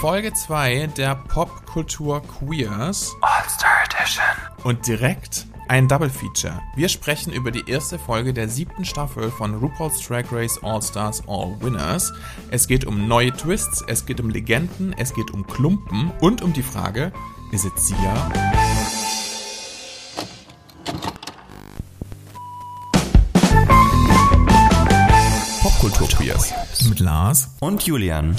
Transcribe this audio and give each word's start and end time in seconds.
Folge 0.00 0.32
2 0.32 0.86
der 0.96 1.14
Popkultur 1.14 2.22
Queers 2.22 3.14
All-Star 3.20 3.84
Edition. 3.84 4.24
und 4.64 4.86
direkt 4.86 5.44
ein 5.68 5.88
Double 5.88 6.08
Feature. 6.08 6.58
Wir 6.74 6.88
sprechen 6.88 7.34
über 7.34 7.50
die 7.50 7.68
erste 7.68 7.98
Folge 7.98 8.32
der 8.32 8.48
siebten 8.48 8.86
Staffel 8.86 9.30
von 9.30 9.54
RuPaul's 9.56 10.00
Drag 10.00 10.24
Race 10.32 10.58
All 10.62 10.80
Stars 10.80 11.22
All 11.28 11.54
Winners. 11.60 12.14
Es 12.50 12.66
geht 12.66 12.86
um 12.86 13.08
neue 13.08 13.30
Twists, 13.30 13.84
es 13.88 14.06
geht 14.06 14.20
um 14.20 14.30
Legenden, 14.30 14.94
es 14.96 15.12
geht 15.12 15.32
um 15.32 15.46
Klumpen 15.46 16.10
und 16.22 16.40
um 16.40 16.54
die 16.54 16.62
Frage, 16.62 17.12
ist 17.52 17.66
es 17.66 17.88
Sia? 17.88 18.30
Popkultur 25.60 26.08
Queers 26.08 26.54
mit 26.88 27.00
Lars. 27.00 27.50
Und 27.60 27.82
Julian. 27.82 28.34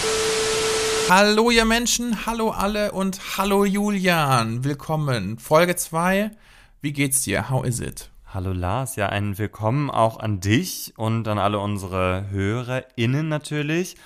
Hallo 1.14 1.52
ihr 1.52 1.66
Menschen, 1.66 2.26
hallo 2.26 2.52
alle 2.52 2.94
und 2.94 3.38
hallo 3.38 3.66
Julian. 3.66 4.64
Willkommen. 4.64 5.38
Folge 5.40 5.76
2. 5.76 6.32
Wie 6.80 6.94
geht's 6.94 7.24
dir? 7.24 7.50
How 7.50 7.66
is 7.66 7.82
it? 7.82 8.10
Hallo 8.26 8.54
Lars, 8.54 8.96
ja, 8.96 9.10
ein 9.10 9.38
Willkommen 9.38 9.90
auch 9.90 10.22
an 10.22 10.40
dich 10.40 10.94
und 10.96 11.28
an 11.28 11.38
alle 11.38 11.60
unsere 11.60 12.30
HörerInnen 12.30 13.28
natürlich. 13.28 13.98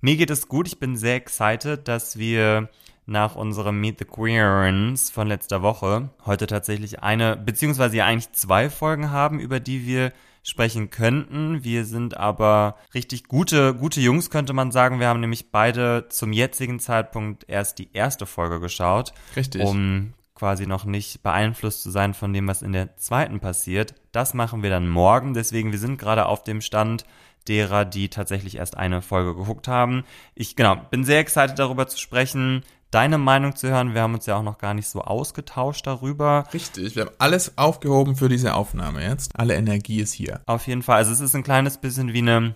Mir 0.00 0.16
geht 0.16 0.30
es 0.30 0.48
gut, 0.48 0.66
ich 0.66 0.80
bin 0.80 0.96
sehr 0.96 1.14
excited, 1.14 1.86
dass 1.86 2.18
wir 2.18 2.68
nach 3.06 3.36
unserem 3.36 3.80
Meet 3.80 4.00
the 4.00 4.04
Queerens 4.04 5.10
von 5.10 5.28
letzter 5.28 5.62
Woche 5.62 6.10
heute 6.26 6.48
tatsächlich 6.48 7.04
eine, 7.04 7.36
beziehungsweise 7.36 7.98
ja 7.98 8.06
eigentlich 8.06 8.32
zwei 8.32 8.68
Folgen 8.68 9.12
haben, 9.12 9.38
über 9.38 9.60
die 9.60 9.86
wir 9.86 10.12
sprechen 10.48 10.90
könnten. 10.90 11.62
Wir 11.62 11.84
sind 11.84 12.16
aber 12.16 12.76
richtig 12.94 13.24
gute, 13.24 13.74
gute 13.74 14.00
Jungs, 14.00 14.30
könnte 14.30 14.52
man 14.52 14.72
sagen. 14.72 14.98
Wir 14.98 15.08
haben 15.08 15.20
nämlich 15.20 15.50
beide 15.50 16.06
zum 16.08 16.32
jetzigen 16.32 16.80
Zeitpunkt 16.80 17.44
erst 17.48 17.78
die 17.78 17.90
erste 17.92 18.26
Folge 18.26 18.58
geschaut. 18.58 19.12
Richtig. 19.36 19.62
Um 19.62 20.14
quasi 20.34 20.66
noch 20.66 20.84
nicht 20.84 21.22
beeinflusst 21.22 21.82
zu 21.82 21.90
sein 21.90 22.14
von 22.14 22.32
dem, 22.32 22.46
was 22.46 22.62
in 22.62 22.72
der 22.72 22.96
zweiten 22.96 23.40
passiert. 23.40 23.94
Das 24.12 24.34
machen 24.34 24.62
wir 24.62 24.70
dann 24.70 24.88
morgen. 24.88 25.34
Deswegen, 25.34 25.72
wir 25.72 25.78
sind 25.78 25.98
gerade 25.98 26.26
auf 26.26 26.44
dem 26.44 26.60
Stand 26.60 27.04
derer, 27.48 27.84
die 27.84 28.08
tatsächlich 28.08 28.56
erst 28.56 28.76
eine 28.76 29.02
Folge 29.02 29.34
geguckt 29.34 29.68
haben. 29.68 30.04
Ich, 30.34 30.54
genau, 30.54 30.76
bin 30.90 31.04
sehr 31.04 31.18
excited 31.18 31.58
darüber 31.58 31.88
zu 31.88 31.98
sprechen, 31.98 32.62
deine 32.90 33.18
Meinung 33.18 33.54
zu 33.54 33.68
hören. 33.68 33.94
Wir 33.94 34.02
haben 34.02 34.14
uns 34.14 34.26
ja 34.26 34.36
auch 34.36 34.42
noch 34.42 34.58
gar 34.58 34.74
nicht 34.74 34.88
so 34.88 35.02
ausgetauscht 35.02 35.86
darüber. 35.86 36.44
Richtig, 36.52 36.96
wir 36.96 37.06
haben 37.06 37.14
alles 37.18 37.58
aufgehoben 37.58 38.16
für 38.16 38.28
diese 38.28 38.54
Aufnahme 38.54 39.02
jetzt. 39.02 39.38
Alle 39.38 39.54
Energie 39.54 40.00
ist 40.00 40.12
hier. 40.12 40.40
Auf 40.46 40.66
jeden 40.66 40.82
Fall. 40.82 40.96
Also 40.96 41.12
es 41.12 41.20
ist 41.20 41.34
ein 41.34 41.42
kleines 41.42 41.78
bisschen 41.78 42.12
wie 42.12 42.18
eine, 42.18 42.54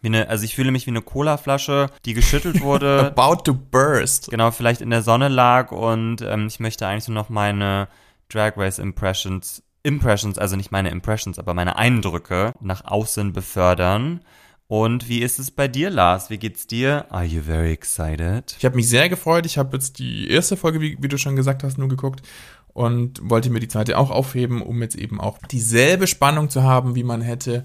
wie 0.00 0.08
eine, 0.08 0.28
also 0.28 0.44
ich 0.44 0.54
fühle 0.54 0.70
mich 0.70 0.86
wie 0.86 0.90
eine 0.90 1.02
Colaflasche, 1.02 1.90
die 2.04 2.14
geschüttelt 2.14 2.62
wurde. 2.62 3.12
About 3.16 3.42
to 3.42 3.54
burst. 3.54 4.30
genau, 4.30 4.50
vielleicht 4.50 4.80
in 4.80 4.90
der 4.90 5.02
Sonne 5.02 5.28
lag 5.28 5.72
und 5.72 6.22
ähm, 6.22 6.46
ich 6.46 6.60
möchte 6.60 6.86
eigentlich 6.86 7.08
nur 7.08 7.14
noch 7.14 7.28
meine 7.28 7.88
Drag 8.28 8.56
Race 8.56 8.78
Impressions, 8.78 9.62
Impressions, 9.82 10.38
also 10.38 10.56
nicht 10.56 10.72
meine 10.72 10.90
Impressions, 10.90 11.38
aber 11.38 11.54
meine 11.54 11.76
Eindrücke 11.76 12.52
nach 12.60 12.84
außen 12.84 13.32
befördern. 13.32 14.20
Und 14.68 15.08
wie 15.08 15.20
ist 15.20 15.38
es 15.38 15.50
bei 15.52 15.68
dir, 15.68 15.90
Lars? 15.90 16.28
Wie 16.28 16.38
geht's 16.38 16.66
dir? 16.66 17.06
Are 17.10 17.24
you 17.24 17.40
very 17.42 17.70
excited? 17.72 18.56
Ich 18.58 18.64
habe 18.64 18.74
mich 18.76 18.88
sehr 18.88 19.08
gefreut. 19.08 19.46
Ich 19.46 19.58
habe 19.58 19.76
jetzt 19.76 19.98
die 20.00 20.28
erste 20.28 20.56
Folge, 20.56 20.80
wie, 20.80 20.96
wie 21.00 21.08
du 21.08 21.18
schon 21.18 21.36
gesagt 21.36 21.62
hast, 21.62 21.78
nur 21.78 21.88
geguckt 21.88 22.22
und 22.72 23.20
wollte 23.22 23.48
mir 23.50 23.60
die 23.60 23.68
zweite 23.68 23.96
auch 23.96 24.10
aufheben, 24.10 24.60
um 24.62 24.82
jetzt 24.82 24.96
eben 24.96 25.20
auch 25.20 25.38
dieselbe 25.50 26.06
Spannung 26.06 26.50
zu 26.50 26.62
haben, 26.64 26.94
wie 26.96 27.04
man 27.04 27.20
hätte, 27.22 27.64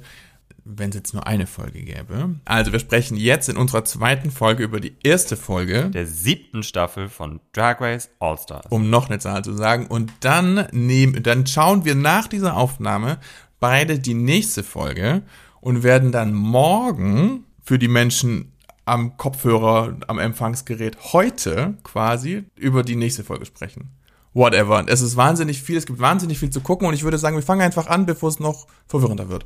wenn 0.64 0.90
es 0.92 0.96
jetzt 0.96 1.14
nur 1.16 1.26
eine 1.26 1.48
Folge 1.48 1.82
gäbe. 1.82 2.36
Also 2.46 2.72
wir 2.72 2.80
sprechen 2.80 3.18
jetzt 3.18 3.50
in 3.50 3.58
unserer 3.58 3.84
zweiten 3.84 4.30
Folge 4.30 4.64
über 4.64 4.80
die 4.80 4.96
erste 5.04 5.36
Folge, 5.36 5.90
Der 5.90 6.06
siebten 6.06 6.62
Staffel 6.62 7.10
von 7.10 7.40
Drag 7.52 7.82
Race 7.82 8.12
All 8.20 8.38
Stars. 8.38 8.68
um 8.70 8.92
noch 8.92 9.10
eine 9.10 9.18
Zahl 9.18 9.44
zu 9.44 9.54
sagen. 9.54 9.88
Und 9.88 10.12
dann 10.20 10.68
nehmen, 10.72 11.24
dann 11.24 11.48
schauen 11.48 11.84
wir 11.84 11.96
nach 11.96 12.28
dieser 12.28 12.56
Aufnahme 12.56 13.18
beide 13.60 13.98
die 13.98 14.14
nächste 14.14 14.62
Folge 14.64 15.24
und 15.62 15.84
werden 15.84 16.12
dann 16.12 16.34
morgen 16.34 17.46
für 17.64 17.80
die 17.80 17.88
Menschen 17.88 18.52
am 18.86 19.16
Kopfhörer, 19.16 19.96
am 20.08 20.20
Empfangsgerät 20.20 20.98
heute 21.14 21.76
quasi 21.84 22.44
über 22.56 22.84
die 22.84 22.96
nächste 22.96 23.24
Folge 23.24 23.46
sprechen. 23.46 23.92
Whatever. 24.34 24.84
Es 24.88 25.02
ist 25.02 25.16
wahnsinnig 25.16 25.62
viel, 25.62 25.78
es 25.78 25.86
gibt 25.86 26.00
wahnsinnig 26.00 26.40
viel 26.40 26.50
zu 26.50 26.62
gucken 26.62 26.88
und 26.88 26.94
ich 26.94 27.04
würde 27.04 27.18
sagen, 27.18 27.36
wir 27.36 27.44
fangen 27.44 27.62
einfach 27.62 27.88
an, 27.88 28.06
bevor 28.06 28.30
es 28.30 28.40
noch 28.40 28.68
verwirrender 28.88 29.30
wird. 29.30 29.46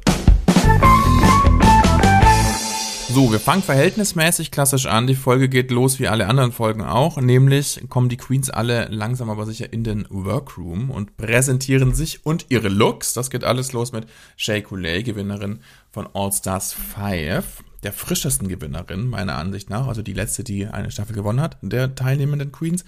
So, 3.15 3.31
wir 3.31 3.39
fangen 3.39 3.63
verhältnismäßig 3.63 4.51
klassisch 4.51 4.87
an. 4.87 5.07
Die 5.07 5.15
Folge 5.15 5.47
geht 5.47 5.71
los 5.71 5.99
wie 5.99 6.09
alle 6.09 6.27
anderen 6.27 6.51
Folgen 6.51 6.81
auch. 6.81 7.15
Nämlich 7.15 7.79
kommen 7.87 8.09
die 8.09 8.17
Queens 8.17 8.49
alle 8.49 8.89
langsam 8.89 9.29
aber 9.29 9.45
sicher 9.45 9.71
in 9.71 9.85
den 9.85 10.05
Workroom 10.09 10.91
und 10.91 11.15
präsentieren 11.15 11.95
sich 11.95 12.25
und 12.25 12.47
ihre 12.49 12.67
Looks. 12.67 13.13
Das 13.13 13.29
geht 13.29 13.45
alles 13.45 13.71
los 13.71 13.93
mit 13.93 14.05
Shay 14.35 14.61
Coulee, 14.61 15.01
Gewinnerin 15.01 15.61
von 15.91 16.09
All 16.13 16.33
Stars 16.33 16.73
5. 16.73 17.63
Der 17.83 17.93
frischesten 17.93 18.49
Gewinnerin, 18.49 19.07
meiner 19.07 19.37
Ansicht 19.37 19.69
nach. 19.69 19.87
Also 19.87 20.01
die 20.01 20.11
letzte, 20.11 20.43
die 20.43 20.67
eine 20.67 20.91
Staffel 20.91 21.15
gewonnen 21.15 21.39
hat, 21.39 21.57
der 21.61 21.95
teilnehmenden 21.95 22.51
Queens. 22.51 22.83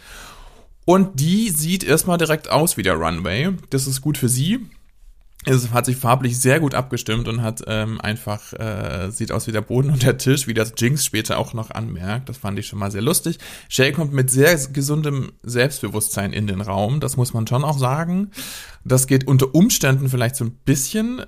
Und 0.83 1.21
die 1.21 1.51
sieht 1.51 1.85
erstmal 1.85 2.17
direkt 2.17 2.49
aus 2.49 2.75
wie 2.75 2.83
der 2.83 2.95
Runway. 2.95 3.51
Das 3.69 3.87
ist 3.87 4.01
gut 4.01 4.17
für 4.17 4.27
sie. 4.27 4.59
Es 5.49 5.71
hat 5.71 5.85
sich 5.85 5.95
farblich 5.95 6.37
sehr 6.37 6.59
gut 6.59 6.75
abgestimmt 6.75 7.29
und 7.29 7.41
hat 7.41 7.61
ähm, 7.67 8.01
einfach, 8.01 8.51
äh, 8.53 9.09
sieht 9.11 9.31
aus 9.31 9.47
wie 9.47 9.53
der 9.53 9.61
Boden 9.61 9.91
und 9.91 10.03
der 10.03 10.17
Tisch, 10.17 10.45
wie 10.45 10.53
das 10.53 10.73
Jinx 10.77 11.05
später 11.05 11.37
auch 11.37 11.53
noch 11.53 11.71
anmerkt. 11.71 12.27
Das 12.27 12.37
fand 12.37 12.59
ich 12.59 12.67
schon 12.67 12.79
mal 12.79 12.91
sehr 12.91 13.01
lustig. 13.01 13.39
Shay 13.69 13.93
kommt 13.93 14.11
mit 14.11 14.29
sehr 14.29 14.57
gesundem 14.57 15.31
Selbstbewusstsein 15.43 16.33
in 16.33 16.47
den 16.47 16.59
Raum, 16.59 16.99
das 16.99 17.15
muss 17.15 17.33
man 17.33 17.47
schon 17.47 17.63
auch 17.63 17.77
sagen. 17.77 18.31
Das 18.83 19.07
geht 19.07 19.25
unter 19.25 19.55
Umständen 19.55 20.09
vielleicht 20.09 20.35
so 20.35 20.43
ein 20.43 20.51
bisschen 20.51 21.23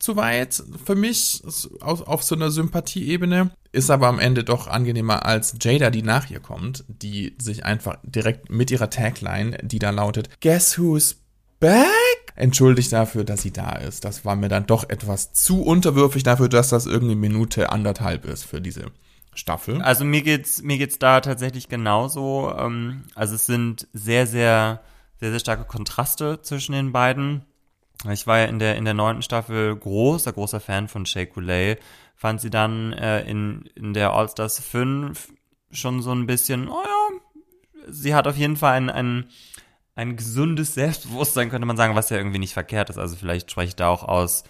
zu 0.00 0.16
weit 0.16 0.62
für 0.84 0.96
mich 0.96 1.42
auf, 1.80 2.08
auf 2.08 2.24
so 2.24 2.34
einer 2.34 2.50
Sympathieebene. 2.50 3.50
Ist 3.70 3.90
aber 3.90 4.08
am 4.08 4.18
Ende 4.18 4.42
doch 4.42 4.66
angenehmer 4.66 5.24
als 5.26 5.54
Jada, 5.60 5.90
die 5.90 6.02
nach 6.02 6.28
ihr 6.28 6.40
kommt, 6.40 6.84
die 6.88 7.36
sich 7.40 7.64
einfach 7.64 7.98
direkt 8.02 8.50
mit 8.50 8.72
ihrer 8.72 8.90
Tagline, 8.90 9.58
die 9.62 9.78
da 9.78 9.90
lautet, 9.90 10.28
Guess 10.40 10.76
who's 10.76 11.19
back? 11.60 11.86
Entschuldigt 12.34 12.92
dafür, 12.92 13.24
dass 13.24 13.42
sie 13.42 13.52
da 13.52 13.72
ist. 13.72 14.04
Das 14.04 14.24
war 14.24 14.34
mir 14.34 14.48
dann 14.48 14.66
doch 14.66 14.88
etwas 14.88 15.32
zu 15.32 15.62
unterwürfig 15.62 16.22
dafür, 16.22 16.48
dass 16.48 16.70
das 16.70 16.86
irgendwie 16.86 17.14
Minute 17.14 17.70
anderthalb 17.70 18.24
ist 18.24 18.44
für 18.44 18.60
diese 18.60 18.86
Staffel. 19.34 19.80
Also 19.82 20.04
mir 20.04 20.22
geht's 20.22 20.62
mir 20.62 20.78
geht's 20.78 20.98
da 20.98 21.20
tatsächlich 21.20 21.68
genauso. 21.68 22.52
Ähm, 22.58 23.04
also 23.14 23.34
es 23.34 23.46
sind 23.46 23.86
sehr 23.92 24.26
sehr 24.26 24.80
sehr 25.18 25.30
sehr 25.30 25.40
starke 25.40 25.64
Kontraste 25.64 26.40
zwischen 26.42 26.72
den 26.72 26.92
beiden. 26.92 27.44
Ich 28.10 28.26
war 28.26 28.38
ja 28.38 28.46
in 28.46 28.58
der 28.58 28.76
in 28.76 28.84
der 28.86 28.94
neunten 28.94 29.22
Staffel 29.22 29.76
großer 29.76 30.32
großer 30.32 30.60
Fan 30.60 30.88
von 30.88 31.06
Shea 31.06 31.26
Coulee. 31.26 31.76
Fand 32.16 32.40
sie 32.40 32.50
dann 32.50 32.92
äh, 32.94 33.22
in 33.22 33.68
in 33.74 33.92
der 33.92 34.12
All 34.12 34.28
Stars 34.28 34.58
5 34.60 35.28
schon 35.72 36.02
so 36.02 36.12
ein 36.12 36.26
bisschen, 36.26 36.68
oh 36.68 36.82
ja, 36.82 37.86
sie 37.88 38.14
hat 38.14 38.26
auf 38.26 38.36
jeden 38.36 38.56
Fall 38.56 38.72
ein, 38.74 38.90
ein 38.90 39.24
ein 40.00 40.16
gesundes 40.16 40.74
Selbstbewusstsein, 40.74 41.50
könnte 41.50 41.66
man 41.66 41.76
sagen, 41.76 41.94
was 41.94 42.08
ja 42.08 42.16
irgendwie 42.16 42.38
nicht 42.38 42.54
verkehrt 42.54 42.88
ist. 42.88 42.96
Also 42.96 43.16
vielleicht 43.16 43.50
spreche 43.50 43.68
ich 43.68 43.76
da 43.76 43.88
auch 43.88 44.02
aus, 44.02 44.44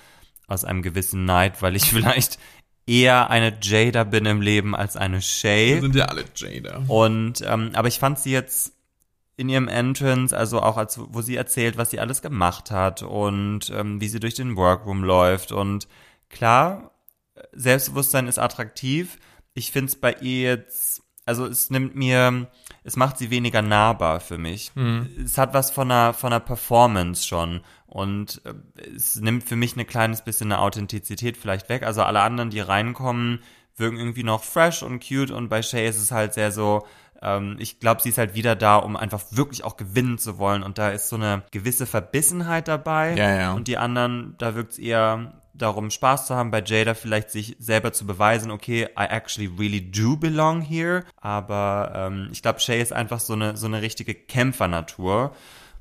aus 0.47 0.65
einem 0.65 0.83
gewissen 0.83 1.25
Neid, 1.25 1.61
weil 1.61 1.75
ich 1.75 1.85
vielleicht 1.91 2.39
eher 2.87 3.31
eine 3.31 3.59
Jada 3.61 4.05
bin 4.05 4.27
im 4.27 4.41
Leben 4.41 4.77
als 4.77 4.97
eine 4.97 5.21
Shay. 5.21 5.75
Wir 5.75 5.81
sind 5.81 5.97
ja 5.97 6.05
alle 6.07 6.25
Jada. 6.37 6.85
Und 6.87 7.43
ähm, 7.45 7.73
aber 7.75 7.89
ich 7.89 7.99
fand 7.99 8.21
sie 8.21 8.31
jetzt 8.31 8.73
in 9.37 9.49
ihrem 9.49 9.67
Entrance, 9.67 10.37
also 10.37 10.63
auch 10.63 10.77
als 10.77 11.01
wo 11.01 11.21
sie 11.21 11.35
erzählt, 11.35 11.77
was 11.77 11.91
sie 11.91 11.99
alles 11.99 12.23
gemacht 12.23 12.71
hat 12.71 13.03
und 13.03 13.71
ähm, 13.71 14.01
wie 14.01 14.09
sie 14.09 14.21
durch 14.21 14.35
den 14.35 14.55
Workroom 14.55 15.03
läuft. 15.03 15.51
Und 15.51 15.89
klar, 16.29 16.93
Selbstbewusstsein 17.53 18.29
ist 18.29 18.39
attraktiv. 18.39 19.19
Ich 19.55 19.73
finde 19.73 19.91
es 19.91 19.97
bei 19.97 20.13
ihr 20.21 20.43
jetzt, 20.43 21.03
also 21.27 21.47
es 21.47 21.71
nimmt 21.71 21.97
mir, 21.97 22.49
es 22.85 22.97
macht 22.97 23.19
sie 23.19 23.31
weniger 23.31 23.63
nahbar 23.63 24.21
für 24.21 24.39
mich. 24.39 24.73
Es 25.25 25.39
hat 25.39 25.55
was 25.55 25.71
von 25.71 25.91
einer, 25.91 26.13
von 26.13 26.33
einer 26.33 26.41
Performance 26.41 27.27
schon. 27.27 27.61
Und 27.87 28.41
äh, 28.45 28.89
es 28.95 29.17
nimmt 29.17 29.45
für 29.45 29.57
mich 29.57 29.77
ein 29.77 29.87
kleines 29.87 30.23
bisschen 30.23 30.53
eine 30.53 30.61
Authentizität 30.61 31.37
vielleicht 31.37 31.69
weg. 31.69 31.83
Also 31.83 32.03
alle 32.03 32.21
anderen, 32.21 32.51
die 32.51 32.61
reinkommen, 32.61 33.41
wirken 33.77 33.99
irgendwie 33.99 34.23
noch 34.23 34.45
fresh 34.45 34.83
und 34.83 35.07
cute 35.07 35.31
und 35.31 35.49
bei 35.49 35.63
Shay 35.63 35.89
ist 35.89 35.99
es 35.99 36.13
halt 36.13 36.35
sehr 36.35 36.53
so, 36.53 36.87
ähm, 37.23 37.57
ich 37.59 37.81
glaube, 37.81 38.01
sie 38.03 38.11
ist 38.11 38.19
halt 38.19 38.35
wieder 38.35 38.55
da, 38.55 38.77
um 38.77 38.97
einfach 38.97 39.23
wirklich 39.31 39.65
auch 39.65 39.77
gewinnen 39.77 40.19
zu 40.19 40.39
wollen 40.39 40.63
und 40.63 40.79
da 40.79 40.91
ist 40.91 41.09
so 41.09 41.17
eine 41.17 41.43
gewisse 41.51 41.87
Verbissenheit 41.87 42.69
dabei 42.69 43.15
Ja, 43.17 43.35
ja. 43.35 43.53
und 43.53 43.69
die 43.69 43.79
anderen, 43.79 44.35
da 44.39 44.55
wirkt 44.55 44.73
es 44.73 44.79
eher 44.79 45.40
darum, 45.63 45.91
Spaß 45.91 46.27
zu 46.27 46.35
haben, 46.35 46.51
bei 46.51 46.63
Jada 46.63 46.95
vielleicht 46.95 47.31
sich 47.31 47.57
selber 47.59 47.93
zu 47.93 48.07
beweisen, 48.07 48.51
okay, 48.51 48.89
I 48.99 49.05
actually 49.09 49.51
really 49.59 49.91
do 49.91 50.17
belong 50.17 50.61
here, 50.61 51.05
aber 51.21 51.93
ähm, 51.95 52.29
ich 52.33 52.43
glaube, 52.43 52.61
Shay 52.61 52.81
ist 52.81 52.93
einfach 52.93 53.21
so 53.21 53.35
eine, 53.35 53.57
so 53.57 53.67
eine 53.67 53.83
richtige 53.83 54.15
Kämpfernatur 54.15 55.35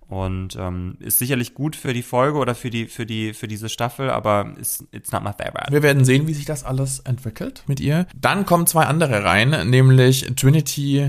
und 0.10 0.56
ähm, 0.60 0.98
ist 1.00 1.20
sicherlich 1.20 1.54
gut 1.54 1.76
für 1.76 1.94
die 1.94 2.02
Folge 2.02 2.40
oder 2.40 2.56
für 2.56 2.72
die 2.72 2.88
für 2.88 3.06
die 3.06 3.34
für 3.34 3.48
diese 3.48 3.70
Staffel, 3.70 4.10
aber 4.10 4.56
ist 4.60 4.84
it's 4.92 5.12
not 5.12 5.24
my 5.24 5.32
favorite. 5.32 5.72
Wir 5.72 5.84
werden 5.84 6.04
sehen, 6.04 6.28
wie 6.28 6.34
sich 6.34 6.46
das 6.46 6.64
alles 6.64 7.00
entwickelt 7.00 7.64
mit 7.68 7.80
ihr. 7.80 8.08
Dann 8.16 8.46
kommen 8.46 8.66
zwei 8.66 8.86
andere 8.86 9.24
rein, 9.24 9.70
nämlich 9.70 10.26
Trinity 10.36 11.08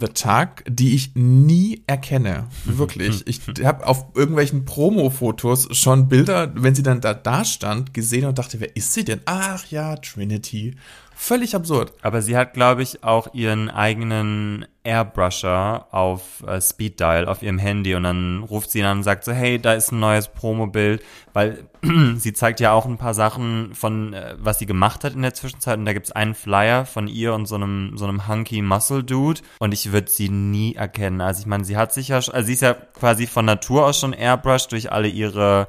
the 0.00 0.08
Tug, 0.08 0.64
die 0.66 0.94
ich 0.94 1.12
nie 1.14 1.82
erkenne. 1.86 2.48
Wirklich. 2.64 3.26
Ich 3.26 3.40
habe 3.64 3.86
auf 3.86 4.06
irgendwelchen 4.14 4.64
Promo-Fotos 4.64 5.68
schon 5.76 6.08
Bilder, 6.08 6.52
wenn 6.54 6.74
sie 6.74 6.82
dann 6.82 7.00
da, 7.00 7.14
da 7.14 7.44
stand, 7.44 7.94
gesehen 7.94 8.26
und 8.26 8.38
dachte, 8.38 8.60
wer 8.60 8.76
ist 8.76 8.92
sie 8.92 9.04
denn? 9.04 9.20
Ach 9.24 9.66
ja, 9.66 9.96
Trinity. 9.96 10.76
Völlig 11.16 11.54
absurd. 11.54 11.92
Aber 12.02 12.22
sie 12.22 12.36
hat, 12.36 12.54
glaube 12.54 12.82
ich, 12.82 13.04
auch 13.04 13.32
ihren 13.32 13.70
eigenen 13.70 14.66
Airbrusher 14.84 15.86
auf 15.90 16.44
äh, 16.46 16.60
Speed 16.60 17.00
Dial 17.00 17.26
auf 17.26 17.42
ihrem 17.42 17.58
Handy 17.58 17.94
und 17.94 18.02
dann 18.02 18.42
ruft 18.42 18.70
sie 18.70 18.80
ihn 18.80 18.84
an 18.84 18.98
und 18.98 19.02
sagt 19.04 19.24
so, 19.24 19.32
hey, 19.32 19.58
da 19.58 19.72
ist 19.72 19.92
ein 19.92 20.00
neues 20.00 20.28
Promo-Bild, 20.28 21.02
weil 21.32 21.64
sie 22.16 22.34
zeigt 22.34 22.60
ja 22.60 22.72
auch 22.72 22.84
ein 22.84 22.98
paar 22.98 23.14
Sachen 23.14 23.74
von, 23.74 24.12
äh, 24.12 24.34
was 24.38 24.58
sie 24.58 24.66
gemacht 24.66 25.04
hat 25.04 25.14
in 25.14 25.22
der 25.22 25.32
Zwischenzeit 25.32 25.78
und 25.78 25.86
da 25.86 25.94
gibt's 25.94 26.12
einen 26.12 26.34
Flyer 26.34 26.84
von 26.84 27.08
ihr 27.08 27.32
und 27.32 27.46
so 27.46 27.54
einem, 27.54 27.96
so 27.96 28.04
einem 28.04 28.28
hunky 28.28 28.60
Muscle 28.60 29.02
Dude 29.02 29.40
und 29.58 29.72
ich 29.72 29.92
würde 29.92 30.10
sie 30.10 30.28
nie 30.28 30.74
erkennen. 30.74 31.22
Also 31.22 31.40
ich 31.40 31.46
meine, 31.46 31.64
sie 31.64 31.78
hat 31.78 31.94
sich 31.94 32.08
ja, 32.08 32.16
also 32.16 32.42
sie 32.42 32.52
ist 32.52 32.62
ja 32.62 32.74
quasi 32.74 33.26
von 33.26 33.46
Natur 33.46 33.86
aus 33.86 33.98
schon 33.98 34.12
Airbrush 34.12 34.68
durch 34.68 34.92
alle 34.92 35.08
ihre 35.08 35.68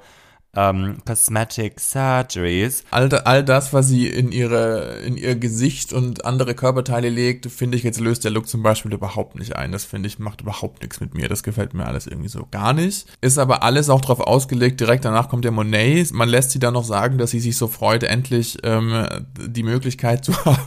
ähm, 0.56 0.98
Cosmetic 1.06 1.80
Surgeries. 1.80 2.84
All, 2.92 3.12
all 3.14 3.44
das, 3.44 3.74
was 3.74 3.88
sie 3.88 4.08
in 4.08 4.32
ihre, 4.32 5.00
in 5.06 5.18
ihr 5.18 5.36
Gesicht 5.36 5.94
und 5.94 6.26
andere 6.26 6.56
Körperteile 6.56 7.10
legt, 7.10 7.52
finde 7.52 7.78
ich, 7.78 7.84
jetzt 7.84 8.00
löst 8.00 8.24
der 8.24 8.32
Look 8.32 8.48
zum 8.48 8.64
Beispiel 8.64 8.94
überhaupt 8.94 9.38
nicht 9.38 9.56
ein. 9.56 9.72
Das 9.72 9.86
finde 9.86 10.08
ich, 10.08 10.20
macht 10.20 10.42
überhaupt 10.42 10.82
nichts 10.82 11.00
mit 11.00 11.14
mir. 11.14 11.28
Das 11.28 11.44
gefällt 11.44 11.74
mir 11.74 11.86
alles 11.86 12.08
irgendwie 12.08 12.30
so 12.30 12.48
gar 12.50 12.74
nicht. 12.74 13.06
Ist 13.22 13.38
aber 13.38 13.64
alles 13.64 13.90
auch 13.90 14.02
darauf 14.02 14.22
ausgelegt, 14.22 14.80
direkt 14.80 15.06
danach 15.06 15.30
kommt 15.30 15.46
der 15.46 15.52
Monet. 15.52 16.14
Man 16.14 16.30
lässt 16.30 16.52
sie 16.52 16.60
dann 16.60 16.74
noch 16.74 16.86
sagen, 16.86 17.18
dass 17.18 17.32
sie 17.32 17.40
sich 17.40 17.58
so 17.58 17.68
freut, 17.68 18.04
endlich 18.04 18.58
ähm, 18.64 19.08
die 19.38 19.64
Möglichkeit 19.64 20.24
zu 20.24 20.34
haben, 20.46 20.62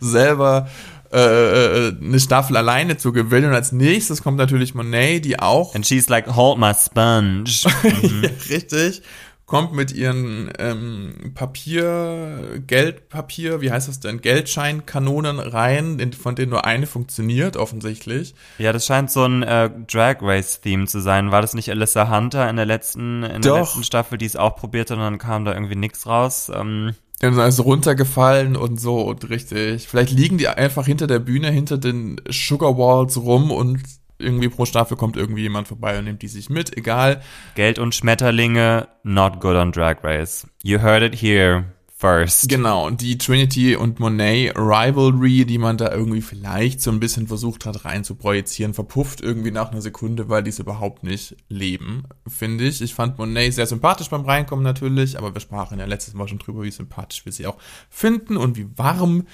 selber 0.00 0.68
äh, 1.12 1.88
äh, 1.88 1.96
eine 2.00 2.20
Staffel 2.20 2.56
alleine 2.56 2.96
zu 2.96 3.12
gewinnen. 3.12 3.48
Und 3.48 3.54
als 3.54 3.72
nächstes 3.72 4.22
kommt 4.22 4.36
natürlich 4.36 4.74
Monet, 4.74 5.24
die 5.24 5.38
auch. 5.38 5.74
And 5.74 5.86
she's 5.86 6.08
like, 6.08 6.34
hold 6.34 6.58
my 6.58 6.72
sponge. 6.74 7.44
Mhm. 8.02 8.22
ja, 8.22 8.30
richtig. 8.50 9.02
Kommt 9.46 9.72
mit 9.72 9.92
ihren 9.92 10.52
ähm, 10.58 11.32
Papier, 11.34 12.60
Geldpapier, 12.66 13.62
wie 13.62 13.72
heißt 13.72 13.88
das 13.88 13.98
denn, 13.98 14.20
Geldscheinkanonen 14.20 15.38
rein, 15.38 16.12
von 16.12 16.34
denen 16.34 16.50
nur 16.50 16.66
eine 16.66 16.86
funktioniert, 16.86 17.56
offensichtlich. 17.56 18.34
Ja, 18.58 18.74
das 18.74 18.84
scheint 18.84 19.10
so 19.10 19.24
ein 19.24 19.42
äh, 19.42 19.70
Drag 19.90 20.16
Race-Theme 20.20 20.86
zu 20.86 21.00
sein. 21.00 21.30
War 21.30 21.40
das 21.40 21.54
nicht 21.54 21.70
Alyssa 21.70 22.14
Hunter 22.14 22.50
in 22.50 22.56
der 22.56 22.66
letzten, 22.66 23.22
in 23.22 23.40
der 23.40 23.60
letzten 23.60 23.84
Staffel, 23.84 24.18
die 24.18 24.26
es 24.26 24.36
auch 24.36 24.54
probiert 24.54 24.90
hat 24.90 24.98
und 24.98 25.04
dann 25.04 25.18
kam 25.18 25.46
da 25.46 25.54
irgendwie 25.54 25.76
nichts 25.76 26.06
raus? 26.06 26.52
Ähm 26.54 26.94
dann 27.20 27.38
ist 27.38 27.64
runtergefallen 27.64 28.56
und 28.56 28.80
so 28.80 29.00
und 29.00 29.28
richtig. 29.28 29.88
Vielleicht 29.88 30.12
liegen 30.12 30.38
die 30.38 30.48
einfach 30.48 30.86
hinter 30.86 31.06
der 31.06 31.18
Bühne, 31.18 31.50
hinter 31.50 31.78
den 31.78 32.20
Sugar 32.28 32.78
Walls 32.78 33.16
rum 33.16 33.50
und 33.50 33.80
irgendwie 34.18 34.48
pro 34.48 34.64
Staffel 34.64 34.96
kommt 34.96 35.16
irgendwie 35.16 35.42
jemand 35.42 35.68
vorbei 35.68 35.98
und 35.98 36.04
nimmt 36.04 36.22
die 36.22 36.28
sich 36.28 36.50
mit, 36.50 36.76
egal. 36.76 37.22
Geld 37.54 37.78
und 37.78 37.94
Schmetterlinge, 37.94 38.88
not 39.02 39.40
good 39.40 39.56
on 39.56 39.72
Drag 39.72 40.02
Race. 40.02 40.46
You 40.62 40.80
heard 40.80 41.02
it 41.02 41.20
here 41.20 41.64
first. 41.98 42.48
Genau, 42.48 42.90
die 42.90 43.18
Trinity 43.18 43.74
und 43.74 43.98
Monet 43.98 44.56
Rivalry, 44.56 45.44
die 45.44 45.58
man 45.58 45.76
da 45.76 45.90
irgendwie 45.90 46.22
vielleicht 46.22 46.80
so 46.80 46.92
ein 46.92 47.00
bisschen 47.00 47.26
versucht 47.26 47.66
hat 47.66 47.84
rein 47.84 48.04
zu 48.04 48.14
projizieren, 48.14 48.72
verpufft 48.72 49.20
irgendwie 49.20 49.50
nach 49.50 49.72
einer 49.72 49.80
Sekunde, 49.80 50.28
weil 50.28 50.44
die 50.44 50.50
es 50.50 50.60
überhaupt 50.60 51.02
nicht 51.02 51.36
leben, 51.48 52.04
finde 52.26 52.64
ich. 52.64 52.80
Ich 52.80 52.94
fand 52.94 53.18
Monet 53.18 53.54
sehr 53.54 53.66
sympathisch 53.66 54.08
beim 54.08 54.24
Reinkommen 54.24 54.62
natürlich, 54.62 55.18
aber 55.18 55.34
wir 55.34 55.40
sprachen 55.40 55.80
ja 55.80 55.86
letztes 55.86 56.14
Mal 56.14 56.28
schon 56.28 56.38
drüber, 56.38 56.62
wie 56.62 56.70
sympathisch 56.70 57.24
wir 57.24 57.32
sie 57.32 57.46
auch 57.46 57.58
finden 57.90 58.36
und 58.36 58.56
wie 58.56 58.68
warm 58.76 59.26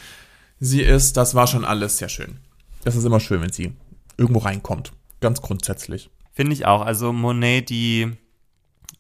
sie 0.59 0.83
ist. 0.83 1.19
Das 1.19 1.35
war 1.35 1.47
schon 1.47 1.67
alles 1.67 1.99
sehr 1.99 2.09
schön. 2.09 2.39
Das 2.83 2.97
ist 2.97 3.05
immer 3.05 3.21
schön, 3.21 3.43
wenn 3.43 3.53
sie 3.53 3.73
irgendwo 4.17 4.41
reinkommt. 4.41 4.93
Ganz 5.21 5.43
grundsätzlich. 5.43 6.11
Finde 6.33 6.55
ich 6.55 6.67
auch. 6.67 6.81
Also 6.81 7.13
Monet, 7.13 7.69
die 7.69 8.13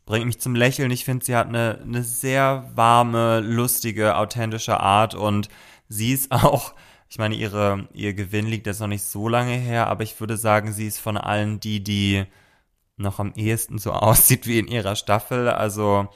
bringt 0.06 0.26
mich 0.26 0.40
zum 0.40 0.54
Lächeln. 0.54 0.90
Ich 0.90 1.04
finde, 1.04 1.24
sie 1.24 1.34
hat 1.34 1.48
eine, 1.48 1.80
eine 1.82 2.02
sehr 2.02 2.70
warme, 2.74 3.40
lustige, 3.40 4.16
authentische 4.16 4.80
Art 4.80 5.14
und 5.14 5.48
sie 5.88 6.12
ist 6.12 6.30
auch, 6.30 6.74
ich 7.08 7.18
meine, 7.18 7.34
ihre, 7.34 7.88
ihr 7.92 8.14
Gewinn 8.14 8.46
liegt 8.46 8.66
jetzt 8.66 8.80
noch 8.80 8.88
nicht 8.88 9.04
so 9.04 9.28
lange 9.28 9.54
her, 9.54 9.86
aber 9.88 10.02
ich 10.02 10.18
würde 10.20 10.36
sagen, 10.36 10.72
sie 10.72 10.86
ist 10.86 10.98
von 10.98 11.16
allen 11.16 11.60
die, 11.60 11.82
die 11.82 12.24
noch 12.96 13.18
am 13.18 13.32
ehesten 13.34 13.78
so 13.78 13.92
aussieht 13.92 14.46
wie 14.46 14.58
in 14.58 14.68
ihrer 14.68 14.96
Staffel. 14.96 15.48
Also, 15.48 16.08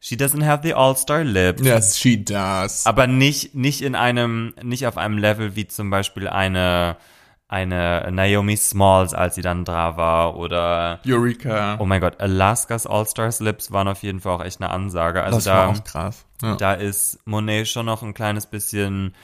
she 0.00 0.16
doesn't 0.16 0.44
have 0.44 0.62
the 0.62 0.74
All-Star 0.74 1.24
Lip. 1.24 1.60
Yes, 1.60 1.98
she 1.98 2.22
does. 2.22 2.86
Aber 2.86 3.06
nicht, 3.06 3.54
nicht 3.54 3.82
in 3.82 3.94
einem, 3.94 4.54
nicht 4.62 4.86
auf 4.86 4.96
einem 4.96 5.18
Level 5.18 5.56
wie 5.56 5.66
zum 5.66 5.90
Beispiel 5.90 6.28
eine, 6.28 6.96
eine 7.48 8.08
Naomi 8.10 8.56
Smalls, 8.56 9.14
als 9.14 9.34
sie 9.34 9.42
dann 9.42 9.64
da 9.64 9.96
war, 9.96 10.36
oder 10.36 11.00
Eureka. 11.06 11.76
Oh 11.78 11.86
mein 11.86 12.00
Gott, 12.00 12.20
Alaskas 12.20 12.86
All-Stars 12.86 13.40
Lips 13.40 13.70
waren 13.70 13.88
auf 13.88 14.02
jeden 14.02 14.20
Fall 14.20 14.34
auch 14.34 14.44
echt 14.44 14.60
eine 14.60 14.70
Ansage. 14.70 15.22
Also 15.22 15.38
das 15.38 15.44
da, 15.44 15.54
war 15.54 15.68
auch 15.68 15.84
krass. 15.84 16.24
Ja. 16.42 16.56
Da 16.56 16.74
ist 16.74 17.18
Monet 17.26 17.68
schon 17.68 17.86
noch 17.86 18.02
ein 18.02 18.14
kleines 18.14 18.46
bisschen 18.46 19.14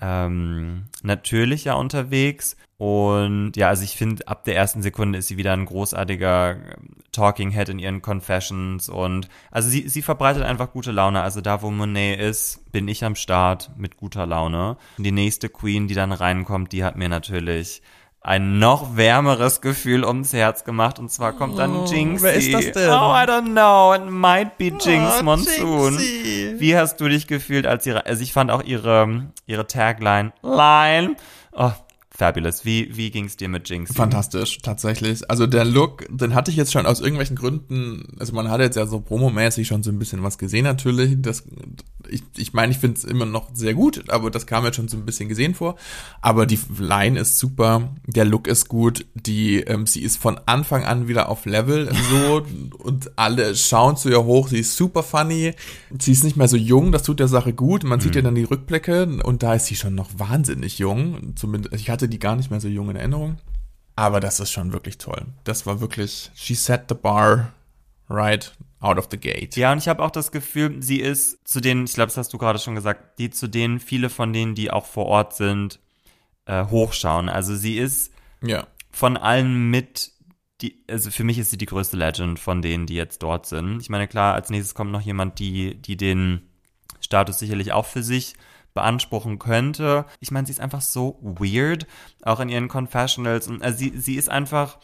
ähm, 0.00 0.84
natürlicher 1.02 1.76
unterwegs. 1.76 2.56
Und 2.84 3.56
ja, 3.56 3.68
also 3.68 3.82
ich 3.82 3.96
finde, 3.96 4.28
ab 4.28 4.44
der 4.44 4.56
ersten 4.56 4.82
Sekunde 4.82 5.18
ist 5.18 5.28
sie 5.28 5.38
wieder 5.38 5.54
ein 5.54 5.64
großartiger 5.64 6.50
ähm, 6.50 6.96
Talking 7.12 7.50
Head 7.50 7.70
in 7.70 7.78
ihren 7.78 8.02
Confessions. 8.02 8.90
Und 8.90 9.30
also 9.50 9.70
sie, 9.70 9.88
sie 9.88 10.02
verbreitet 10.02 10.42
einfach 10.42 10.70
gute 10.70 10.92
Laune. 10.92 11.22
Also 11.22 11.40
da, 11.40 11.62
wo 11.62 11.70
Monet 11.70 12.20
ist, 12.20 12.70
bin 12.72 12.86
ich 12.86 13.02
am 13.02 13.14
Start 13.14 13.70
mit 13.78 13.96
guter 13.96 14.26
Laune. 14.26 14.76
Und 14.98 15.04
die 15.04 15.12
nächste 15.12 15.48
Queen, 15.48 15.88
die 15.88 15.94
dann 15.94 16.12
reinkommt, 16.12 16.72
die 16.72 16.84
hat 16.84 16.96
mir 16.96 17.08
natürlich 17.08 17.80
ein 18.20 18.58
noch 18.58 18.98
wärmeres 18.98 19.62
Gefühl 19.62 20.04
ums 20.04 20.34
Herz 20.34 20.64
gemacht 20.64 20.98
und 20.98 21.10
zwar 21.10 21.32
kommt 21.32 21.58
dann 21.58 21.74
oh, 21.74 21.86
Jinxie. 21.86 22.22
Wer 22.22 22.34
ist 22.34 22.52
das 22.52 22.72
denn? 22.72 22.90
Oh, 22.90 23.14
I 23.14 23.24
don't 23.26 23.52
know. 23.52 23.94
It 23.94 24.10
might 24.10 24.58
be 24.58 24.66
Jinx 24.66 25.20
oh, 25.20 25.22
Monsoon. 25.22 25.92
Jinxie. 25.94 26.54
Wie 26.58 26.76
hast 26.76 26.98
du 26.98 27.08
dich 27.08 27.26
gefühlt 27.26 27.66
als 27.66 27.86
ihre, 27.86 28.04
also 28.04 28.22
ich 28.22 28.34
fand 28.34 28.50
auch 28.50 28.62
ihre, 28.62 29.30
ihre 29.46 29.66
Tagline, 29.66 30.32
Line, 30.42 31.16
oh, 31.52 31.72
Fabulous. 32.16 32.64
Wie, 32.64 32.96
wie 32.96 33.10
ging's 33.10 33.36
dir 33.36 33.48
mit 33.48 33.68
Jinx? 33.68 33.92
Fantastisch, 33.92 34.58
tatsächlich. 34.58 35.28
Also 35.28 35.48
der 35.48 35.64
Look, 35.64 36.06
den 36.08 36.34
hatte 36.34 36.50
ich 36.52 36.56
jetzt 36.56 36.72
schon 36.72 36.86
aus 36.86 37.00
irgendwelchen 37.00 37.34
Gründen, 37.34 38.06
also 38.20 38.32
man 38.34 38.48
hat 38.48 38.60
jetzt 38.60 38.76
ja 38.76 38.86
so 38.86 39.00
promomäßig 39.00 39.66
schon 39.66 39.82
so 39.82 39.90
ein 39.90 39.98
bisschen 39.98 40.22
was 40.22 40.38
gesehen 40.38 40.62
natürlich. 40.62 41.16
Das, 41.18 41.42
ich 42.08 42.22
ich, 42.36 42.52
meine, 42.52 42.72
ich 42.72 42.78
finde 42.78 42.98
es 42.98 43.04
immer 43.04 43.26
noch 43.26 43.48
sehr 43.52 43.74
gut, 43.74 44.10
aber 44.10 44.30
das 44.30 44.46
kam 44.46 44.64
jetzt 44.64 44.76
schon 44.76 44.86
so 44.86 44.96
ein 44.96 45.04
bisschen 45.04 45.28
gesehen 45.28 45.54
vor. 45.54 45.76
Aber 46.20 46.46
die 46.46 46.58
Line 46.78 47.18
ist 47.18 47.40
super, 47.40 47.90
der 48.06 48.24
Look 48.24 48.46
ist 48.46 48.68
gut, 48.68 49.06
die, 49.14 49.60
ähm, 49.60 49.86
sie 49.86 50.02
ist 50.02 50.16
von 50.16 50.38
Anfang 50.46 50.84
an 50.84 51.08
wieder 51.08 51.28
auf 51.28 51.46
Level 51.46 51.90
so 52.10 52.46
und 52.78 53.10
alle 53.16 53.56
schauen 53.56 53.96
zu 53.96 54.08
ihr 54.08 54.24
hoch, 54.24 54.48
sie 54.48 54.60
ist 54.60 54.76
super 54.76 55.02
funny. 55.02 55.54
Sie 55.98 56.12
ist 56.12 56.24
nicht 56.24 56.36
mehr 56.36 56.48
so 56.48 56.56
jung, 56.56 56.92
das 56.92 57.02
tut 57.02 57.20
der 57.20 57.28
Sache 57.28 57.52
gut. 57.52 57.82
Man 57.84 57.98
mhm. 57.98 58.02
sieht 58.02 58.14
ja 58.14 58.22
dann 58.22 58.34
die 58.34 58.44
Rückblicke 58.44 59.18
und 59.24 59.42
da 59.42 59.54
ist 59.54 59.66
sie 59.66 59.76
schon 59.76 59.94
noch 59.94 60.10
wahnsinnig 60.16 60.78
jung. 60.78 61.34
Zumindest, 61.36 61.74
ich 61.74 61.90
hatte 61.90 62.03
hatte 62.04 62.10
die 62.10 62.18
gar 62.18 62.36
nicht 62.36 62.50
mehr 62.50 62.60
so 62.60 62.68
jung 62.68 62.90
in 62.90 62.96
Erinnerung. 62.96 63.38
Aber 63.96 64.20
das 64.20 64.38
ist 64.40 64.52
schon 64.52 64.72
wirklich 64.72 64.98
toll. 64.98 65.24
Das 65.44 65.64
war 65.64 65.80
wirklich, 65.80 66.30
she 66.34 66.54
set 66.54 66.82
the 66.88 66.94
bar 66.94 67.52
right 68.10 68.52
out 68.80 68.98
of 68.98 69.08
the 69.10 69.16
gate. 69.18 69.56
Ja, 69.56 69.72
und 69.72 69.78
ich 69.78 69.88
habe 69.88 70.02
auch 70.02 70.10
das 70.10 70.30
Gefühl, 70.30 70.82
sie 70.82 71.00
ist 71.00 71.48
zu 71.48 71.60
denen, 71.60 71.84
ich 71.84 71.94
glaube, 71.94 72.08
das 72.08 72.18
hast 72.18 72.32
du 72.32 72.38
gerade 72.38 72.58
schon 72.58 72.74
gesagt, 72.74 73.18
die 73.18 73.30
zu 73.30 73.48
denen 73.48 73.80
viele 73.80 74.10
von 74.10 74.32
denen, 74.34 74.54
die 74.54 74.70
auch 74.70 74.84
vor 74.84 75.06
Ort 75.06 75.34
sind, 75.34 75.80
äh, 76.44 76.66
hochschauen. 76.66 77.30
Also 77.30 77.56
sie 77.56 77.78
ist 77.78 78.12
ja. 78.42 78.66
von 78.90 79.16
allen 79.16 79.70
mit 79.70 80.12
die, 80.60 80.84
also 80.88 81.10
für 81.10 81.24
mich 81.24 81.38
ist 81.38 81.50
sie 81.50 81.58
die 81.58 81.66
größte 81.66 81.96
Legend 81.96 82.38
von 82.38 82.60
denen, 82.60 82.86
die 82.86 82.94
jetzt 82.94 83.22
dort 83.22 83.46
sind. 83.46 83.80
Ich 83.80 83.88
meine, 83.88 84.06
klar, 84.06 84.34
als 84.34 84.50
nächstes 84.50 84.74
kommt 84.74 84.92
noch 84.92 85.00
jemand, 85.00 85.38
die, 85.38 85.80
die 85.80 85.96
den 85.96 86.42
Status 87.00 87.38
sicherlich 87.38 87.72
auch 87.72 87.86
für 87.86 88.02
sich 88.02 88.34
beanspruchen 88.74 89.38
könnte. 89.38 90.04
Ich 90.20 90.30
meine, 90.30 90.46
sie 90.46 90.52
ist 90.52 90.60
einfach 90.60 90.82
so 90.82 91.18
weird, 91.22 91.86
auch 92.22 92.40
in 92.40 92.48
ihren 92.48 92.68
Confessionals. 92.68 93.48
Und 93.48 93.62
also 93.62 93.78
sie, 93.78 93.92
sie 93.96 94.16
ist 94.16 94.28
einfach 94.28 94.78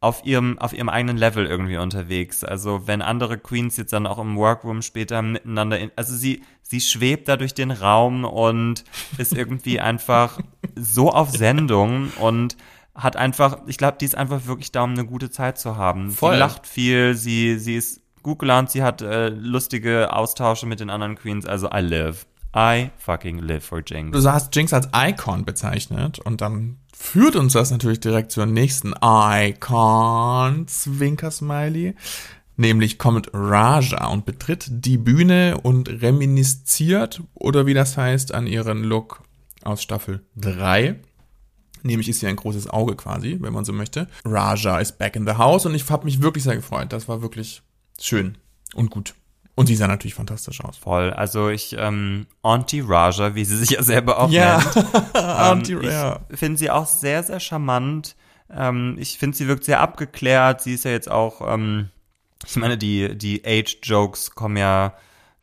auf 0.00 0.24
ihrem, 0.24 0.58
auf 0.58 0.72
ihrem 0.72 0.88
eigenen 0.88 1.16
Level 1.16 1.46
irgendwie 1.46 1.76
unterwegs. 1.76 2.42
Also 2.42 2.86
wenn 2.86 3.02
andere 3.02 3.38
Queens 3.38 3.76
jetzt 3.76 3.92
dann 3.92 4.06
auch 4.06 4.18
im 4.18 4.36
Workroom 4.36 4.82
später 4.82 5.22
miteinander, 5.22 5.78
in, 5.78 5.90
also 5.94 6.14
sie, 6.14 6.42
sie 6.62 6.80
schwebt 6.80 7.28
da 7.28 7.36
durch 7.36 7.54
den 7.54 7.70
Raum 7.70 8.24
und 8.24 8.84
ist 9.18 9.32
irgendwie 9.34 9.78
einfach 9.80 10.40
so 10.74 11.10
auf 11.10 11.30
Sendung 11.30 12.10
und 12.18 12.56
hat 12.94 13.16
einfach, 13.16 13.58
ich 13.66 13.78
glaube, 13.78 13.98
die 14.00 14.06
ist 14.06 14.16
einfach 14.16 14.46
wirklich 14.46 14.72
da, 14.72 14.82
um 14.82 14.90
eine 14.90 15.04
gute 15.04 15.30
Zeit 15.30 15.58
zu 15.58 15.76
haben. 15.76 16.10
Voll. 16.10 16.32
Sie 16.32 16.38
lacht 16.38 16.66
viel, 16.66 17.14
sie, 17.14 17.58
sie 17.58 17.76
ist 17.76 18.00
gut 18.22 18.38
gelaunt, 18.38 18.70
sie 18.70 18.82
hat 18.82 19.02
äh, 19.02 19.28
lustige 19.28 20.12
Austausche 20.12 20.66
mit 20.66 20.80
den 20.80 20.90
anderen 20.90 21.14
Queens, 21.16 21.46
also 21.46 21.68
I 21.72 21.80
live. 21.80 22.26
I 22.54 22.90
fucking 22.98 23.38
live 23.38 23.64
for 23.64 23.82
Jinx. 23.86 24.20
Du 24.20 24.28
hast 24.28 24.54
Jinx 24.54 24.72
als 24.72 24.88
Icon 24.94 25.44
bezeichnet 25.44 26.18
und 26.18 26.40
dann 26.40 26.78
führt 26.92 27.36
uns 27.36 27.52
das 27.52 27.70
natürlich 27.70 28.00
direkt 28.00 28.32
zur 28.32 28.46
nächsten 28.46 28.92
Icon, 29.00 30.66
Zwinker 30.66 31.30
Smiley. 31.30 31.94
Nämlich 32.56 32.98
kommt 32.98 33.30
Raja 33.32 34.08
und 34.08 34.26
betritt 34.26 34.66
die 34.68 34.98
Bühne 34.98 35.58
und 35.62 35.88
reminisziert, 35.88 37.22
oder 37.32 37.64
wie 37.64 37.72
das 37.72 37.96
heißt, 37.96 38.34
an 38.34 38.46
ihren 38.46 38.84
Look 38.84 39.22
aus 39.62 39.82
Staffel 39.82 40.20
3. 40.36 40.96
Nämlich 41.82 42.10
ist 42.10 42.20
sie 42.20 42.26
ein 42.26 42.36
großes 42.36 42.68
Auge 42.68 42.96
quasi, 42.96 43.38
wenn 43.40 43.54
man 43.54 43.64
so 43.64 43.72
möchte. 43.72 44.08
Raja 44.26 44.78
ist 44.78 44.98
back 44.98 45.16
in 45.16 45.26
the 45.26 45.34
house 45.34 45.64
und 45.64 45.74
ich 45.74 45.88
habe 45.88 46.04
mich 46.04 46.20
wirklich 46.20 46.44
sehr 46.44 46.56
gefreut. 46.56 46.92
Das 46.92 47.08
war 47.08 47.22
wirklich 47.22 47.62
schön 47.98 48.36
und 48.74 48.90
gut. 48.90 49.14
Und 49.60 49.66
sie 49.66 49.76
sah 49.76 49.86
natürlich 49.86 50.14
fantastisch 50.14 50.64
aus. 50.64 50.78
Voll. 50.78 51.10
Also 51.12 51.50
ich, 51.50 51.76
ähm, 51.78 52.26
Auntie 52.40 52.80
Raja, 52.80 53.34
wie 53.34 53.44
sie 53.44 53.58
sich 53.58 53.68
ja 53.68 53.82
selber 53.82 54.18
auch 54.18 54.30
Ja. 54.30 54.56
nennt. 54.58 55.14
Auntie, 55.14 55.74
ähm, 55.74 55.82
ja. 55.82 56.20
Ich 56.30 56.38
finde 56.38 56.56
sie 56.58 56.70
auch 56.70 56.86
sehr, 56.86 57.22
sehr 57.22 57.40
charmant. 57.40 58.16
Ähm, 58.50 58.96
ich 58.98 59.18
finde, 59.18 59.36
sie 59.36 59.48
wirkt 59.48 59.64
sehr 59.64 59.80
abgeklärt. 59.80 60.62
Sie 60.62 60.72
ist 60.72 60.86
ja 60.86 60.92
jetzt 60.92 61.10
auch, 61.10 61.42
ähm, 61.46 61.90
ich 62.46 62.56
meine, 62.56 62.78
die, 62.78 63.18
die 63.18 63.42
Age-Jokes 63.44 64.30
kommen 64.34 64.56
ja 64.56 64.94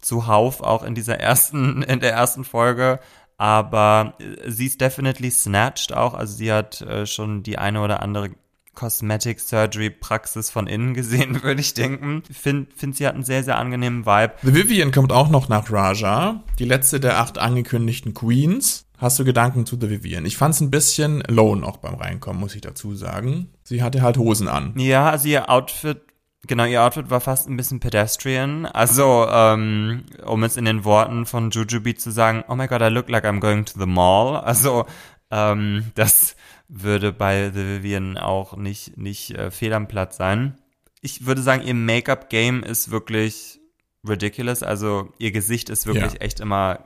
zuhauf 0.02 0.62
auch 0.62 0.82
in 0.82 0.96
dieser 0.96 1.20
ersten, 1.20 1.84
in 1.84 2.00
der 2.00 2.14
ersten 2.14 2.44
Folge. 2.44 3.00
Aber 3.38 4.16
äh, 4.20 4.50
sie 4.50 4.66
ist 4.66 4.82
definitely 4.82 5.30
snatched 5.30 5.94
auch. 5.94 6.16
Also 6.16 6.34
sie 6.34 6.52
hat 6.52 6.82
äh, 6.82 7.06
schon 7.06 7.44
die 7.44 7.60
eine 7.60 7.82
oder 7.82 8.02
andere 8.02 8.32
Cosmetic 8.78 9.40
Surgery 9.40 9.90
Praxis 9.90 10.52
von 10.52 10.68
innen 10.68 10.94
gesehen, 10.94 11.42
würde 11.44 11.60
ich 11.60 11.74
denken. 11.74 12.22
Ich 12.30 12.38
finde, 12.38 12.70
find, 12.76 12.96
sie 12.96 13.08
hat 13.08 13.16
einen 13.16 13.24
sehr, 13.24 13.44
sehr 13.44 13.58
angenehmen 13.58 14.06
Vibe. 14.06 14.34
The 14.44 14.54
Vivian 14.54 14.92
kommt 14.92 15.12
auch 15.12 15.30
noch 15.30 15.50
nach 15.50 15.72
Raja, 15.72 16.44
die 16.60 16.66
letzte 16.66 17.00
der 17.00 17.20
acht 17.20 17.40
angekündigten 17.40 18.14
Queens. 18.14 18.86
Hast 19.00 19.18
du 19.18 19.26
Gedanken 19.26 19.66
zu 19.66 19.78
The 19.82 19.90
Vivian? 19.90 20.26
Ich 20.26 20.38
fand 20.38 20.54
es 20.54 20.62
ein 20.62 20.70
bisschen 20.70 21.24
lone 21.28 21.66
auch 21.66 21.78
beim 21.78 21.96
Reinkommen, 21.96 22.40
muss 22.40 22.54
ich 22.54 22.62
dazu 22.62 22.96
sagen. 22.96 23.50
Sie 23.64 23.82
hatte 23.82 24.04
halt 24.04 24.18
Hosen 24.18 24.48
an. 24.48 24.74
Ja, 24.78 25.10
also 25.10 25.28
ihr 25.28 25.50
Outfit, 25.50 26.02
genau, 26.46 26.66
ihr 26.66 26.84
Outfit 26.84 27.10
war 27.10 27.20
fast 27.20 27.50
ein 27.50 27.58
bisschen 27.58 27.80
pedestrian. 27.80 28.68
Also, 28.68 29.28
ähm, 29.28 30.04
um 30.24 30.44
es 30.44 30.56
in 30.56 30.66
den 30.66 30.84
Worten 30.84 31.26
von 31.26 31.50
Jujubee 31.50 31.96
zu 31.96 32.12
sagen, 32.12 32.44
oh 32.48 32.56
my 32.56 32.68
god, 32.68 32.82
I 32.82 32.90
look 32.90 33.10
like 33.10 33.26
I'm 33.26 33.40
going 33.40 33.66
to 33.66 33.80
the 33.80 33.88
mall. 33.88 34.38
Also, 34.38 34.86
ähm, 35.32 35.92
das 35.96 36.36
würde 36.70 37.12
bei 37.14 37.50
The 37.54 37.60
Vivian 37.66 38.18
auch 38.18 38.56
nicht, 38.58 38.98
nicht 38.98 39.32
äh, 39.32 39.52
fehl 39.52 39.74
am 39.74 39.88
Platz 39.88 40.18
sein. 40.18 40.56
Ich 41.02 41.26
würde 41.26 41.42
sagen, 41.42 41.64
ihr 41.64 41.74
Make-up-Game 41.74 42.64
ist 42.64 42.92
wirklich 42.92 43.60
ridiculous. 44.08 44.64
Also, 44.64 45.14
ihr 45.20 45.32
Gesicht 45.32 45.70
ist 45.70 45.86
wirklich 45.86 46.14
Ja. 46.14 46.20
echt 46.20 46.40
immer, 46.40 46.80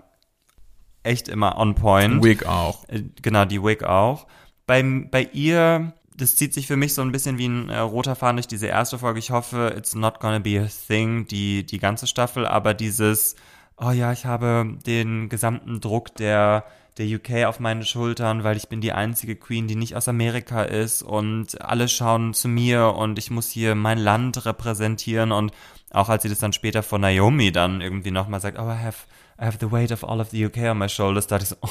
echt 1.04 1.28
immer 1.28 1.58
on 1.58 1.76
point. 1.76 2.24
Wig 2.24 2.46
auch. 2.46 2.88
Äh, 2.90 3.04
Genau, 3.22 3.46
die 3.46 3.62
Wig 3.64 3.84
auch. 3.84 4.28
Bei, 4.68 4.84
bei 4.84 5.24
ihr, 5.34 5.94
das 6.16 6.36
zieht 6.36 6.54
sich 6.54 6.68
für 6.68 6.78
mich 6.78 6.94
so 6.94 7.02
ein 7.02 7.12
bisschen 7.12 7.38
wie 7.38 7.48
ein 7.48 7.70
äh, 7.70 7.80
roter 7.80 8.16
Faden 8.16 8.38
durch 8.38 8.48
diese 8.48 8.68
erste 8.68 9.00
Folge. 9.00 9.20
Ich 9.20 9.32
hoffe, 9.32 9.74
it's 9.76 9.96
not 9.96 10.20
gonna 10.20 10.40
be 10.40 10.60
a 10.62 10.68
thing, 10.88 11.26
die, 11.28 11.66
die 11.66 11.80
ganze 11.80 12.06
Staffel, 12.06 12.46
aber 12.46 12.74
dieses, 12.74 13.36
oh 13.78 13.92
ja, 13.92 14.12
ich 14.14 14.26
habe 14.26 14.78
den 14.86 15.30
gesamten 15.30 15.82
Druck 15.82 16.16
der, 16.16 16.66
der 16.98 17.08
UK 17.08 17.46
auf 17.48 17.60
meine 17.60 17.86
Schultern, 17.86 18.44
weil 18.44 18.58
ich 18.58 18.68
bin 18.68 18.82
die 18.82 18.92
einzige 18.92 19.36
Queen, 19.36 19.68
die 19.68 19.76
nicht 19.76 19.96
aus 19.96 20.08
Amerika 20.08 20.64
ist 20.64 21.04
und 21.04 21.62
alle 21.62 21.88
schauen 21.88 22.34
zu 22.34 22.48
mir 22.48 22.94
und 22.96 23.18
ich 23.18 23.32
muss 23.32 23.50
hier 23.50 23.76
mein 23.76 23.98
Land 23.98 24.46
repräsentieren 24.46 25.32
und 25.32 25.52
auch 25.92 26.10
als 26.10 26.24
sie 26.24 26.30
das 26.30 26.40
dann 26.40 26.54
später 26.54 26.84
von 26.84 27.02
Naomi 27.02 27.52
dann 27.52 27.82
irgendwie 27.82 28.12
nochmal 28.12 28.42
sagt, 28.42 28.60
oh, 28.60 28.64
I 28.70 28.78
have, 28.78 29.06
I 29.40 29.46
have 29.46 29.58
the 29.60 29.72
weight 29.72 29.92
of 29.92 30.04
all 30.04 30.20
of 30.20 30.30
the 30.32 30.46
UK 30.46 30.58
on 30.70 30.78
my 30.78 30.90
shoulders, 30.90 31.28
dachte 31.28 31.44
ich 31.44 31.50
so, 31.50 31.56
oh, 31.62 31.70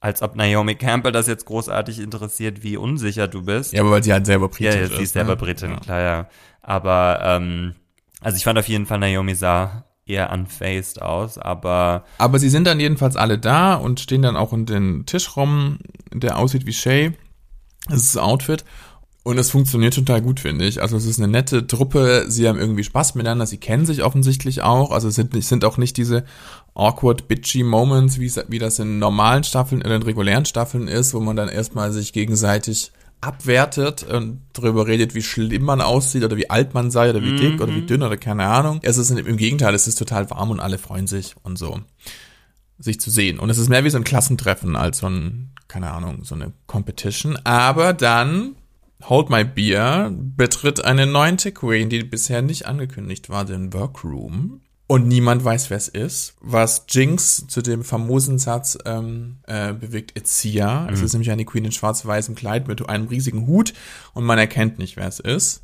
als 0.00 0.22
ob 0.22 0.36
Naomi 0.36 0.74
Campbell 0.74 1.12
das 1.12 1.26
jetzt 1.26 1.46
großartig 1.46 1.98
interessiert, 1.98 2.62
wie 2.62 2.76
unsicher 2.76 3.26
du 3.26 3.44
bist. 3.44 3.72
Ja, 3.72 3.80
aber 3.80 3.90
weil 3.92 4.04
sie 4.04 4.12
halt 4.12 4.26
selber 4.26 4.48
britisch 4.48 4.74
ja, 4.74 4.80
ist. 4.82 4.90
ja 4.92 4.96
sie 4.98 5.02
ist 5.04 5.12
selber 5.14 5.32
ne? 5.32 5.36
Britin, 5.36 5.70
Ja. 5.70 5.80
klar, 5.80 6.00
ja. 6.00 6.28
Aber, 6.62 7.20
ähm, 7.22 7.74
also 8.20 8.36
ich 8.36 8.44
fand 8.44 8.58
auf 8.58 8.68
jeden 8.68 8.86
Fall, 8.86 8.98
Naomi 8.98 9.34
sah 9.34 9.84
eher 10.08 10.32
unfazed 10.32 11.00
aus, 11.02 11.38
aber 11.38 12.04
Aber 12.18 12.38
sie 12.38 12.48
sind 12.50 12.66
dann 12.66 12.80
jedenfalls 12.80 13.16
alle 13.16 13.38
da 13.38 13.74
und 13.74 14.00
stehen 14.00 14.22
dann 14.22 14.36
auch 14.36 14.52
in 14.52 14.66
den 14.66 15.06
Tisch 15.06 15.36
rum, 15.36 15.78
der 16.12 16.38
aussieht 16.38 16.66
wie 16.66 16.72
Shay. 16.72 17.12
Das 17.88 18.02
ist 18.02 18.14
das 18.16 18.22
Outfit. 18.22 18.64
Und 19.24 19.36
es 19.36 19.50
funktioniert 19.50 19.92
total 19.94 20.22
gut, 20.22 20.40
finde 20.40 20.64
ich. 20.64 20.80
Also 20.80 20.96
es 20.96 21.04
ist 21.04 21.18
eine 21.18 21.28
nette 21.28 21.66
Truppe. 21.66 22.24
Sie 22.28 22.48
haben 22.48 22.58
irgendwie 22.58 22.84
Spaß 22.84 23.14
miteinander. 23.14 23.44
Sie 23.46 23.58
kennen 23.58 23.84
sich 23.84 24.02
offensichtlich 24.02 24.62
auch. 24.62 24.90
Also 24.90 25.08
es 25.08 25.16
sind, 25.16 25.34
nicht, 25.34 25.46
sind 25.46 25.66
auch 25.66 25.76
nicht 25.76 25.98
diese 25.98 26.24
awkward, 26.74 27.28
bitchy 27.28 27.62
Moments, 27.62 28.18
wie, 28.18 28.26
es- 28.26 28.42
wie 28.48 28.58
das 28.58 28.78
in 28.78 28.98
normalen 28.98 29.44
Staffeln, 29.44 29.82
in 29.82 29.90
den 29.90 30.02
regulären 30.02 30.46
Staffeln 30.46 30.88
ist, 30.88 31.12
wo 31.12 31.20
man 31.20 31.36
dann 31.36 31.50
erstmal 31.50 31.92
sich 31.92 32.14
gegenseitig 32.14 32.90
abwertet 33.20 34.04
und 34.04 34.42
darüber 34.52 34.86
redet, 34.86 35.14
wie 35.14 35.22
schlimm 35.22 35.64
man 35.64 35.80
aussieht 35.80 36.24
oder 36.24 36.36
wie 36.36 36.50
alt 36.50 36.74
man 36.74 36.90
sei 36.90 37.10
oder 37.10 37.22
wie 37.22 37.36
dick 37.36 37.60
oder 37.60 37.74
wie 37.74 37.82
dünn 37.82 38.02
oder 38.02 38.16
keine 38.16 38.46
Ahnung. 38.46 38.80
Es 38.82 38.96
ist 38.96 39.10
im 39.10 39.36
Gegenteil, 39.36 39.74
es 39.74 39.88
ist 39.88 39.98
total 39.98 40.30
warm 40.30 40.50
und 40.50 40.60
alle 40.60 40.78
freuen 40.78 41.06
sich 41.06 41.34
und 41.42 41.58
so 41.58 41.80
sich 42.78 43.00
zu 43.00 43.10
sehen. 43.10 43.38
Und 43.38 43.50
es 43.50 43.58
ist 43.58 43.68
mehr 43.68 43.84
wie 43.84 43.90
so 43.90 43.98
ein 43.98 44.04
Klassentreffen 44.04 44.76
als 44.76 44.98
so 44.98 45.08
ein, 45.08 45.50
keine 45.66 45.90
Ahnung, 45.90 46.24
so 46.24 46.34
eine 46.34 46.52
Competition. 46.66 47.36
Aber 47.44 47.92
dann, 47.92 48.56
Hold 49.04 49.30
My 49.30 49.44
Beer 49.44 50.12
betritt 50.14 50.84
eine 50.84 51.06
neunte 51.06 51.52
Queen, 51.52 51.88
die 51.88 52.04
bisher 52.04 52.42
nicht 52.42 52.66
angekündigt 52.66 53.28
war, 53.30 53.44
den 53.44 53.72
Workroom. 53.72 54.60
Und 54.90 55.06
niemand 55.06 55.44
weiß, 55.44 55.68
wer 55.68 55.76
es 55.76 55.88
ist. 55.88 56.34
Was 56.40 56.86
Jinx 56.88 57.46
zu 57.46 57.60
dem 57.60 57.84
famosen 57.84 58.38
Satz 58.38 58.78
ähm, 58.86 59.36
äh, 59.46 59.74
bewegt, 59.74 60.18
it's 60.18 60.40
Sia. 60.40 60.88
Es 60.90 61.02
ist 61.02 61.12
nämlich 61.12 61.30
eine 61.30 61.44
Queen 61.44 61.66
in 61.66 61.72
schwarz-weißem 61.72 62.34
Kleid 62.34 62.68
mit 62.68 62.88
einem 62.88 63.06
riesigen 63.06 63.46
Hut 63.46 63.74
und 64.14 64.24
man 64.24 64.38
erkennt 64.38 64.78
nicht, 64.78 64.96
wer 64.96 65.06
es 65.06 65.20
ist. 65.20 65.62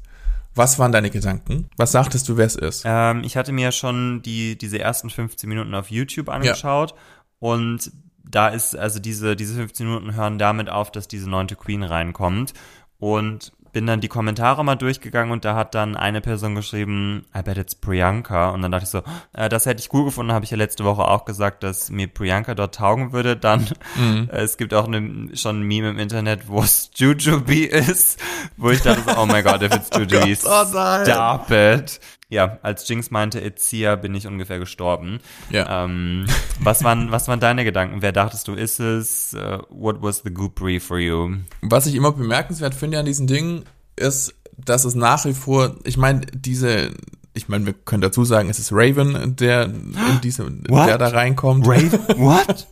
Was 0.54 0.78
waren 0.78 0.92
deine 0.92 1.10
Gedanken? 1.10 1.70
Was 1.78 1.92
sagtest 1.92 2.28
du, 2.28 2.36
wer 2.36 2.44
es 2.44 2.54
ist? 2.54 2.82
Ähm, 2.84 3.24
ich 3.24 3.38
hatte 3.38 3.50
mir 3.52 3.72
schon 3.72 4.20
die, 4.20 4.58
diese 4.58 4.78
ersten 4.78 5.08
15 5.08 5.48
Minuten 5.48 5.74
auf 5.74 5.90
YouTube 5.90 6.28
angeschaut 6.28 6.94
und 7.38 7.90
da 8.24 8.48
ist, 8.48 8.76
also 8.76 9.00
diese, 9.00 9.36
diese 9.36 9.54
15 9.54 9.86
Minuten 9.86 10.14
hören 10.14 10.38
damit 10.38 10.68
auf, 10.68 10.92
dass 10.92 11.08
diese 11.08 11.30
neunte 11.30 11.56
Queen 11.56 11.82
reinkommt 11.82 12.52
und 12.98 13.52
bin 13.74 13.86
dann 13.86 14.00
die 14.00 14.08
Kommentare 14.08 14.64
mal 14.64 14.76
durchgegangen 14.76 15.32
und 15.32 15.44
da 15.44 15.54
hat 15.54 15.74
dann 15.74 15.96
eine 15.96 16.22
Person 16.22 16.54
geschrieben, 16.54 17.26
I 17.36 17.42
bet 17.42 17.58
it's 17.58 17.74
Priyanka 17.74 18.50
und 18.50 18.62
dann 18.62 18.72
dachte 18.72 18.84
ich 18.84 18.90
so, 18.90 19.02
äh, 19.34 19.50
das 19.50 19.66
hätte 19.66 19.82
ich 19.82 19.92
cool 19.92 20.04
gefunden, 20.06 20.32
habe 20.32 20.46
ich 20.46 20.50
ja 20.50 20.56
letzte 20.56 20.84
Woche 20.84 21.02
auch 21.06 21.26
gesagt, 21.26 21.62
dass 21.62 21.90
mir 21.90 22.06
Priyanka 22.06 22.54
dort 22.54 22.76
taugen 22.76 23.12
würde, 23.12 23.36
dann 23.36 23.66
äh, 23.98 24.26
es 24.36 24.56
gibt 24.56 24.72
auch 24.72 24.86
eine, 24.86 25.36
schon 25.36 25.60
ein 25.60 25.62
Meme 25.64 25.90
im 25.90 25.98
Internet, 25.98 26.48
wo 26.48 26.62
es 26.62 26.90
Jujubee 26.94 27.64
ist, 27.66 28.18
wo 28.56 28.70
ich 28.70 28.80
dachte 28.80 29.02
so, 29.06 29.18
oh 29.20 29.26
my 29.26 29.42
god, 29.42 29.60
if 29.60 29.74
it's 29.74 29.90
Jujubee, 29.90 30.38
Oh 30.46 30.64
nein. 30.72 31.04
stop 31.04 31.50
it. 31.50 32.00
Ja, 32.34 32.58
als 32.62 32.88
Jinx 32.88 33.12
meinte, 33.12 33.38
it's 33.38 33.68
Sia, 33.68 33.94
bin 33.94 34.12
ich 34.12 34.26
ungefähr 34.26 34.58
gestorben. 34.58 35.20
Ja. 35.50 35.84
Ähm, 35.84 36.26
was, 36.58 36.82
waren, 36.82 37.12
was 37.12 37.28
waren 37.28 37.38
deine 37.38 37.62
Gedanken? 37.62 38.02
Wer 38.02 38.10
dachtest 38.10 38.48
du, 38.48 38.54
ist 38.54 38.80
es? 38.80 39.34
Uh, 39.34 39.58
what 39.70 40.02
was 40.02 40.22
the 40.24 40.34
goopery 40.34 40.80
for 40.80 40.98
you? 40.98 41.36
Was 41.62 41.86
ich 41.86 41.94
immer 41.94 42.10
bemerkenswert 42.10 42.74
finde 42.74 42.98
an 42.98 43.06
diesen 43.06 43.28
Dingen, 43.28 43.66
ist, 43.94 44.34
dass 44.58 44.84
es 44.84 44.96
nach 44.96 45.24
wie 45.26 45.32
vor, 45.32 45.76
ich 45.84 45.96
meine, 45.96 46.22
diese, 46.34 46.90
ich 47.34 47.48
meine, 47.48 47.66
wir 47.66 47.72
können 47.72 48.02
dazu 48.02 48.24
sagen, 48.24 48.50
es 48.50 48.58
ist 48.58 48.72
Raven, 48.72 49.36
der 49.36 49.66
in 49.66 49.94
diese, 50.24 50.46
What? 50.68 50.88
der 50.88 50.98
da 50.98 51.06
reinkommt. 51.06 51.68
Raven? 51.68 52.00
What? 52.18 52.66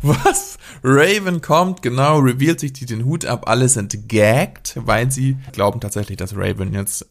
Was? 0.00 0.56
Raven 0.82 1.42
kommt, 1.42 1.82
genau, 1.82 2.20
revealt 2.20 2.60
sich 2.60 2.72
die 2.72 2.86
den 2.86 3.04
Hut 3.04 3.26
ab, 3.26 3.48
alle 3.48 3.68
sind 3.68 4.08
gagged, 4.08 4.74
weil 4.76 5.10
sie 5.10 5.36
glauben 5.52 5.80
tatsächlich, 5.80 6.16
dass 6.16 6.34
Raven 6.34 6.72
jetzt 6.72 7.06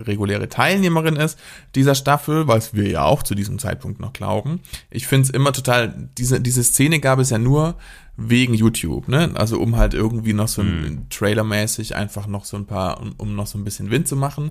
reguläre 0.00 0.48
Teilnehmerin 0.48 1.16
ist 1.16 1.38
dieser 1.74 1.94
Staffel, 1.94 2.48
was 2.48 2.74
wir 2.74 2.88
ja 2.88 3.04
auch 3.04 3.22
zu 3.22 3.34
diesem 3.34 3.58
Zeitpunkt 3.58 4.00
noch 4.00 4.12
glauben. 4.12 4.60
Ich 4.90 5.06
finde 5.06 5.24
es 5.24 5.30
immer 5.30 5.52
total, 5.52 6.10
diese, 6.16 6.40
diese 6.40 6.62
Szene 6.62 7.00
gab 7.00 7.18
es 7.18 7.30
ja 7.30 7.38
nur 7.38 7.76
wegen 8.16 8.54
YouTube, 8.54 9.08
ne? 9.08 9.30
Also 9.34 9.60
um 9.60 9.76
halt 9.76 9.94
irgendwie 9.94 10.32
noch 10.32 10.48
so 10.48 10.62
ein 10.62 11.06
Trailer-mäßig 11.08 11.94
einfach 11.94 12.26
noch 12.26 12.44
so 12.44 12.56
ein 12.56 12.66
paar, 12.66 13.00
um, 13.00 13.14
um 13.16 13.36
noch 13.36 13.46
so 13.46 13.56
ein 13.58 13.64
bisschen 13.64 13.90
Wind 13.90 14.08
zu 14.08 14.16
machen. 14.16 14.50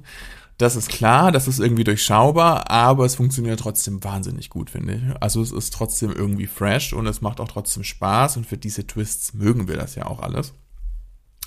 Das 0.57 0.75
ist 0.75 0.89
klar, 0.89 1.31
das 1.31 1.47
ist 1.47 1.59
irgendwie 1.59 1.83
durchschaubar, 1.83 2.71
aber 2.71 3.05
es 3.05 3.13
funktioniert 3.13 3.59
trotzdem 3.59 4.03
wahnsinnig 4.03 4.49
gut, 4.49 4.71
finde 4.71 4.95
ich. 4.95 5.21
Also 5.21 5.41
es 5.41 5.51
ist 5.51 5.71
trotzdem 5.73 6.11
irgendwie 6.11 6.47
fresh 6.47 6.93
und 6.93 7.05
es 7.05 7.21
macht 7.21 7.39
auch 7.39 7.47
trotzdem 7.47 7.83
Spaß 7.83 8.37
und 8.37 8.47
für 8.47 8.57
diese 8.57 8.87
Twists 8.87 9.35
mögen 9.35 9.67
wir 9.67 9.77
das 9.77 9.93
ja 9.93 10.07
auch 10.07 10.19
alles. 10.19 10.53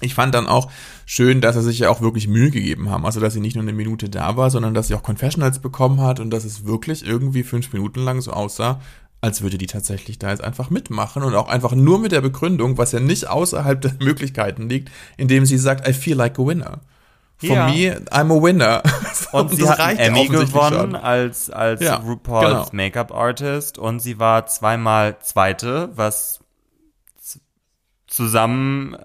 Ich 0.00 0.14
fand 0.14 0.34
dann 0.34 0.46
auch 0.46 0.70
schön, 1.06 1.40
dass 1.40 1.56
er 1.56 1.62
sich 1.62 1.78
ja 1.80 1.90
auch 1.90 2.00
wirklich 2.00 2.26
Mühe 2.28 2.50
gegeben 2.50 2.88
haben. 2.90 3.04
Also, 3.04 3.20
dass 3.20 3.34
sie 3.34 3.40
nicht 3.40 3.54
nur 3.56 3.62
eine 3.62 3.72
Minute 3.72 4.08
da 4.08 4.36
war, 4.36 4.50
sondern 4.50 4.74
dass 4.74 4.88
sie 4.88 4.94
auch 4.94 5.02
Confessionals 5.02 5.58
bekommen 5.58 6.00
hat 6.00 6.20
und 6.20 6.30
dass 6.30 6.44
es 6.44 6.64
wirklich 6.64 7.04
irgendwie 7.06 7.42
fünf 7.42 7.72
Minuten 7.72 8.00
lang 8.00 8.20
so 8.20 8.32
aussah, 8.32 8.80
als 9.20 9.42
würde 9.42 9.58
die 9.58 9.66
tatsächlich 9.66 10.18
da 10.18 10.30
jetzt 10.30 10.42
einfach 10.42 10.70
mitmachen 10.70 11.22
und 11.22 11.34
auch 11.34 11.48
einfach 11.48 11.72
nur 11.72 11.98
mit 11.98 12.12
der 12.12 12.22
Begründung, 12.22 12.78
was 12.78 12.92
ja 12.92 13.00
nicht 13.00 13.28
außerhalb 13.28 13.80
der 13.80 13.92
Möglichkeiten 14.00 14.68
liegt, 14.68 14.90
indem 15.18 15.44
sie 15.44 15.58
sagt, 15.58 15.86
I 15.86 15.92
feel 15.92 16.16
like 16.16 16.38
a 16.38 16.46
winner. 16.46 16.80
For 17.36 17.48
Ja. 17.56 17.66
me, 17.68 17.96
I'm 18.10 18.30
a 18.38 18.42
winner. 18.42 18.82
Und 19.32 19.50
sie 19.54 19.66
hat 19.68 19.80
einen 19.80 19.98
Emmy 19.98 20.28
gewonnen 20.28 20.90
schon. 20.92 20.94
als, 20.96 21.48
als 21.50 21.80
Ja, 21.82 21.96
RuPaul's 21.96 22.70
genau. 22.70 22.82
Make-up-Artist 22.84 23.78
und 23.78 24.00
sie 24.00 24.18
war 24.18 24.44
zweimal 24.46 25.18
Zweite, 25.20 25.90
was 25.94 26.40
zusammen 28.06 28.94
äh, 28.94 28.98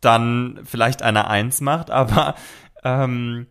dann 0.00 0.60
vielleicht 0.64 1.02
eine 1.02 1.28
Eins 1.28 1.60
macht, 1.60 1.90
aber 1.90 2.34
ähm, 2.84 3.46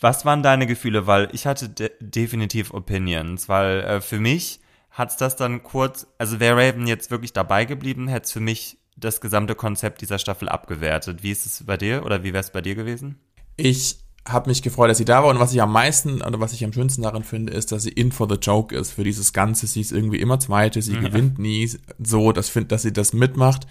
was 0.00 0.24
waren 0.24 0.42
deine 0.42 0.66
Gefühle? 0.66 1.06
Weil 1.06 1.28
ich 1.32 1.46
hatte 1.46 1.68
de 1.68 1.90
definitiv 2.00 2.72
Opinions, 2.72 3.48
weil 3.48 3.80
äh, 3.80 4.00
für 4.00 4.18
mich 4.18 4.60
hat's 4.90 5.16
das 5.16 5.36
dann 5.36 5.62
kurz, 5.62 6.06
also 6.18 6.40
wäre 6.40 6.56
Raven 6.56 6.86
jetzt 6.86 7.10
wirklich 7.10 7.32
dabei 7.32 7.64
geblieben, 7.64 8.08
hätte 8.08 8.24
es 8.24 8.32
für 8.32 8.40
mich 8.40 8.78
das 8.96 9.20
gesamte 9.20 9.54
Konzept 9.54 10.00
dieser 10.00 10.18
Staffel 10.18 10.48
abgewertet. 10.48 11.22
Wie 11.22 11.30
ist 11.30 11.46
es 11.46 11.64
bei 11.64 11.76
dir 11.76 12.04
oder 12.04 12.22
wie 12.22 12.32
wäre 12.32 12.42
es 12.42 12.50
bei 12.50 12.60
dir 12.60 12.74
gewesen? 12.74 13.18
Ich 13.56 13.98
habe 14.28 14.50
mich 14.50 14.62
gefreut, 14.62 14.90
dass 14.90 14.98
sie 14.98 15.04
da 15.04 15.22
war 15.22 15.30
und 15.30 15.40
was 15.40 15.54
ich 15.54 15.62
am 15.62 15.72
meisten 15.72 16.22
oder 16.22 16.40
was 16.40 16.52
ich 16.52 16.64
am 16.64 16.72
schönsten 16.72 17.02
daran 17.02 17.24
finde, 17.24 17.52
ist, 17.52 17.72
dass 17.72 17.84
sie 17.84 17.90
in 17.90 18.12
for 18.12 18.28
the 18.28 18.36
joke 18.36 18.74
ist 18.74 18.92
für 18.92 19.04
dieses 19.04 19.32
Ganze. 19.32 19.66
Sie 19.66 19.80
ist 19.80 19.92
irgendwie 19.92 20.20
immer 20.20 20.38
Zweite, 20.38 20.82
sie 20.82 20.94
ja. 20.94 21.00
gewinnt 21.00 21.38
nie. 21.38 21.70
So, 21.98 22.32
das 22.32 22.48
find, 22.48 22.70
dass 22.72 22.82
sie 22.82 22.92
das 22.92 23.12
mitmacht. 23.12 23.66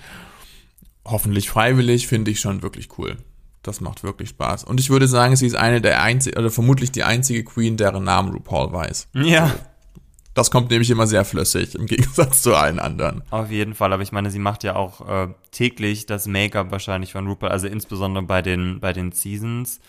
Hoffentlich 1.06 1.50
freiwillig, 1.50 2.08
finde 2.08 2.32
ich 2.32 2.40
schon 2.40 2.62
wirklich 2.62 2.98
cool. 2.98 3.18
Das 3.64 3.82
macht 3.82 4.04
wirklich 4.04 4.30
Spaß. 4.30 4.64
Und 4.64 4.80
ich 4.80 4.90
würde 4.90 5.08
sagen, 5.08 5.36
sie 5.36 5.48
ist 5.48 5.56
eine 5.56 5.82
der 5.82 6.02
einzigen, 6.02 6.38
oder 6.38 6.50
vermutlich 6.50 6.92
die 6.92 7.04
einzige 7.04 7.44
Queen, 7.44 7.78
deren 7.78 8.04
Namen 8.04 8.32
RuPaul 8.32 8.72
weiß. 8.72 9.10
Ja. 9.14 9.54
Das 10.34 10.52
kommt 10.52 10.70
nämlich 10.70 10.90
immer 10.90 11.08
sehr 11.08 11.26
flüssig, 11.26 11.76
im 11.76 11.86
Gegensatz 11.88 12.42
zu 12.42 12.56
allen 12.56 12.80
anderen. 12.80 13.24
Auf 13.30 13.52
jeden 13.52 13.74
Fall, 13.74 13.92
aber 13.92 14.04
ich 14.04 14.12
meine, 14.12 14.32
sie 14.32 14.40
macht 14.40 14.64
ja 14.64 14.76
auch 14.76 15.08
äh, 15.08 15.28
täglich 15.52 16.06
das 16.06 16.28
Make-up 16.28 16.72
wahrscheinlich 16.72 17.12
von 17.12 17.28
RuPaul, 17.28 17.50
also 17.50 17.68
insbesondere 17.68 18.24
bei 18.24 18.42
den, 18.42 18.80
bei 18.80 18.94
den 18.94 19.12
Seasons. 19.12 19.82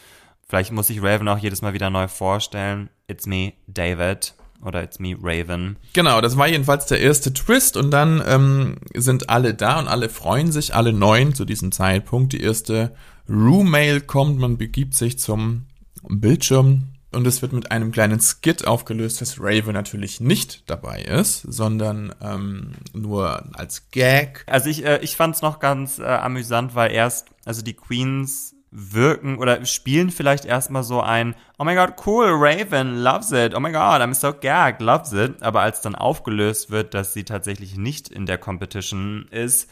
Vielleicht 0.48 0.72
muss 0.72 0.88
sich 0.88 1.00
Raven 1.00 1.28
auch 1.28 1.38
jedes 1.38 1.62
Mal 1.62 1.74
wieder 1.74 1.90
neu 1.90 2.08
vorstellen. 2.08 2.90
It's 3.06 3.26
me, 3.26 3.52
David. 3.68 4.34
Oder 4.62 4.82
It's 4.82 4.98
me, 4.98 5.16
Raven. 5.20 5.76
Genau, 5.94 6.20
das 6.20 6.36
war 6.36 6.46
jedenfalls 6.46 6.86
der 6.86 7.00
erste 7.00 7.32
Twist 7.32 7.76
und 7.76 7.90
dann 7.90 8.22
ähm, 8.26 8.76
sind 8.94 9.30
alle 9.30 9.54
da 9.54 9.78
und 9.78 9.88
alle 9.88 10.08
freuen 10.08 10.52
sich, 10.52 10.74
alle 10.74 10.92
neun 10.92 11.34
zu 11.34 11.44
diesem 11.44 11.72
Zeitpunkt. 11.72 12.32
Die 12.32 12.42
erste 12.42 12.94
Rue-Mail 13.28 14.02
kommt, 14.02 14.38
man 14.38 14.58
begibt 14.58 14.94
sich 14.94 15.18
zum 15.18 15.66
Bildschirm 16.08 16.88
und 17.12 17.26
es 17.26 17.42
wird 17.42 17.52
mit 17.52 17.72
einem 17.72 17.90
kleinen 17.90 18.20
Skit 18.20 18.66
aufgelöst, 18.66 19.20
dass 19.20 19.40
Raven 19.40 19.72
natürlich 19.72 20.20
nicht 20.20 20.70
dabei 20.70 21.02
ist, 21.02 21.40
sondern 21.42 22.14
ähm, 22.22 22.72
nur 22.92 23.56
als 23.56 23.90
Gag. 23.90 24.44
Also 24.46 24.68
ich, 24.68 24.84
äh, 24.84 24.98
ich 25.02 25.16
fand 25.16 25.34
es 25.34 25.42
noch 25.42 25.58
ganz 25.58 25.98
äh, 25.98 26.04
amüsant, 26.04 26.74
weil 26.74 26.92
erst, 26.92 27.28
also 27.44 27.62
die 27.62 27.74
Queens 27.74 28.54
wirken 28.70 29.38
oder 29.38 29.64
spielen 29.64 30.10
vielleicht 30.10 30.44
erstmal 30.44 30.84
so 30.84 31.00
ein, 31.00 31.34
oh 31.58 31.64
my 31.64 31.74
god, 31.74 31.94
cool, 32.06 32.28
Raven, 32.30 33.02
loves 33.02 33.32
it, 33.32 33.54
oh 33.54 33.60
my 33.60 33.72
god, 33.72 34.00
I'm 34.00 34.14
so 34.14 34.32
gagged, 34.32 34.80
loves 34.80 35.12
it. 35.12 35.42
Aber 35.42 35.62
als 35.62 35.80
dann 35.80 35.94
aufgelöst 35.94 36.70
wird, 36.70 36.94
dass 36.94 37.12
sie 37.12 37.24
tatsächlich 37.24 37.76
nicht 37.76 38.08
in 38.08 38.26
der 38.26 38.38
Competition 38.38 39.26
ist, 39.30 39.68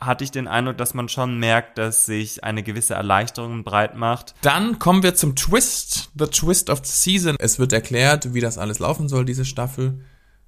hatte 0.00 0.24
ich 0.24 0.30
den 0.30 0.48
Eindruck, 0.48 0.78
dass 0.78 0.94
man 0.94 1.08
schon 1.08 1.38
merkt, 1.38 1.78
dass 1.78 2.06
sich 2.06 2.42
eine 2.42 2.62
gewisse 2.62 2.94
Erleichterung 2.94 3.64
breit 3.64 3.96
macht. 3.96 4.34
Dann 4.40 4.78
kommen 4.78 5.02
wir 5.02 5.14
zum 5.14 5.36
Twist, 5.36 6.10
the 6.18 6.26
Twist 6.26 6.70
of 6.70 6.80
the 6.84 6.90
Season. 6.90 7.36
Es 7.38 7.58
wird 7.58 7.72
erklärt, 7.72 8.32
wie 8.32 8.40
das 8.40 8.58
alles 8.58 8.78
laufen 8.78 9.08
soll, 9.08 9.24
diese 9.24 9.44
Staffel. 9.44 10.00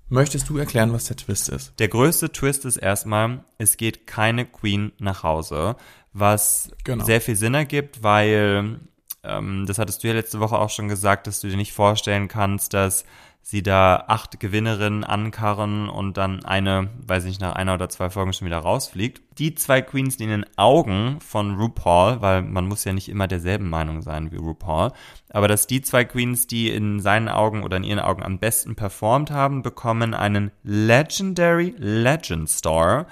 Möchtest 0.08 0.48
du 0.48 0.58
erklären, 0.58 0.92
was 0.92 1.04
der 1.04 1.16
Twist 1.16 1.48
ist? 1.48 1.72
Der 1.78 1.88
größte 1.88 2.32
Twist 2.32 2.64
ist 2.64 2.76
erstmal, 2.76 3.44
es 3.56 3.76
geht 3.78 4.06
keine 4.06 4.44
Queen 4.44 4.92
nach 4.98 5.22
Hause, 5.22 5.76
was 6.12 6.70
genau. 6.84 7.04
sehr 7.04 7.20
viel 7.20 7.36
Sinn 7.36 7.54
ergibt, 7.54 8.02
weil, 8.02 8.80
ähm, 9.22 9.66
das 9.66 9.78
hattest 9.78 10.02
du 10.02 10.08
ja 10.08 10.14
letzte 10.14 10.40
Woche 10.40 10.58
auch 10.58 10.70
schon 10.70 10.88
gesagt, 10.88 11.26
dass 11.26 11.40
du 11.40 11.48
dir 11.48 11.56
nicht 11.56 11.72
vorstellen 11.72 12.28
kannst, 12.28 12.74
dass 12.74 13.04
sie 13.44 13.62
da 13.62 14.04
acht 14.06 14.38
Gewinnerinnen 14.38 15.02
ankarren 15.02 15.88
und 15.88 16.16
dann 16.16 16.44
eine, 16.44 16.90
weiß 17.06 17.24
ich 17.24 17.30
nicht, 17.30 17.40
nach 17.40 17.56
einer 17.56 17.74
oder 17.74 17.88
zwei 17.88 18.08
Folgen 18.08 18.32
schon 18.32 18.46
wieder 18.46 18.58
rausfliegt. 18.58 19.20
Die 19.38 19.54
zwei 19.56 19.82
Queens, 19.82 20.16
die 20.16 20.24
in 20.24 20.30
den 20.30 20.46
Augen 20.56 21.18
von 21.20 21.56
RuPaul, 21.56 22.22
weil 22.22 22.42
man 22.42 22.68
muss 22.68 22.84
ja 22.84 22.92
nicht 22.92 23.08
immer 23.08 23.26
derselben 23.26 23.68
Meinung 23.68 24.00
sein 24.00 24.30
wie 24.30 24.36
RuPaul, 24.36 24.92
aber 25.30 25.48
dass 25.48 25.66
die 25.66 25.82
zwei 25.82 26.04
Queens, 26.04 26.46
die 26.46 26.70
in 26.70 27.00
seinen 27.00 27.28
Augen 27.28 27.64
oder 27.64 27.76
in 27.76 27.84
ihren 27.84 27.98
Augen 27.98 28.22
am 28.22 28.38
besten 28.38 28.76
performt 28.76 29.32
haben, 29.32 29.62
bekommen 29.62 30.14
einen 30.14 30.52
Legendary 30.62 31.74
Legend 31.78 32.48
Star 32.48 33.06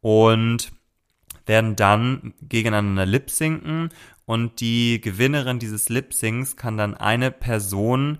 und 0.00 0.72
werden 1.46 1.76
dann 1.76 2.34
gegeneinander 2.42 3.06
lip-sinken 3.06 3.90
und 4.26 4.60
die 4.60 5.00
Gewinnerin 5.00 5.58
dieses 5.58 5.88
Lip-Syncs 5.88 6.56
kann 6.56 6.76
dann 6.76 6.94
eine 6.94 7.30
Person 7.30 8.18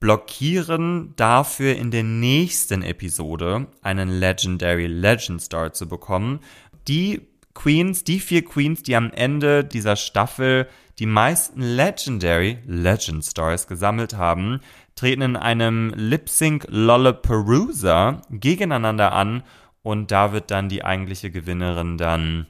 blockieren, 0.00 1.14
dafür 1.16 1.76
in 1.76 1.90
der 1.90 2.02
nächsten 2.02 2.82
Episode 2.82 3.68
einen 3.80 4.08
Legendary 4.08 4.86
Legend 4.86 5.40
Star 5.40 5.72
zu 5.72 5.88
bekommen. 5.88 6.40
Die 6.88 7.22
Queens, 7.54 8.04
die 8.04 8.18
vier 8.18 8.44
Queens, 8.44 8.82
die 8.82 8.96
am 8.96 9.12
Ende 9.12 9.64
dieser 9.64 9.96
Staffel 9.96 10.68
die 10.98 11.06
meisten 11.06 11.60
Legendary 11.60 12.58
Legend 12.66 13.24
Stars 13.24 13.66
gesammelt 13.66 14.14
haben, 14.14 14.60
treten 14.94 15.22
in 15.22 15.36
einem 15.36 15.92
Lip 15.96 16.28
Sync 16.28 16.66
Lollapalooza 16.68 18.22
gegeneinander 18.30 19.12
an 19.12 19.42
und 19.84 20.10
da 20.10 20.32
wird 20.32 20.50
dann 20.50 20.68
die 20.68 20.82
eigentliche 20.82 21.30
Gewinnerin 21.30 21.98
dann 21.98 22.46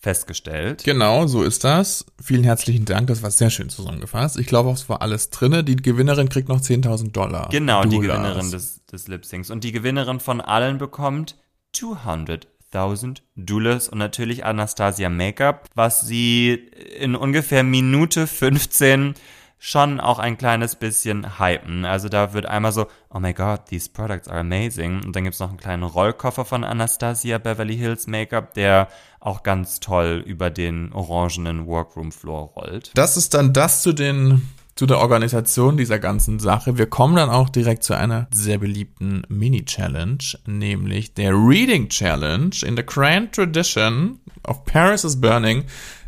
festgestellt. 0.00 0.82
Genau, 0.84 1.26
so 1.28 1.44
ist 1.44 1.62
das. 1.64 2.04
Vielen 2.20 2.42
herzlichen 2.42 2.84
Dank, 2.84 3.06
das 3.06 3.22
war 3.22 3.30
sehr 3.30 3.48
schön 3.48 3.70
zusammengefasst. 3.70 4.36
Ich 4.38 4.48
glaube, 4.48 4.70
es 4.72 4.88
war 4.88 5.00
alles 5.00 5.30
drinne. 5.30 5.62
Die 5.64 5.76
Gewinnerin 5.76 6.28
kriegt 6.28 6.48
noch 6.48 6.60
10.000 6.60 7.12
Dollar. 7.12 7.48
Genau, 7.50 7.84
Dollars. 7.84 7.90
die 7.90 8.00
Gewinnerin 8.00 8.50
des, 8.50 8.84
des 8.86 9.08
Lip-Syncs. 9.08 9.50
Und 9.50 9.62
die 9.62 9.70
Gewinnerin 9.70 10.18
von 10.18 10.40
allen 10.40 10.76
bekommt 10.78 11.36
200.000 11.76 13.18
Dollars 13.36 13.88
und 13.88 13.98
natürlich 13.98 14.44
Anastasia 14.44 15.08
Make-up, 15.08 15.68
was 15.76 16.00
sie 16.00 16.54
in 16.98 17.14
ungefähr 17.14 17.62
Minute 17.62 18.26
15 18.26 19.14
schon 19.58 19.98
auch 19.98 20.18
ein 20.18 20.36
kleines 20.36 20.76
bisschen 20.76 21.38
hypen. 21.38 21.84
Also 21.84 22.08
da 22.08 22.32
wird 22.32 22.46
einmal 22.46 22.72
so, 22.72 22.86
oh 23.10 23.18
my 23.18 23.32
god, 23.32 23.66
these 23.66 23.88
products 23.90 24.28
are 24.28 24.40
amazing. 24.40 25.02
Und 25.04 25.16
dann 25.16 25.24
gibt's 25.24 25.40
noch 25.40 25.48
einen 25.48 25.58
kleinen 25.58 25.84
Rollkoffer 25.84 26.44
von 26.44 26.64
Anastasia 26.64 27.38
Beverly 27.38 27.76
Hills 27.76 28.06
Make-up, 28.06 28.54
der 28.54 28.88
auch 29.20 29.42
ganz 29.42 29.80
toll 29.80 30.22
über 30.26 30.50
den 30.50 30.92
orangenen 30.92 31.66
Workroom-Floor 31.66 32.52
rollt. 32.56 32.90
Das 32.94 33.16
ist 33.16 33.32
dann 33.34 33.52
das 33.52 33.82
zu 33.82 33.92
den 33.92 34.42
zu 34.76 34.86
der 34.86 34.98
Organisation 34.98 35.76
dieser 35.76 35.98
ganzen 35.98 36.40
Sache. 36.40 36.76
Wir 36.76 36.86
kommen 36.86 37.14
dann 37.14 37.30
auch 37.30 37.48
direkt 37.48 37.84
zu 37.84 37.94
einer 37.94 38.26
sehr 38.32 38.58
beliebten 38.58 39.22
Mini-Challenge, 39.28 40.18
nämlich 40.46 41.14
der 41.14 41.32
Reading 41.32 41.88
Challenge. 41.88 42.56
In 42.66 42.76
the 42.76 42.84
Grand 42.84 43.32
Tradition 43.32 44.18
of 44.46 44.64
Paris 44.64 45.04
is 45.04 45.20
Burning 45.20 45.64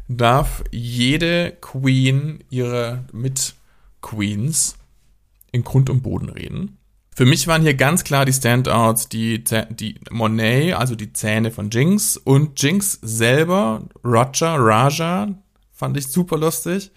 darf 0.09 0.62
jede 0.71 1.57
Queen 1.61 2.45
ihre 2.51 3.05
Mit-Queens 3.12 4.77
in 5.53 5.64
Grund 5.64 5.90
und 5.90 6.03
Boden 6.03 6.29
reden. 6.29 6.79
Für 7.14 7.25
mich 7.25 7.47
waren 7.47 7.62
hier 7.62 7.75
ganz 7.75 8.05
klar 8.05 8.27
die 8.27 8.33
Standouts, 8.33 9.09
die, 9.09 9.42
die 9.71 9.99
Monet, 10.11 10.75
also 10.75 10.95
die 10.95 11.14
Zähne 11.14 11.51
von 11.51 11.71
Jinx 11.71 12.19
und 12.19 12.61
Jinx 12.62 12.99
selber, 13.01 13.85
Roger, 14.05 14.57
Raja, 14.59 15.29
fand 15.73 15.97
ich 15.97 16.09
super 16.09 16.37
lustig. 16.37 16.90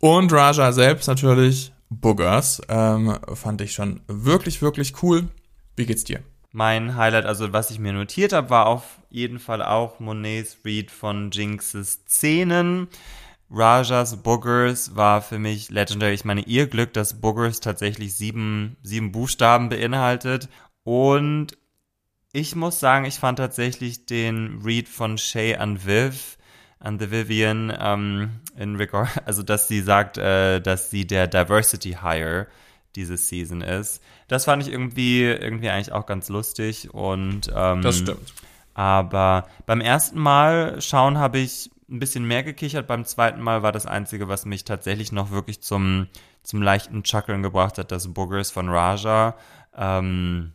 Und 0.00 0.30
Raja 0.34 0.70
selbst 0.70 1.06
natürlich, 1.06 1.72
Boogers, 1.88 2.60
ähm, 2.68 3.16
fand 3.32 3.62
ich 3.62 3.72
schon 3.72 4.02
wirklich, 4.06 4.60
wirklich 4.60 5.02
cool. 5.02 5.28
Wie 5.76 5.86
geht's 5.86 6.04
dir? 6.04 6.22
Mein 6.56 6.94
Highlight, 6.94 7.26
also 7.26 7.52
was 7.52 7.72
ich 7.72 7.80
mir 7.80 7.92
notiert 7.92 8.32
habe, 8.32 8.48
war 8.48 8.66
auf 8.66 9.00
jeden 9.10 9.40
Fall 9.40 9.60
auch 9.60 9.98
Monets 9.98 10.58
Read 10.64 10.88
von 10.92 11.32
Jinxes 11.32 12.04
Szenen. 12.08 12.86
Rajas 13.50 14.22
Boogers 14.22 14.94
war 14.94 15.20
für 15.20 15.40
mich 15.40 15.70
legendary. 15.70 16.14
Ich 16.14 16.24
meine, 16.24 16.42
ihr 16.42 16.68
Glück, 16.68 16.92
dass 16.92 17.20
Boogers 17.20 17.58
tatsächlich 17.58 18.14
sieben, 18.14 18.76
sieben 18.84 19.10
Buchstaben 19.10 19.68
beinhaltet. 19.68 20.48
Und 20.84 21.58
ich 22.32 22.54
muss 22.54 22.78
sagen, 22.78 23.04
ich 23.04 23.16
fand 23.16 23.40
tatsächlich 23.40 24.06
den 24.06 24.62
Read 24.64 24.88
von 24.88 25.18
Shay 25.18 25.56
an 25.56 25.84
Viv, 25.84 26.38
an 26.78 27.00
The 27.00 27.10
Vivian, 27.10 27.76
ähm, 27.76 28.30
in 28.56 28.76
regard, 28.76 29.08
also 29.26 29.42
dass 29.42 29.66
sie 29.66 29.80
sagt, 29.80 30.18
äh, 30.18 30.60
dass 30.60 30.88
sie 30.88 31.04
der 31.04 31.26
Diversity 31.26 31.98
Hire 32.00 32.46
diese 32.94 33.16
Season 33.16 33.60
ist. 33.60 34.00
Das 34.34 34.46
fand 34.46 34.60
ich 34.64 34.72
irgendwie, 34.72 35.22
irgendwie 35.22 35.70
eigentlich 35.70 35.92
auch 35.92 36.06
ganz 36.06 36.28
lustig 36.28 36.92
und 36.92 37.52
ähm, 37.54 37.82
das 37.82 37.98
stimmt. 37.98 38.34
Aber 38.74 39.46
beim 39.64 39.80
ersten 39.80 40.18
Mal 40.18 40.80
schauen 40.80 41.18
habe 41.18 41.38
ich 41.38 41.70
ein 41.88 42.00
bisschen 42.00 42.26
mehr 42.26 42.42
gekichert. 42.42 42.88
Beim 42.88 43.04
zweiten 43.04 43.40
Mal 43.40 43.62
war 43.62 43.70
das 43.70 43.86
Einzige, 43.86 44.26
was 44.26 44.44
mich 44.44 44.64
tatsächlich 44.64 45.12
noch 45.12 45.30
wirklich 45.30 45.62
zum, 45.62 46.08
zum 46.42 46.62
leichten 46.62 47.04
Chuckeln 47.04 47.44
gebracht 47.44 47.78
hat, 47.78 47.92
das 47.92 48.12
Boogers 48.12 48.50
von 48.50 48.68
Raja. 48.68 49.36
Ähm, 49.76 50.54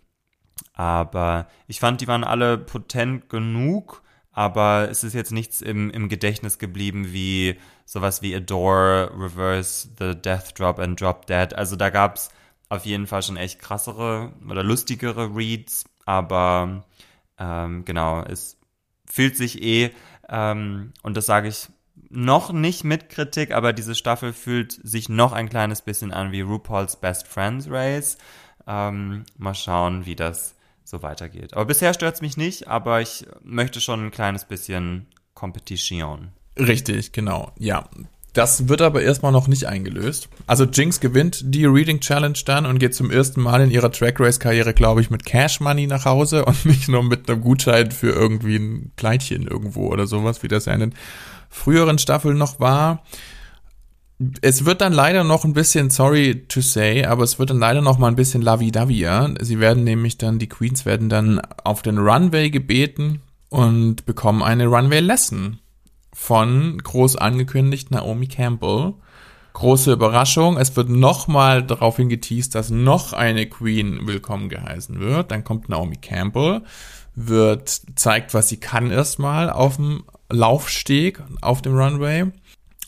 aber 0.73 1.47
ich 1.67 1.79
fand, 1.79 2.01
die 2.01 2.09
waren 2.09 2.25
alle 2.25 2.57
potent 2.57 3.29
genug, 3.29 4.03
aber 4.33 4.89
es 4.91 5.05
ist 5.05 5.13
jetzt 5.13 5.31
nichts 5.31 5.61
im, 5.61 5.89
im 5.89 6.09
Gedächtnis 6.09 6.59
geblieben 6.59 7.13
wie 7.13 7.57
sowas 7.85 8.21
wie 8.21 8.35
Adore, 8.35 9.09
Reverse, 9.17 9.87
The 9.97 10.15
Death 10.15 10.59
Drop 10.59 10.79
and 10.79 10.99
Drop 10.99 11.27
Dead. 11.27 11.53
Also 11.53 11.77
da 11.77 11.89
gab's 11.89 12.29
auf 12.69 12.85
jeden 12.85 13.07
Fall 13.07 13.23
schon 13.23 13.37
echt 13.37 13.59
krassere 13.59 14.31
oder 14.47 14.63
lustigere 14.63 15.35
Reads, 15.35 15.85
aber 16.05 16.85
ähm, 17.37 17.83
genau, 17.85 18.23
es 18.23 18.57
fühlt 19.05 19.35
sich 19.35 19.61
eh, 19.61 19.91
ähm, 20.29 20.93
und 21.01 21.17
das 21.17 21.25
sage 21.25 21.47
ich 21.47 21.67
noch 22.09 22.51
nicht 22.51 22.83
mit 22.83 23.09
Kritik, 23.09 23.51
aber 23.51 23.73
diese 23.73 23.95
Staffel 23.95 24.33
fühlt 24.33 24.79
sich 24.83 25.09
noch 25.09 25.31
ein 25.33 25.49
kleines 25.49 25.81
bisschen 25.81 26.11
an 26.11 26.31
wie 26.31 26.41
RuPaul's 26.41 26.99
Best 26.99 27.27
Friends 27.27 27.69
Race. 27.69 28.17
Ähm, 28.67 29.25
mal 29.37 29.53
schauen, 29.55 30.05
wie 30.05 30.15
das 30.15 30.55
so 30.83 31.01
weitergeht. 31.03 31.53
Aber 31.53 31.65
bisher 31.65 31.93
stört 31.93 32.15
es 32.15 32.21
mich 32.21 32.37
nicht, 32.37 32.67
aber 32.67 33.01
ich 33.01 33.25
möchte 33.43 33.81
schon 33.81 34.05
ein 34.05 34.11
kleines 34.11 34.45
bisschen 34.45 35.07
Competition. 35.33 36.31
Richtig, 36.57 37.11
genau. 37.11 37.51
Ja, 37.57 37.87
das 38.33 38.67
wird 38.67 38.81
aber 38.81 39.01
erstmal 39.01 39.31
noch 39.31 39.47
nicht 39.47 39.65
eingelöst. 39.65 40.29
Also 40.45 40.65
Jinx 40.65 40.99
gewinnt 40.99 41.41
die 41.43 41.65
Reading 41.65 41.99
Challenge 41.99 42.37
dann 42.45 42.65
und 42.65 42.79
geht 42.79 42.93
zum 42.93 43.09
ersten 43.09 43.41
Mal 43.41 43.61
in 43.61 43.71
ihrer 43.71 43.91
Track 43.91 44.19
Race 44.19 44.39
Karriere, 44.39 44.73
glaube 44.73 45.01
ich, 45.01 45.09
mit 45.09 45.25
Cash 45.25 45.59
Money 45.59 45.87
nach 45.87 46.05
Hause 46.05 46.45
und 46.45 46.65
nicht 46.65 46.87
nur 46.87 47.03
mit 47.03 47.29
einem 47.29 47.41
Gutschein 47.41 47.91
für 47.91 48.11
irgendwie 48.11 48.57
ein 48.57 48.91
Kleidchen 48.97 49.47
irgendwo 49.47 49.87
oder 49.87 50.05
sowas, 50.05 50.43
wie 50.43 50.47
das 50.47 50.65
ja 50.65 50.73
in 50.73 50.79
den 50.81 50.95
früheren 51.49 51.97
Staffeln 51.97 52.37
noch 52.37 52.59
war. 52.59 53.03
Es 54.41 54.65
wird 54.65 54.81
dann 54.81 54.93
leider 54.93 55.23
noch 55.23 55.45
ein 55.45 55.53
bisschen, 55.53 55.89
sorry 55.89 56.45
to 56.47 56.59
say, 56.59 57.05
aber 57.05 57.23
es 57.23 57.39
wird 57.39 57.49
dann 57.49 57.59
leider 57.59 57.81
noch 57.81 57.97
mal 57.97 58.09
ein 58.09 58.17
bisschen 58.17 58.41
lavi-davia. 58.41 59.33
Sie 59.39 59.59
werden 59.59 59.85
nämlich 59.85 60.17
dann, 60.17 60.39
die 60.39 60.49
Queens 60.49 60.85
werden 60.85 61.07
dann 61.07 61.39
auf 61.63 61.81
den 61.81 61.97
Runway 61.97 62.49
gebeten 62.49 63.21
und 63.47 64.05
bekommen 64.05 64.43
eine 64.43 64.67
Runway-Lesson 64.67 65.59
von 66.19 66.77
groß 66.77 67.15
angekündigt 67.15 67.91
Naomi 67.91 68.27
Campbell. 68.27 68.93
Große 69.53 69.93
Überraschung, 69.93 70.57
es 70.57 70.75
wird 70.75 70.89
nochmal 70.89 71.63
darauf 71.63 71.95
hingeteased, 71.95 72.53
dass 72.53 72.69
noch 72.69 73.13
eine 73.13 73.47
Queen 73.47 74.05
willkommen 74.05 74.49
geheißen 74.49 74.99
wird. 74.99 75.31
Dann 75.31 75.43
kommt 75.43 75.69
Naomi 75.69 75.95
Campbell, 75.95 76.61
wird, 77.15 77.69
zeigt, 77.95 78.33
was 78.33 78.49
sie 78.49 78.59
kann 78.59 78.91
erstmal 78.91 79.49
auf 79.49 79.77
dem 79.77 80.03
Laufsteg, 80.29 81.23
auf 81.41 81.61
dem 81.63 81.75
Runway. 81.75 82.25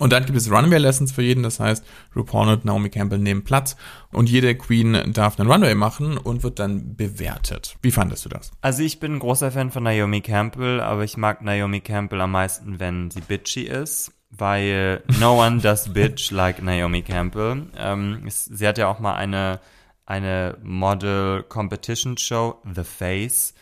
Und 0.02 0.12
dann 0.14 0.26
gibt 0.26 0.36
es 0.36 0.50
Runway-Lessons 0.50 1.12
für 1.12 1.22
jeden, 1.22 1.44
das 1.44 1.60
heißt, 1.60 1.86
RuPaul 2.16 2.48
und 2.48 2.66
Naomi 2.66 2.90
Campbell 2.90 3.20
nehmen 3.20 3.44
Platz 3.44 3.76
und 4.12 4.32
jede 4.32 4.56
Queen 4.56 5.14
darf 5.14 5.40
einen 5.40 5.48
Runway 5.48 5.76
machen 5.76 6.18
und 6.18 6.42
wird 6.42 6.58
dann 6.58 6.96
bewertet. 6.96 7.78
Wie 7.84 7.92
fandest 7.92 8.26
du 8.26 8.30
das? 8.30 8.50
Also 8.62 8.82
ich 8.82 9.00
bin 9.00 9.14
ein 9.14 9.20
großer 9.20 9.52
Fan 9.52 9.70
von 9.70 9.84
Naomi 9.84 10.22
Campbell, 10.22 10.80
aber 10.82 11.04
ich 11.04 11.18
mag 11.18 11.44
Naomi 11.44 11.82
Campbell 11.82 12.20
am 12.22 12.32
meisten, 12.32 12.80
wenn 12.80 13.12
sie 13.12 13.22
bitchy 13.22 13.62
ist, 13.62 14.12
weil 14.32 15.04
no 15.20 15.40
one 15.40 15.60
does 15.60 15.88
bitch 15.94 16.32
like 16.32 16.64
Naomi 16.64 17.04
Campbell. 17.04 17.68
Ähm, 17.78 18.24
sie 18.28 18.68
hat 18.68 18.80
ja 18.80 18.88
auch 18.88 18.98
mal 18.98 19.14
eine, 19.14 19.60
eine 20.08 20.58
Model 20.64 21.44
Competition 21.44 22.18
Show, 22.18 22.56
The 22.74 22.86
Face, 22.86 23.54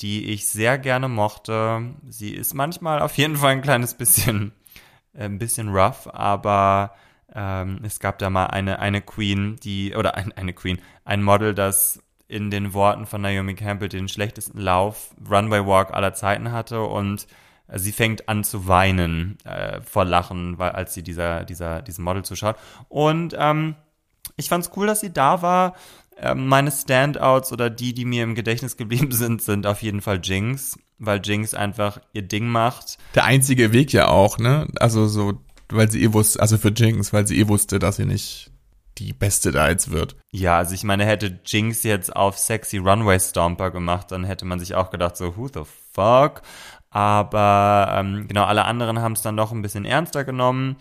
die 0.00 0.30
ich 0.30 0.48
sehr 0.48 0.78
gerne 0.78 1.10
mochte. 1.10 1.82
Sie 2.08 2.30
ist 2.30 2.54
manchmal 2.54 3.02
auf 3.02 3.18
jeden 3.18 3.36
Fall 3.36 3.52
ein 3.52 3.60
kleines 3.60 3.92
bisschen 3.92 4.52
ein 5.14 5.38
bisschen 5.38 5.68
rough, 5.68 6.08
aber 6.12 6.94
ähm, 7.34 7.80
es 7.82 8.00
gab 8.00 8.18
da 8.18 8.30
mal 8.30 8.46
eine, 8.46 8.78
eine 8.78 9.00
Queen, 9.00 9.56
die, 9.62 9.94
oder 9.94 10.16
ein, 10.16 10.32
eine 10.32 10.52
Queen, 10.52 10.80
ein 11.04 11.22
Model, 11.22 11.54
das 11.54 12.02
in 12.28 12.50
den 12.50 12.72
Worten 12.72 13.06
von 13.06 13.20
Naomi 13.20 13.54
Campbell 13.54 13.88
den 13.88 14.08
schlechtesten 14.08 14.58
Lauf, 14.58 15.14
Runway 15.30 15.66
Walk 15.66 15.92
aller 15.92 16.14
Zeiten 16.14 16.52
hatte 16.52 16.82
und 16.82 17.26
sie 17.74 17.92
fängt 17.92 18.28
an 18.28 18.44
zu 18.44 18.66
weinen 18.68 19.38
äh, 19.44 19.80
vor 19.80 20.04
Lachen, 20.04 20.58
weil, 20.58 20.70
als 20.70 20.94
sie 20.94 21.02
dieser, 21.02 21.44
dieser, 21.44 21.82
diesem 21.82 22.04
Model 22.04 22.24
zuschaut. 22.24 22.56
Und 22.88 23.34
ähm, 23.38 23.76
ich 24.36 24.48
fand's 24.48 24.70
cool, 24.76 24.86
dass 24.86 25.00
sie 25.00 25.12
da 25.12 25.42
war. 25.42 25.74
Ähm, 26.16 26.46
meine 26.46 26.70
Standouts 26.70 27.52
oder 27.52 27.70
die, 27.70 27.94
die 27.94 28.04
mir 28.04 28.24
im 28.24 28.34
Gedächtnis 28.34 28.76
geblieben 28.76 29.12
sind, 29.12 29.42
sind 29.42 29.66
auf 29.66 29.82
jeden 29.82 30.00
Fall 30.00 30.20
Jinx 30.22 30.78
weil 31.04 31.20
Jinx 31.22 31.54
einfach 31.54 32.00
ihr 32.12 32.22
Ding 32.22 32.48
macht. 32.48 32.98
Der 33.14 33.24
einzige 33.24 33.72
Weg 33.72 33.92
ja 33.92 34.08
auch, 34.08 34.38
ne? 34.38 34.68
Also 34.76 35.06
so, 35.06 35.34
weil 35.68 35.90
sie 35.90 36.02
eh 36.02 36.12
wusste, 36.12 36.40
also 36.40 36.58
für 36.58 36.70
Jinx, 36.70 37.12
weil 37.12 37.26
sie 37.26 37.38
eh 37.38 37.48
wusste, 37.48 37.78
dass 37.78 37.96
sie 37.96 38.06
nicht 38.06 38.50
die 38.98 39.12
Beste 39.12 39.52
da 39.52 39.68
jetzt 39.68 39.90
wird. 39.90 40.16
Ja, 40.30 40.58
also 40.58 40.74
ich 40.74 40.84
meine, 40.84 41.04
hätte 41.04 41.40
Jinx 41.44 41.82
jetzt 41.82 42.14
auf 42.14 42.38
Sexy 42.38 42.78
Runway 42.78 43.18
Stomper 43.18 43.70
gemacht, 43.70 44.12
dann 44.12 44.24
hätte 44.24 44.44
man 44.44 44.60
sich 44.60 44.74
auch 44.74 44.90
gedacht, 44.90 45.16
so, 45.16 45.36
who 45.36 45.48
the 45.48 45.62
fuck? 45.92 46.42
Aber 46.90 47.94
ähm, 47.96 48.26
genau, 48.28 48.44
alle 48.44 48.66
anderen 48.66 49.00
haben 49.00 49.12
es 49.12 49.22
dann 49.22 49.36
doch 49.36 49.50
ein 49.50 49.62
bisschen 49.62 49.86
ernster 49.86 50.24
genommen. 50.24 50.76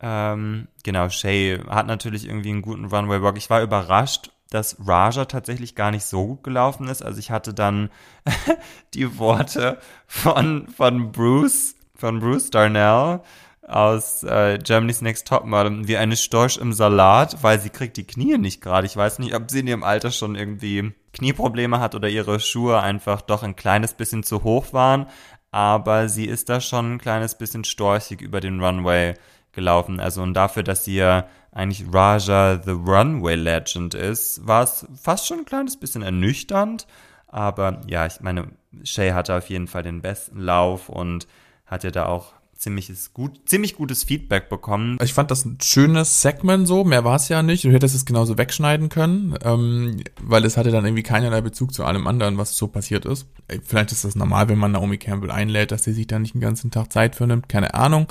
Ähm, 0.00 0.68
genau, 0.82 1.10
Shay 1.10 1.60
hat 1.68 1.86
natürlich 1.86 2.26
irgendwie 2.26 2.48
einen 2.48 2.62
guten 2.62 2.86
Runway 2.86 3.20
Walk. 3.20 3.36
Ich 3.36 3.50
war 3.50 3.62
überrascht, 3.62 4.30
dass 4.50 4.76
Raja 4.86 5.24
tatsächlich 5.24 5.74
gar 5.74 5.90
nicht 5.90 6.04
so 6.04 6.26
gut 6.26 6.44
gelaufen 6.44 6.88
ist. 6.88 7.02
Also 7.02 7.18
ich 7.18 7.30
hatte 7.30 7.54
dann 7.54 7.90
die 8.94 9.18
Worte 9.18 9.78
von, 10.06 10.68
von 10.68 11.12
Bruce, 11.12 11.76
von 11.94 12.20
Bruce 12.20 12.50
Darnell 12.50 13.20
aus 13.66 14.24
äh, 14.24 14.58
Germany's 14.58 15.00
Next 15.00 15.28
Topmodel 15.28 15.86
wie 15.86 15.96
eine 15.96 16.16
Storch 16.16 16.58
im 16.58 16.72
Salat, 16.72 17.42
weil 17.42 17.60
sie 17.60 17.70
kriegt 17.70 17.96
die 17.96 18.06
Knie 18.06 18.36
nicht 18.36 18.60
gerade. 18.60 18.86
Ich 18.86 18.96
weiß 18.96 19.20
nicht, 19.20 19.34
ob 19.34 19.50
sie 19.50 19.60
in 19.60 19.68
ihrem 19.68 19.84
Alter 19.84 20.10
schon 20.10 20.34
irgendwie 20.34 20.92
Knieprobleme 21.12 21.78
hat 21.78 21.94
oder 21.94 22.08
ihre 22.08 22.40
Schuhe 22.40 22.80
einfach 22.80 23.20
doch 23.20 23.44
ein 23.44 23.56
kleines 23.56 23.94
bisschen 23.94 24.24
zu 24.24 24.42
hoch 24.42 24.72
waren. 24.72 25.06
Aber 25.52 26.08
sie 26.08 26.26
ist 26.26 26.48
da 26.48 26.60
schon 26.60 26.94
ein 26.94 26.98
kleines 26.98 27.36
bisschen 27.36 27.64
storchig 27.64 28.20
über 28.20 28.40
den 28.40 28.62
Runway 28.62 29.14
gelaufen. 29.52 30.00
Also 30.00 30.22
und 30.22 30.34
dafür, 30.34 30.62
dass 30.62 30.84
sie 30.84 30.96
ja 30.96 31.26
eigentlich 31.52 31.84
Raja 31.92 32.60
the 32.64 32.70
Runway 32.70 33.34
Legend 33.34 33.94
ist, 33.94 34.46
war 34.46 34.62
es 34.62 34.86
fast 35.00 35.26
schon 35.26 35.40
ein 35.40 35.44
kleines 35.44 35.78
bisschen 35.78 36.02
ernüchternd. 36.02 36.86
Aber 37.26 37.80
ja, 37.86 38.06
ich 38.06 38.20
meine, 38.20 38.48
Shay 38.84 39.10
hatte 39.10 39.34
auf 39.36 39.48
jeden 39.50 39.66
Fall 39.66 39.82
den 39.82 40.02
besten 40.02 40.40
Lauf 40.40 40.88
und 40.88 41.26
hat 41.66 41.84
ja 41.84 41.90
da 41.90 42.06
auch 42.06 42.32
ziemliches 42.60 43.14
gut, 43.14 43.48
ziemlich 43.48 43.74
gutes 43.74 44.04
Feedback 44.04 44.48
bekommen. 44.50 44.98
Ich 45.02 45.14
fand 45.14 45.30
das 45.30 45.44
ein 45.44 45.58
schönes 45.62 46.20
Segment 46.20 46.68
so, 46.68 46.84
mehr 46.84 47.04
war 47.04 47.16
es 47.16 47.28
ja 47.28 47.42
nicht. 47.42 47.64
Du 47.64 47.72
hättest 47.72 47.94
es 47.94 48.04
genauso 48.04 48.36
wegschneiden 48.36 48.90
können, 48.90 49.34
ähm, 49.42 50.02
weil 50.20 50.44
es 50.44 50.56
hatte 50.58 50.70
dann 50.70 50.84
irgendwie 50.84 51.02
keinerlei 51.02 51.40
Bezug 51.40 51.72
zu 51.72 51.84
allem 51.84 52.06
anderen, 52.06 52.36
was 52.36 52.56
so 52.56 52.68
passiert 52.68 53.06
ist. 53.06 53.26
Vielleicht 53.64 53.92
ist 53.92 54.04
das 54.04 54.14
normal, 54.14 54.48
wenn 54.50 54.58
man 54.58 54.72
Naomi 54.72 54.98
Campbell 54.98 55.30
einlädt, 55.30 55.72
dass 55.72 55.84
sie 55.84 55.94
sich 55.94 56.06
da 56.06 56.18
nicht 56.18 56.34
den 56.34 56.42
ganzen 56.42 56.70
Tag 56.70 56.92
Zeit 56.92 57.16
für 57.16 57.26
nimmt, 57.26 57.48
keine 57.48 57.72
Ahnung. 57.74 58.06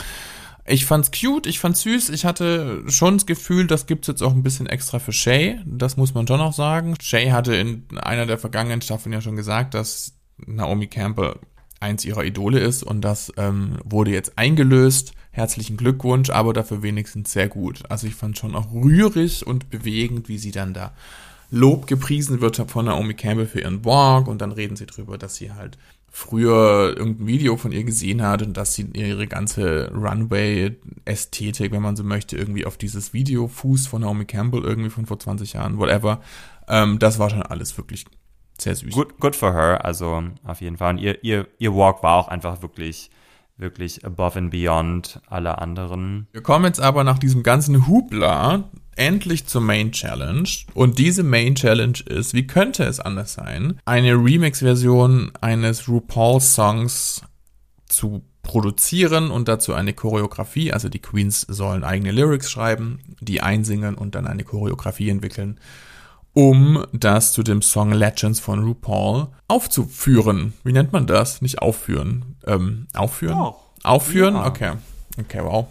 Ich 0.72 0.86
fand's 0.86 1.10
cute, 1.12 1.48
ich 1.48 1.60
fand's 1.60 1.82
süß. 1.82 2.10
Ich 2.10 2.26
hatte 2.26 2.84
schon 2.88 3.18
das 3.18 3.26
Gefühl, 3.26 3.66
das 3.66 3.88
gibt's 3.88 4.08
jetzt 4.08 4.22
auch 4.22 4.34
ein 4.34 4.44
bisschen 4.44 4.68
extra 4.68 5.00
für 5.00 5.12
Shay. 5.12 5.60
Das 5.66 5.98
muss 5.98 6.14
man 6.14 6.28
schon 6.28 6.40
auch 6.42 6.54
sagen. 6.54 6.94
Shay 7.02 7.32
hatte 7.32 7.56
in 7.56 7.86
einer 7.98 8.28
der 8.28 8.38
vergangenen 8.38 8.84
Staffeln 8.84 9.12
ja 9.12 9.20
schon 9.20 9.36
gesagt, 9.36 9.74
dass 9.74 10.14
Naomi 10.46 10.86
Campbell 10.86 11.40
eins 11.80 12.06
ihrer 12.06 12.24
Idole 12.24 12.60
ist 12.60 12.84
und 12.84 13.02
das 13.02 13.34
ähm, 13.38 13.80
wurde 13.84 14.12
jetzt 14.12 14.38
eingelöst. 14.38 15.14
Herzlichen 15.32 15.76
Glückwunsch, 15.76 16.30
aber 16.30 16.54
dafür 16.54 16.84
wenigstens 16.84 17.32
sehr 17.32 17.48
gut. 17.48 17.84
Also 17.90 18.06
ich 18.06 18.14
fand 18.14 18.38
schon 18.38 18.56
auch 18.56 18.72
rührig 18.72 19.48
und 19.48 19.72
bewegend, 19.72 20.30
wie 20.30 20.38
sie 20.38 20.52
dann 20.52 20.76
da 20.76 20.94
Lob 21.50 21.88
gepriesen 21.88 22.42
wird 22.42 22.58
von 22.70 22.86
Naomi 22.86 23.16
Campbell 23.16 23.48
für 23.48 23.62
ihren 23.62 23.84
Walk 23.86 24.28
und 24.28 24.40
dann 24.40 24.52
reden 24.52 24.76
sie 24.76 24.86
drüber, 24.86 25.18
dass 25.18 25.36
sie 25.36 25.52
halt 25.52 25.80
früher 26.12 26.96
irgendein 26.98 27.28
Video 27.28 27.58
von 27.58 27.72
ihr 27.72 27.84
gesehen 27.84 28.22
hat 28.22 28.42
und 28.42 28.58
dass 28.58 28.74
sie 28.74 28.88
ihre 28.94 29.28
ganze 29.28 29.92
Runway-Ästhetik, 29.94 31.72
wenn 31.72 31.82
man 31.82 31.96
so 31.96 32.04
möchte, 32.04 32.38
irgendwie 32.38 32.66
auf 32.66 32.78
dieses 32.78 33.14
Video 33.14 33.48
Fuß 33.48 33.88
von 33.88 34.02
Naomi 34.02 34.26
Campbell 34.26 34.64
irgendwie 34.64 34.90
von 34.90 35.06
vor 35.06 35.20
20 35.20 35.54
Jahren, 35.54 35.78
whatever. 35.78 36.22
Ähm, 36.68 37.00
das 37.00 37.20
war 37.20 37.30
schon 37.30 37.44
alles 37.44 37.78
wirklich 37.78 38.06
sehr 38.58 38.76
süß. 38.76 38.94
Good, 38.94 39.20
good 39.20 39.36
for 39.36 39.54
her, 39.54 39.86
also 39.86 40.24
auf 40.44 40.62
jeden 40.62 40.78
Fall. 40.78 40.96
Und 40.96 40.98
ihr, 41.00 41.24
ihr, 41.24 41.48
ihr 41.60 41.74
Walk 41.76 42.04
war 42.04 42.16
auch 42.16 42.28
einfach 42.28 42.62
wirklich 42.62 43.10
wirklich 43.60 44.06
above 44.06 44.40
and 44.40 44.52
beyond 44.52 45.22
alle 45.28 45.58
anderen. 45.60 46.28
Wir 46.32 46.42
kommen 46.42 46.66
jetzt 46.66 46.80
aber 46.80 47.04
nach 47.04 47.20
diesem 47.20 47.44
ganzen 47.44 47.88
Hubla 47.88 48.70
endlich 48.96 49.48
zur 49.48 49.62
Main 49.62 49.92
Challenge. 49.92 50.50
Und 50.74 50.98
diese 51.00 51.24
Main 51.24 51.56
Challenge 51.56 52.00
ist, 52.06 52.34
wie 52.34 52.48
könnte 52.48 52.84
es 52.84 53.00
anders 53.00 53.34
sein, 53.34 53.80
eine 53.86 54.14
Remix-Version 54.14 55.32
eines 55.42 55.88
RuPaul-Songs 55.88 57.22
zu 57.88 58.24
produzieren 58.44 59.32
und 59.32 59.48
dazu 59.48 59.74
eine 59.74 59.94
Choreografie, 59.94 60.74
also 60.74 60.90
die 60.90 61.00
Queens 61.00 61.42
sollen 61.42 61.84
eigene 61.84 62.12
Lyrics 62.12 62.50
schreiben, 62.50 63.00
die 63.20 63.42
einsingen 63.42 63.96
und 63.96 64.16
dann 64.16 64.26
eine 64.26 64.44
Choreografie 64.44 65.10
entwickeln, 65.10 65.60
um 66.34 66.84
das 66.94 67.34
zu 67.34 67.44
dem 67.44 67.62
Song 67.62 67.92
Legends 67.92 68.40
von 68.40 68.64
RuPaul 68.64 69.28
aufzuführen. 69.48 70.54
Wie 70.64 70.72
nennt 70.72 70.94
man 70.94 71.06
das? 71.06 71.42
Nicht 71.42 71.60
aufführen. 71.62 72.38
Ähm, 72.46 72.88
aufführen? 72.94 73.38
Oh. 73.38 73.56
Aufführen? 73.84 74.36
Ja. 74.36 74.48
Okay. 74.48 74.72
Okay, 75.20 75.40
wow. 75.44 75.68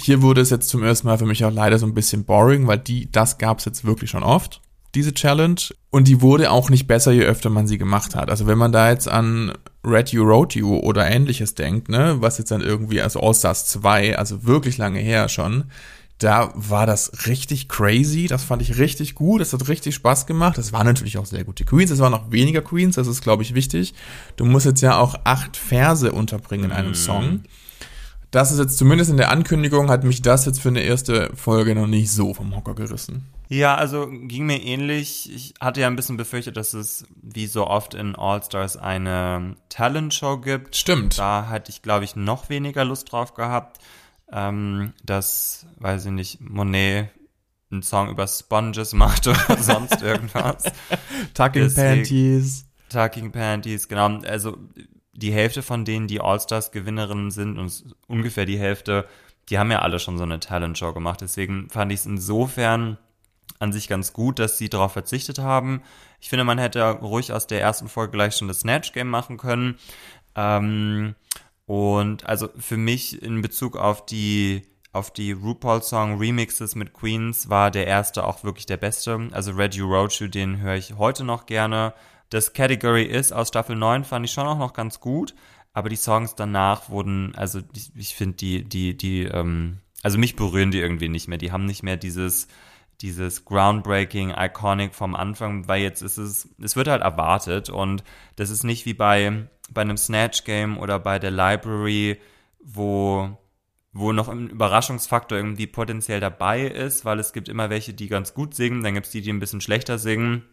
Hier 0.00 0.22
wurde 0.22 0.40
es 0.40 0.50
jetzt 0.50 0.68
zum 0.68 0.82
ersten 0.82 1.06
Mal 1.06 1.18
für 1.18 1.26
mich 1.26 1.44
auch 1.44 1.52
leider 1.52 1.78
so 1.78 1.86
ein 1.86 1.94
bisschen 1.94 2.24
boring, 2.24 2.66
weil 2.66 2.78
die, 2.78 3.10
das 3.10 3.38
gab 3.38 3.58
es 3.58 3.64
jetzt 3.64 3.84
wirklich 3.84 4.10
schon 4.10 4.22
oft, 4.22 4.60
diese 4.94 5.12
Challenge. 5.12 5.60
Und 5.90 6.08
die 6.08 6.20
wurde 6.20 6.50
auch 6.50 6.70
nicht 6.70 6.86
besser, 6.86 7.12
je 7.12 7.22
öfter 7.22 7.50
man 7.50 7.66
sie 7.66 7.78
gemacht 7.78 8.14
hat. 8.14 8.30
Also 8.30 8.46
wenn 8.46 8.58
man 8.58 8.72
da 8.72 8.90
jetzt 8.90 9.08
an 9.08 9.52
Red 9.84 10.10
You 10.10 10.24
Road 10.24 10.54
You 10.54 10.76
oder 10.78 11.10
ähnliches 11.10 11.54
denkt, 11.54 11.88
ne, 11.88 12.16
was 12.20 12.38
jetzt 12.38 12.50
dann 12.50 12.60
irgendwie 12.60 13.00
als 13.00 13.16
All-Stars 13.16 13.66
2, 13.66 14.18
also 14.18 14.44
wirklich 14.44 14.76
lange 14.78 15.00
her 15.00 15.28
schon, 15.28 15.64
da 16.18 16.52
war 16.54 16.84
das 16.84 17.26
richtig 17.26 17.68
crazy. 17.68 18.26
Das 18.26 18.42
fand 18.42 18.60
ich 18.60 18.78
richtig 18.78 19.14
gut. 19.14 19.40
Das 19.40 19.52
hat 19.52 19.68
richtig 19.68 19.94
Spaß 19.94 20.26
gemacht. 20.26 20.58
Es 20.58 20.72
waren 20.72 20.86
natürlich 20.86 21.16
auch 21.16 21.26
sehr 21.26 21.44
gute 21.44 21.64
Queens. 21.64 21.92
Es 21.92 22.00
waren 22.00 22.10
noch 22.10 22.32
weniger 22.32 22.60
Queens. 22.60 22.96
Das 22.96 23.06
ist, 23.06 23.22
glaube 23.22 23.44
ich, 23.44 23.54
wichtig. 23.54 23.94
Du 24.36 24.44
musst 24.44 24.66
jetzt 24.66 24.80
ja 24.80 24.98
auch 24.98 25.14
acht 25.22 25.56
Verse 25.56 26.10
unterbringen 26.10 26.66
in 26.66 26.72
einem 26.72 26.90
mm. 26.90 26.94
Song. 26.94 27.40
Das 28.30 28.52
ist 28.52 28.58
jetzt 28.58 28.76
zumindest 28.78 29.10
in 29.10 29.16
der 29.16 29.30
Ankündigung, 29.30 29.88
hat 29.90 30.04
mich 30.04 30.20
das 30.22 30.44
jetzt 30.44 30.60
für 30.60 30.68
eine 30.68 30.82
erste 30.82 31.30
Folge 31.34 31.74
noch 31.74 31.86
nicht 31.86 32.10
so 32.12 32.34
vom 32.34 32.54
Hocker 32.54 32.74
gerissen. 32.74 33.26
Ja, 33.48 33.74
also 33.76 34.06
ging 34.06 34.44
mir 34.44 34.62
ähnlich. 34.62 35.32
Ich 35.34 35.54
hatte 35.60 35.80
ja 35.80 35.86
ein 35.86 35.96
bisschen 35.96 36.18
befürchtet, 36.18 36.56
dass 36.58 36.74
es 36.74 37.06
wie 37.22 37.46
so 37.46 37.66
oft 37.66 37.94
in 37.94 38.14
All-Stars 38.14 38.76
eine 38.76 39.56
Talent-Show 39.70 40.38
gibt. 40.38 40.76
Stimmt. 40.76 41.18
Da 41.18 41.46
hatte 41.48 41.70
ich, 41.70 41.80
glaube 41.80 42.04
ich, 42.04 42.14
noch 42.14 42.50
weniger 42.50 42.84
Lust 42.84 43.10
drauf 43.10 43.32
gehabt, 43.32 43.78
ähm, 44.30 44.92
dass, 45.02 45.64
weiß 45.78 46.04
ich 46.06 46.12
nicht, 46.12 46.40
Monet 46.42 47.08
einen 47.70 47.82
Song 47.82 48.10
über 48.10 48.26
Sponges 48.26 48.92
macht 48.92 49.26
oder 49.26 49.56
sonst 49.60 50.02
irgendwas. 50.02 50.64
Tucking 51.32 51.62
Deswegen- 51.62 52.02
Panties. 52.02 52.66
Tucking 52.90 53.32
Panties, 53.32 53.88
genau. 53.88 54.18
Also 54.26 54.56
die 55.18 55.32
Hälfte 55.32 55.62
von 55.62 55.84
denen, 55.84 56.06
die 56.06 56.20
All-Stars-Gewinnerinnen 56.20 57.30
sind, 57.30 57.58
und 57.58 57.96
ungefähr 58.06 58.46
die 58.46 58.58
Hälfte, 58.58 59.06
die 59.48 59.58
haben 59.58 59.70
ja 59.70 59.80
alle 59.80 59.98
schon 59.98 60.16
so 60.16 60.24
eine 60.24 60.40
Talent-Show 60.40 60.92
gemacht. 60.92 61.20
Deswegen 61.20 61.68
fand 61.70 61.92
ich 61.92 62.00
es 62.00 62.06
insofern 62.06 62.98
an 63.58 63.72
sich 63.72 63.88
ganz 63.88 64.12
gut, 64.12 64.38
dass 64.38 64.58
sie 64.58 64.68
darauf 64.68 64.92
verzichtet 64.92 65.38
haben. 65.38 65.82
Ich 66.20 66.28
finde, 66.28 66.44
man 66.44 66.58
hätte 66.58 66.82
ruhig 66.82 67.32
aus 67.32 67.46
der 67.46 67.60
ersten 67.60 67.88
Folge 67.88 68.12
gleich 68.12 68.36
schon 68.36 68.48
das 68.48 68.60
Snatch-Game 68.60 69.08
machen 69.08 69.38
können. 69.38 69.78
Ähm, 70.36 71.14
und 71.66 72.26
also 72.26 72.48
für 72.56 72.76
mich 72.76 73.22
in 73.22 73.42
Bezug 73.42 73.76
auf 73.76 74.06
die 74.06 74.62
auf 74.92 75.10
die 75.12 75.32
RuPaul-Song 75.32 76.18
Remixes 76.18 76.74
mit 76.74 76.94
Queens 76.94 77.50
war 77.50 77.70
der 77.70 77.86
erste 77.86 78.24
auch 78.24 78.42
wirklich 78.42 78.66
der 78.66 78.78
beste. 78.78 79.28
Also 79.32 79.52
Reggie 79.52 79.82
Roadshow, 79.82 80.28
den 80.28 80.60
höre 80.60 80.76
ich 80.76 80.96
heute 80.96 81.24
noch 81.24 81.46
gerne. 81.46 81.92
Das 82.30 82.52
Category 82.52 83.04
ist 83.04 83.32
aus 83.32 83.48
Staffel 83.48 83.76
9 83.76 84.04
fand 84.04 84.24
ich 84.26 84.32
schon 84.32 84.46
auch 84.46 84.58
noch 84.58 84.74
ganz 84.74 85.00
gut, 85.00 85.34
aber 85.72 85.88
die 85.88 85.96
Songs 85.96 86.34
danach 86.34 86.90
wurden, 86.90 87.34
also 87.36 87.60
ich, 87.74 87.90
ich 87.96 88.14
finde 88.14 88.36
die, 88.36 88.64
die, 88.64 88.96
die, 88.96 89.24
ähm, 89.24 89.78
also 90.02 90.18
mich 90.18 90.36
berühren 90.36 90.70
die 90.70 90.80
irgendwie 90.80 91.08
nicht 91.08 91.28
mehr. 91.28 91.38
Die 91.38 91.52
haben 91.52 91.64
nicht 91.64 91.82
mehr 91.82 91.96
dieses, 91.96 92.48
dieses 93.00 93.44
groundbreaking, 93.44 94.34
iconic 94.36 94.94
vom 94.94 95.14
Anfang, 95.14 95.68
weil 95.68 95.82
jetzt 95.82 96.02
ist 96.02 96.18
es, 96.18 96.48
es 96.60 96.76
wird 96.76 96.88
halt 96.88 97.02
erwartet 97.02 97.70
und 97.70 98.04
das 98.36 98.50
ist 98.50 98.64
nicht 98.64 98.86
wie 98.86 98.94
bei, 98.94 99.48
bei 99.70 99.82
einem 99.82 99.96
Snatch 99.96 100.44
Game 100.44 100.78
oder 100.78 100.98
bei 100.98 101.18
der 101.18 101.30
Library, 101.30 102.18
wo, 102.60 103.38
wo 103.92 104.12
noch 104.12 104.28
ein 104.28 104.50
Überraschungsfaktor 104.50 105.38
irgendwie 105.38 105.66
potenziell 105.66 106.20
dabei 106.20 106.62
ist, 106.66 107.04
weil 107.04 107.18
es 107.18 107.32
gibt 107.32 107.48
immer 107.48 107.70
welche, 107.70 107.94
die 107.94 108.08
ganz 108.08 108.34
gut 108.34 108.54
singen, 108.54 108.82
dann 108.82 108.94
gibt 108.94 109.06
es 109.06 109.12
die, 109.12 109.22
die 109.22 109.32
ein 109.32 109.40
bisschen 109.40 109.60
schlechter 109.60 109.98
singen 109.98 110.44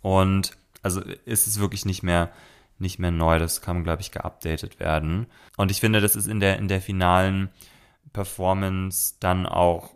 und 0.00 0.56
also 0.82 1.00
ist 1.00 1.46
es 1.46 1.60
wirklich 1.60 1.84
nicht 1.84 2.02
mehr, 2.02 2.30
nicht 2.78 2.98
mehr 2.98 3.10
neu, 3.10 3.38
das 3.38 3.60
kann, 3.60 3.84
glaube 3.84 4.02
ich, 4.02 4.10
geupdatet 4.10 4.80
werden. 4.80 5.26
Und 5.56 5.70
ich 5.70 5.80
finde, 5.80 6.00
das 6.00 6.16
ist 6.16 6.26
in 6.26 6.40
der, 6.40 6.58
in 6.58 6.68
der 6.68 6.80
finalen 6.80 7.48
Performance 8.12 9.14
dann 9.20 9.46
auch 9.46 9.90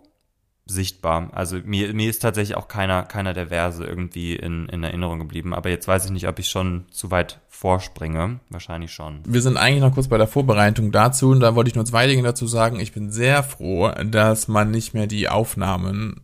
sichtbar. 0.66 1.30
Also 1.32 1.58
mir, 1.64 1.94
mir 1.94 2.10
ist 2.10 2.20
tatsächlich 2.20 2.56
auch 2.56 2.66
keiner, 2.66 3.04
keiner 3.04 3.32
der 3.32 3.48
Verse 3.48 3.84
irgendwie 3.84 4.34
in, 4.34 4.68
in 4.68 4.82
Erinnerung 4.82 5.20
geblieben. 5.20 5.54
Aber 5.54 5.70
jetzt 5.70 5.86
weiß 5.86 6.04
ich 6.04 6.10
nicht, 6.10 6.26
ob 6.26 6.38
ich 6.40 6.48
schon 6.48 6.86
zu 6.90 7.12
weit 7.12 7.40
vorspringe. 7.48 8.40
Wahrscheinlich 8.50 8.92
schon. 8.92 9.20
Wir 9.24 9.42
sind 9.42 9.56
eigentlich 9.56 9.82
noch 9.82 9.94
kurz 9.94 10.08
bei 10.08 10.18
der 10.18 10.26
Vorbereitung 10.26 10.90
dazu 10.90 11.30
und 11.30 11.40
da 11.40 11.54
wollte 11.54 11.68
ich 11.68 11.76
nur 11.76 11.84
zwei 11.84 12.08
Dinge 12.08 12.24
dazu 12.24 12.48
sagen. 12.48 12.80
Ich 12.80 12.92
bin 12.92 13.12
sehr 13.12 13.44
froh, 13.44 13.92
dass 14.04 14.48
man 14.48 14.72
nicht 14.72 14.92
mehr 14.92 15.06
die 15.06 15.28
Aufnahmen 15.28 16.20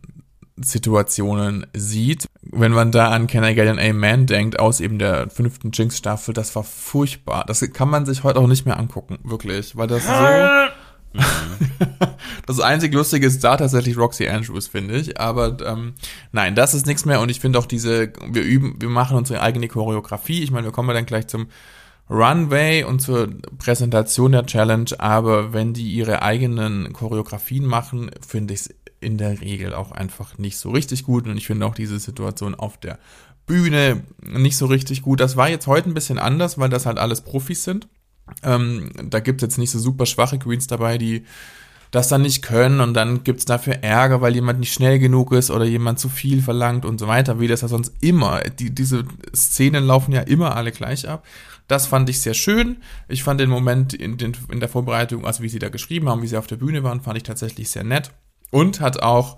Situationen 0.57 1.65
sieht. 1.73 2.27
Wenn 2.41 2.71
man 2.71 2.91
da 2.91 3.09
an 3.09 3.27
Can 3.27 3.43
I 3.43 3.55
Get 3.55 3.67
an 3.67 3.79
Amen 3.79 4.25
denkt, 4.25 4.59
aus 4.59 4.79
eben 4.79 4.99
der 4.99 5.29
fünften 5.29 5.71
Jinx-Staffel, 5.71 6.33
das 6.33 6.55
war 6.55 6.63
furchtbar. 6.63 7.45
Das 7.47 7.61
kann 7.73 7.89
man 7.89 8.05
sich 8.05 8.23
heute 8.23 8.39
auch 8.39 8.47
nicht 8.47 8.65
mehr 8.65 8.77
angucken, 8.77 9.19
wirklich, 9.23 9.75
weil 9.75 9.87
das 9.87 10.05
so... 10.05 10.13
das 12.47 12.59
einzig 12.59 12.93
Lustige 12.93 13.27
ist 13.27 13.43
da 13.43 13.55
tatsächlich 13.55 13.97
Roxy 13.97 14.27
Andrews, 14.27 14.67
finde 14.67 14.95
ich. 14.95 15.19
Aber 15.19 15.57
ähm, 15.65 15.93
nein, 16.31 16.55
das 16.55 16.73
ist 16.73 16.87
nichts 16.87 17.05
mehr. 17.05 17.21
Und 17.21 17.29
ich 17.29 17.39
finde 17.39 17.59
auch 17.59 17.67
diese, 17.67 18.11
wir 18.27 18.41
üben, 18.41 18.77
wir 18.79 18.89
machen 18.89 19.17
unsere 19.17 19.41
eigene 19.41 19.67
Choreografie. 19.67 20.43
Ich 20.43 20.51
meine, 20.51 20.65
wir 20.65 20.71
kommen 20.71 20.89
ja 20.89 20.95
dann 20.95 21.05
gleich 21.05 21.27
zum 21.27 21.47
Runway 22.09 22.83
und 22.83 23.01
zur 23.01 23.29
Präsentation 23.57 24.33
der 24.33 24.45
Challenge. 24.45 24.91
Aber 24.97 25.53
wenn 25.53 25.73
die 25.73 25.91
ihre 25.91 26.21
eigenen 26.21 26.93
Choreografien 26.93 27.65
machen, 27.65 28.11
finde 28.27 28.53
ich 28.53 28.61
es 28.61 28.75
in 28.99 29.17
der 29.17 29.41
Regel 29.41 29.73
auch 29.73 29.91
einfach 29.91 30.37
nicht 30.37 30.57
so 30.57 30.71
richtig 30.71 31.03
gut. 31.03 31.27
Und 31.27 31.37
ich 31.37 31.47
finde 31.47 31.65
auch 31.65 31.75
diese 31.75 31.99
Situation 31.99 32.55
auf 32.55 32.77
der 32.77 32.99
Bühne 33.45 34.03
nicht 34.21 34.57
so 34.57 34.65
richtig 34.65 35.01
gut. 35.01 35.19
Das 35.19 35.35
war 35.35 35.49
jetzt 35.49 35.67
heute 35.67 35.89
ein 35.89 35.93
bisschen 35.93 36.19
anders, 36.19 36.57
weil 36.57 36.69
das 36.69 36.85
halt 36.85 36.97
alles 36.97 37.21
Profis 37.21 37.63
sind. 37.63 37.87
Ähm, 38.41 38.91
da 39.03 39.19
gibt's 39.19 39.43
jetzt 39.43 39.57
nicht 39.57 39.71
so 39.71 39.79
super 39.79 40.05
schwache 40.05 40.39
Queens 40.39 40.67
dabei, 40.67 40.97
die 40.97 41.25
das 41.91 42.07
dann 42.07 42.23
nicht 42.23 42.41
können 42.41 42.81
und 42.81 42.95
dann 42.95 43.23
gibt's 43.23 43.45
dafür 43.45 43.75
Ärger, 43.83 44.19
weil 44.19 44.33
jemand 44.33 44.59
nicht 44.59 44.73
schnell 44.73 44.97
genug 44.97 45.31
ist 45.31 45.51
oder 45.51 45.65
jemand 45.65 45.99
zu 45.99 46.09
viel 46.09 46.41
verlangt 46.41 46.85
und 46.85 46.99
so 46.99 47.07
weiter, 47.07 47.39
wie 47.39 47.47
das 47.47 47.61
ja 47.61 47.67
sonst 47.67 47.93
immer. 48.01 48.41
Die, 48.41 48.73
diese 48.73 49.03
Szenen 49.35 49.85
laufen 49.85 50.11
ja 50.11 50.21
immer 50.21 50.55
alle 50.55 50.71
gleich 50.71 51.07
ab. 51.07 51.23
Das 51.67 51.87
fand 51.87 52.09
ich 52.09 52.21
sehr 52.21 52.33
schön. 52.33 52.77
Ich 53.07 53.23
fand 53.23 53.39
den 53.39 53.49
Moment 53.49 53.93
in, 53.93 54.17
den, 54.17 54.35
in 54.51 54.59
der 54.59 54.69
Vorbereitung, 54.69 55.25
also 55.25 55.43
wie 55.43 55.49
sie 55.49 55.59
da 55.59 55.69
geschrieben 55.69 56.09
haben, 56.09 56.21
wie 56.21 56.27
sie 56.27 56.37
auf 56.37 56.47
der 56.47 56.57
Bühne 56.57 56.83
waren, 56.83 57.01
fand 57.01 57.17
ich 57.17 57.23
tatsächlich 57.23 57.69
sehr 57.69 57.83
nett. 57.83 58.11
Und 58.51 58.79
hat 58.79 59.01
auch 59.01 59.37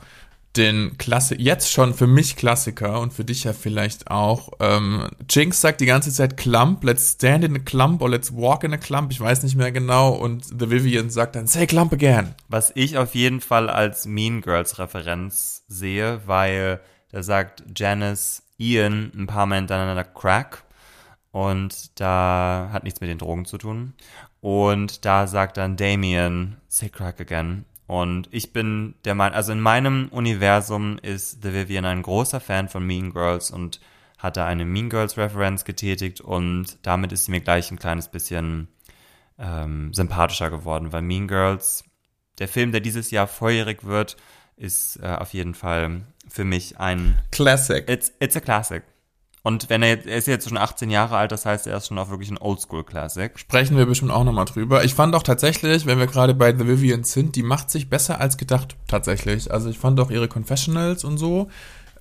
den 0.58 0.98
Klasse, 0.98 1.36
jetzt 1.38 1.72
schon 1.72 1.94
für 1.94 2.08
mich 2.08 2.36
Klassiker 2.36 3.02
und 3.02 3.14
für 3.14 3.26
dich 3.26 3.44
ja 3.44 3.54
vielleicht 3.54 4.10
auch. 4.10 4.50
Ähm, 4.60 5.08
Jinx 5.30 5.62
sagt 5.62 5.82
die 5.82 5.86
ganze 5.86 6.12
Zeit 6.12 6.38
Clump, 6.38 6.84
let's 6.84 7.14
stand 7.14 7.44
in 7.44 7.56
a 7.56 7.60
clump 7.60 8.02
or 8.02 8.10
let's 8.10 8.34
walk 8.34 8.64
in 8.64 8.74
a 8.74 8.78
clump, 8.78 9.12
ich 9.12 9.20
weiß 9.20 9.44
nicht 9.44 9.56
mehr 9.56 9.72
genau. 9.72 10.14
Und 10.14 10.46
The 10.46 10.70
Vivian 10.70 11.10
sagt 11.10 11.36
dann, 11.36 11.48
say 11.48 11.68
clump 11.68 11.94
again. 11.94 12.36
Was 12.48 12.72
ich 12.76 12.98
auf 12.98 13.16
jeden 13.16 13.42
Fall 13.42 13.70
als 13.70 14.06
Mean 14.06 14.42
Girls 14.42 14.80
Referenz 14.80 15.64
sehe, 15.68 16.22
weil 16.26 16.80
da 17.12 17.24
sagt 17.24 17.64
Janice 17.76 18.44
Ian 18.58 19.12
ein 19.16 19.28
paar 19.28 19.46
Mal 19.46 19.58
hintereinander 19.58 20.06
Crack 20.06 20.64
und 21.36 22.00
da 22.00 22.70
hat 22.72 22.86
nichts 22.86 23.02
mit 23.02 23.10
den 23.10 23.18
Drogen 23.18 23.44
zu 23.44 23.58
tun. 23.58 23.94
Und 24.40 25.04
da 25.04 25.28
sagt 25.28 25.58
dann 25.58 25.76
Damien, 25.76 26.56
say 26.70 26.88
crack 26.88 27.20
again. 27.20 27.66
Und 27.88 28.30
ich 28.32 28.54
bin 28.54 28.96
der 29.04 29.16
Meinung, 29.16 29.36
also 29.36 29.52
in 29.52 29.60
meinem 29.60 30.08
Universum 30.12 30.98
ist 30.98 31.44
The 31.44 31.52
Vivian 31.52 31.84
ein 31.84 32.04
großer 32.04 32.40
Fan 32.40 32.70
von 32.70 32.88
Mean 32.88 33.12
Girls 33.12 33.52
und 33.52 33.82
hat 34.18 34.38
da 34.38 34.46
eine 34.46 34.64
Mean 34.64 34.90
Girls 34.90 35.18
Referenz 35.18 35.66
getätigt 35.66 36.22
und 36.22 36.78
damit 36.84 37.12
ist 37.12 37.26
sie 37.26 37.32
mir 37.32 37.42
gleich 37.42 37.70
ein 37.70 37.80
kleines 37.80 38.08
bisschen 38.08 38.70
ähm, 39.38 39.94
sympathischer 39.94 40.50
geworden, 40.50 40.94
weil 40.94 41.02
Mean 41.02 41.28
Girls, 41.28 41.84
der 42.40 42.48
Film, 42.48 42.72
der 42.72 42.80
dieses 42.80 43.12
Jahr 43.12 43.28
volljährig 43.28 43.84
wird, 43.84 44.16
ist 44.56 45.02
äh, 45.04 45.08
auf 45.08 45.34
jeden 45.34 45.54
Fall 45.54 46.04
für 46.30 46.46
mich 46.46 46.80
ein 46.80 47.20
Classic. 47.32 47.90
It's, 47.90 48.14
it's 48.22 48.38
a 48.38 48.40
classic. 48.40 48.84
Und 49.46 49.70
wenn 49.70 49.84
er 49.84 49.90
jetzt, 49.90 50.08
er 50.08 50.18
ist 50.18 50.26
jetzt 50.26 50.50
schon 50.50 50.58
18 50.58 50.90
Jahre 50.90 51.18
alt, 51.18 51.32
das 51.32 51.46
heißt, 51.46 51.68
er 51.68 51.78
ist 51.78 51.86
schon 51.86 52.00
auch 52.00 52.10
wirklich 52.10 52.32
ein 52.32 52.40
Oldschool-Classic. 52.40 53.38
Sprechen 53.38 53.78
wir 53.78 53.86
bestimmt 53.86 54.10
auch 54.10 54.24
nochmal 54.24 54.46
drüber. 54.46 54.84
Ich 54.84 54.96
fand 54.96 55.14
auch 55.14 55.22
tatsächlich, 55.22 55.86
wenn 55.86 56.00
wir 56.00 56.08
gerade 56.08 56.34
bei 56.34 56.52
The 56.52 56.68
Vivian 56.68 57.04
sind, 57.04 57.36
die 57.36 57.44
macht 57.44 57.70
sich 57.70 57.88
besser 57.88 58.20
als 58.20 58.38
gedacht, 58.38 58.76
tatsächlich. 58.88 59.52
Also 59.52 59.70
ich 59.70 59.78
fand 59.78 60.00
auch 60.00 60.10
ihre 60.10 60.28
Confessionals 60.28 61.04
und 61.04 61.20
so, 61.20 61.50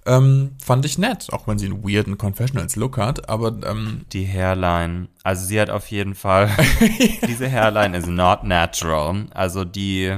ähm, 0.06 0.52
fand 0.58 0.86
ich 0.86 0.96
nett, 0.96 1.30
auch 1.34 1.46
wenn 1.46 1.58
sie 1.58 1.66
einen 1.66 1.84
weirden 1.84 2.16
Confessionals-Look 2.16 2.96
hat, 2.96 3.28
aber 3.28 3.54
ähm, 3.66 4.06
Die 4.14 4.24
Hairline, 4.24 5.08
also 5.22 5.44
sie 5.44 5.60
hat 5.60 5.68
auf 5.68 5.88
jeden 5.88 6.14
Fall, 6.14 6.48
diese 7.28 7.50
Hairline 7.50 7.94
is 7.94 8.06
not 8.06 8.44
natural. 8.44 9.26
Also 9.34 9.66
die, 9.66 10.16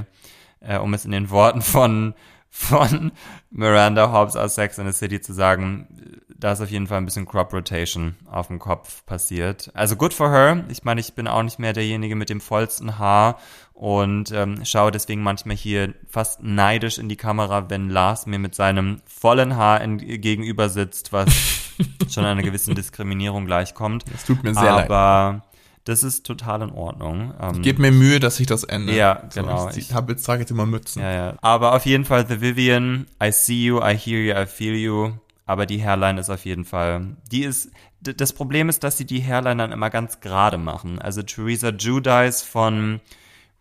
äh, 0.61 0.79
um 0.79 0.95
es 0.95 1.05
in 1.05 1.11
den 1.11 1.29
Worten 1.31 1.61
von, 1.61 2.15
von 2.51 3.11
Miranda 3.51 4.13
Hobbs 4.13 4.37
aus 4.37 4.55
Sex 4.55 4.79
and 4.79 4.93
the 4.93 4.97
City 4.97 5.21
zu 5.21 5.33
sagen, 5.33 5.89
da 6.39 6.53
ist 6.53 6.61
auf 6.61 6.71
jeden 6.71 6.87
Fall 6.87 6.99
ein 6.99 7.05
bisschen 7.05 7.27
Crop 7.27 7.53
Rotation 7.53 8.17
auf 8.31 8.49
dem 8.49 8.59
Kopf 8.59 9.05
passiert. 9.07 9.71
Also 9.75 9.97
good 9.97 10.13
for 10.13 10.31
her. 10.31 10.65
Ich 10.69 10.85
meine, 10.85 11.01
ich 11.01 11.15
bin 11.15 11.29
auch 11.29 11.43
nicht 11.43 11.59
mehr 11.59 11.73
derjenige 11.73 12.17
mit 12.17 12.29
dem 12.29 12.41
vollsten 12.41 12.99
Haar 12.99 13.39
und 13.73 14.33
ähm, 14.33 14.65
schaue 14.65 14.91
deswegen 14.91 15.23
manchmal 15.23 15.57
hier 15.57 15.95
fast 16.09 16.43
neidisch 16.43 16.99
in 16.99 17.09
die 17.09 17.17
Kamera, 17.17 17.69
wenn 17.71 17.91
Lars 17.91 18.27
mir 18.27 18.39
mit 18.39 18.55
seinem 18.55 19.01
vollen 19.07 19.57
Haar 19.57 19.81
in, 19.81 19.99
gegenüber 19.99 20.69
sitzt, 20.69 21.13
was 21.13 21.29
schon 22.11 22.25
einer 22.25 22.43
gewissen 22.43 22.75
Diskriminierung 22.75 23.47
gleichkommt. 23.47 24.05
es 24.15 24.25
tut 24.25 24.43
mir 24.43 24.55
sehr 24.55 24.73
leid. 24.73 24.91
Aber 24.91 25.43
das 25.85 26.03
ist 26.03 26.27
total 26.27 26.63
in 26.63 26.71
Ordnung. 26.71 27.33
Ähm, 27.41 27.63
Gebt 27.63 27.79
mir 27.79 27.93
Mühe, 27.93 28.19
dass 28.19 28.41
ich 28.41 28.47
das 28.47 28.65
ändere. 28.65 28.97
Ja, 28.97 29.23
So, 29.31 29.41
genau. 29.41 29.69
Ich, 29.71 29.77
ich 29.79 29.95
hab 29.95 30.09
jetzt, 30.09 30.25
trage 30.25 30.41
jetzt 30.41 30.51
immer 30.51 30.67
Mützen. 30.67 31.01
ja, 31.01 31.13
ja. 31.13 31.35
Aber 31.43 31.75
auf 31.75 31.87
jeden 31.87 32.05
Fall 32.05 32.27
The 32.27 32.41
Vivian, 32.41 33.07
I 33.23 33.31
see 33.31 33.65
you, 33.67 33.79
I 33.79 33.97
hear 33.97 34.21
you, 34.21 34.35
I 34.35 34.47
feel 34.47 34.75
you. 34.75 35.13
Aber 35.47 35.65
die 35.65 35.83
Hairline 35.83 36.21
ist 36.21 36.29
auf 36.29 36.45
jeden 36.45 36.65
Fall, 36.65 37.17
die 37.31 37.45
ist, 37.45 37.71
das 38.01 38.33
Problem 38.33 38.69
ist, 38.69 38.83
dass 38.83 38.99
sie 38.99 39.07
die 39.07 39.23
Hairline 39.23 39.63
dann 39.63 39.73
immer 39.73 39.91
ganz 39.91 40.21
gerade 40.21 40.59
machen. 40.59 40.99
Also 40.99 41.23
Theresa 41.23 41.71
Judice 41.71 42.43
von 42.43 43.01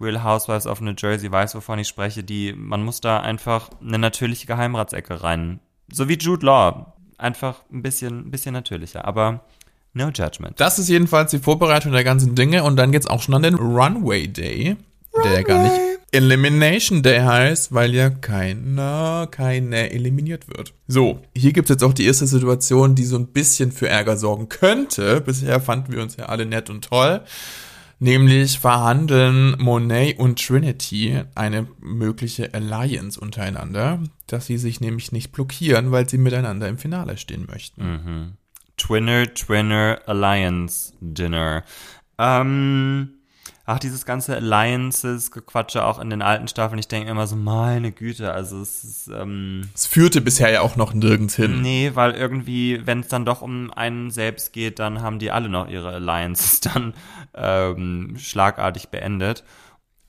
Real 0.02 0.24
Housewives 0.24 0.66
of 0.66 0.82
New 0.82 0.94
Jersey 0.98 1.32
weiß, 1.32 1.54
wovon 1.56 1.78
ich 1.78 1.88
spreche, 1.88 2.24
die, 2.24 2.54
man 2.54 2.84
muss 2.84 3.02
da 3.02 3.20
einfach 3.20 3.70
eine 3.82 4.00
natürliche 4.00 4.48
Geheimratsecke 4.48 5.24
rein. 5.24 5.60
So 5.92 6.10
wie 6.10 6.18
Jude 6.18 6.46
Law. 6.46 6.94
Einfach 7.18 7.64
ein 7.72 7.82
bisschen, 7.82 8.28
ein 8.28 8.32
bisschen 8.32 8.54
natürlicher. 8.54 9.06
Aber 9.06 9.46
no 9.94 10.10
judgment. 10.10 10.60
Das 10.60 10.80
ist 10.80 10.90
jedenfalls 10.90 11.32
die 11.32 11.40
Vorbereitung 11.40 11.92
der 11.94 12.04
ganzen 12.04 12.36
Dinge 12.36 12.64
und 12.64 12.76
dann 12.78 12.92
geht's 12.92 13.08
auch 13.08 13.22
schon 13.22 13.36
an 13.36 13.44
den 13.44 13.56
Runway 13.56 14.28
Day. 14.28 14.76
der 15.24 15.34
ja 15.34 15.42
gar 15.44 15.64
nicht 15.64 15.95
Elimination 16.16 17.04
Day 17.04 17.20
heißt, 17.20 17.74
weil 17.74 17.94
ja 17.94 18.10
keiner, 18.10 19.28
keiner 19.30 19.92
eliminiert 19.92 20.48
wird. 20.48 20.74
So, 20.88 21.22
hier 21.36 21.54
gibt's 21.54 21.70
jetzt 21.70 21.84
auch 21.84 21.94
die 21.94 22.06
erste 22.06 22.26
Situation, 22.26 22.96
die 22.96 23.04
so 23.04 23.18
ein 23.18 23.28
bisschen 23.28 23.72
für 23.72 23.90
Ärger 23.90 24.18
sorgen 24.18 24.50
könnte. 24.50 25.22
Bisher 25.22 25.60
fanden 25.60 25.92
wir 25.92 26.02
uns 26.02 26.16
ja 26.18 26.26
alle 26.26 26.46
nett 26.46 26.70
und 26.70 26.86
toll. 26.86 27.22
Nämlich 28.00 28.60
verhandeln 28.60 29.56
Monet 29.58 30.20
und 30.20 30.46
Trinity 30.46 31.22
eine 31.34 31.68
mögliche 31.80 32.54
Alliance 32.54 33.20
untereinander, 33.20 34.00
dass 34.28 34.48
sie 34.48 34.58
sich 34.58 34.82
nämlich 34.82 35.12
nicht 35.12 35.32
blockieren, 35.32 35.92
weil 35.92 36.10
sie 36.10 36.18
miteinander 36.18 36.68
im 36.68 36.78
Finale 36.78 37.18
stehen 37.18 37.46
möchten. 37.50 37.84
Mhm. 37.84 38.32
Twinner, 38.78 39.34
Twinner, 39.34 40.02
Alliance 40.06 40.94
Dinner. 41.00 41.64
Ähm, 42.18 43.14
ach, 43.66 43.80
dieses 43.80 44.06
ganze 44.06 44.36
Alliances-Gequatsche 44.36 45.84
auch 45.84 46.00
in 46.00 46.10
den 46.10 46.22
alten 46.22 46.48
Staffeln, 46.48 46.80
ich 46.80 46.88
denke 46.88 47.10
immer 47.10 47.28
so, 47.28 47.36
meine 47.36 47.92
Güte, 47.92 48.32
also 48.32 48.62
es 48.62 48.84
ist, 48.84 49.08
ähm, 49.08 49.70
Es 49.74 49.86
führte 49.86 50.22
bisher 50.22 50.52
ja 50.52 50.62
auch 50.62 50.76
noch 50.76 50.94
nirgends 50.94 51.36
hin. 51.36 51.62
Nee, 51.62 51.92
weil 51.96 52.12
irgendwie, 52.12 52.86
wenn 52.86 53.00
es 53.00 53.08
dann 53.08 53.26
doch 53.26 53.42
um 53.42 53.72
einen 53.74 54.12
selbst 54.12 54.54
geht, 54.54 54.80
dann 54.80 55.02
haben 55.02 55.20
die 55.20 55.32
alle 55.32 55.50
noch 55.50 55.68
ihre 55.68 55.90
Alliances 55.90 56.60
dann 56.62 56.94
ähm, 57.34 58.16
schlagartig 58.18 58.90
beendet. 58.90 59.44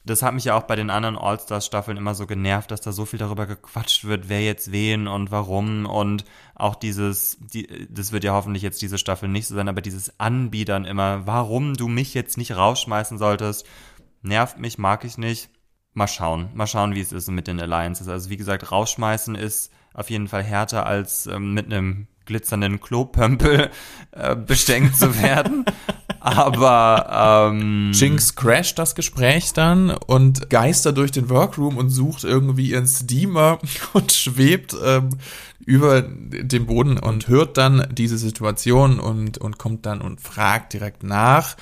Das 0.07 0.23
hat 0.23 0.35
mich 0.35 0.45
ja 0.45 0.57
auch 0.57 0.63
bei 0.63 0.77
den 0.77 0.89
anderen 0.89 1.19
All-Stars-Staffeln 1.19 1.97
immer 1.97 2.15
so 2.15 2.27
genervt, 2.27 2.71
dass 2.71 2.81
da 2.81 2.93
so 2.93 3.05
viel 3.05 3.19
darüber 3.19 3.47
gequatscht 3.47 4.05
wird, 4.05 4.29
wer 4.29 4.43
jetzt 4.43 4.71
wen 4.71 5.09
und 5.09 5.33
warum 5.33 5.85
und 5.85 6.25
auch 6.55 6.77
dieses, 6.77 7.37
die, 7.41 7.89
das 7.91 8.13
wird 8.13 8.23
ja 8.23 8.33
hoffentlich 8.33 8.63
jetzt 8.63 8.81
diese 8.83 8.99
Staffel 8.99 9.29
nicht 9.29 9.49
so 9.49 9.57
sein, 9.57 9.69
aber 9.69 9.83
dieses 9.83 10.19
Anbiedern 10.21 10.85
immer, 10.85 11.27
warum 11.27 11.75
du 11.75 11.89
mich 11.89 12.15
jetzt 12.15 12.39
nicht 12.39 12.57
rausschmeißen 12.57 13.19
solltest, 13.19 13.67
nervt 14.23 14.59
mich, 14.59 14.79
mag 14.79 15.05
ich 15.05 15.19
nicht. 15.19 15.51
Mal 15.93 16.09
schauen, 16.09 16.51
mal 16.55 16.67
schauen, 16.67 16.95
wie 16.95 17.01
es 17.01 17.13
ist 17.13 17.29
mit 17.31 17.47
den 17.47 17.61
Alliances. 17.61 18.09
Also 18.09 18.31
wie 18.31 18.37
gesagt, 18.37 18.71
rausschmeißen 18.71 19.35
ist 19.35 19.73
auf 19.95 20.11
jeden 20.11 20.29
Fall 20.29 20.43
härter 20.43 20.87
als 20.87 21.27
ähm, 21.27 21.55
mit 21.55 21.67
einem 21.67 22.07
glitzernden 22.27 22.81
Klopömpel 22.81 23.71
äh, 24.11 24.37
bestenkt 24.37 24.97
zu 24.97 25.21
werden. 25.23 25.65
Aber 26.27 27.53
ähm, 27.53 27.93
Jinx 27.93 28.35
crasht 28.35 28.81
das 28.81 28.97
Gespräch 28.97 29.53
dann 29.53 29.91
und 29.91 30.51
geistert 30.51 30.97
durch 30.97 31.13
den 31.13 31.31
Workroom 31.31 31.77
und 31.77 31.89
sucht 31.89 32.25
irgendwie 32.25 32.71
ihren 32.71 32.89
Steamer 32.89 33.61
und 33.93 34.11
schwebt 34.11 34.77
ähm, 34.85 35.11
über 35.61 36.03
den 36.03 36.67
Boden 36.67 36.99
und 36.99 37.29
hört 37.29 37.57
dann 37.57 37.87
diese 37.93 38.19
Situation 38.19 38.99
und, 38.99 39.39
und 39.39 39.59
kommt 39.59 39.87
dann 39.87 40.01
und 40.01 40.21
fragt 40.21 40.73
direkt 40.73 41.05
nach. 41.05 41.57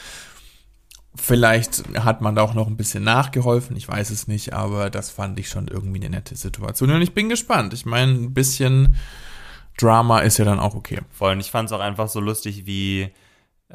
Vielleicht 1.14 1.82
hat 1.98 2.22
man 2.22 2.34
da 2.34 2.40
auch 2.40 2.54
noch 2.54 2.66
ein 2.66 2.78
bisschen 2.78 3.04
nachgeholfen, 3.04 3.76
ich 3.76 3.86
weiß 3.86 4.08
es 4.08 4.28
nicht, 4.28 4.54
aber 4.54 4.88
das 4.88 5.10
fand 5.10 5.38
ich 5.38 5.50
schon 5.50 5.68
irgendwie 5.68 6.00
eine 6.00 6.08
nette 6.08 6.36
Situation. 6.36 6.90
Und 6.90 7.02
ich 7.02 7.12
bin 7.12 7.28
gespannt. 7.28 7.74
Ich 7.74 7.84
meine, 7.84 8.12
ein 8.12 8.32
bisschen 8.32 8.96
Drama 9.76 10.20
ist 10.20 10.38
ja 10.38 10.46
dann 10.46 10.58
auch 10.58 10.74
okay. 10.74 11.00
voll. 11.10 11.32
Und 11.32 11.40
ich 11.40 11.50
fand 11.50 11.68
es 11.68 11.72
auch 11.72 11.80
einfach 11.80 12.08
so 12.08 12.20
lustig, 12.20 12.64
wie 12.64 13.10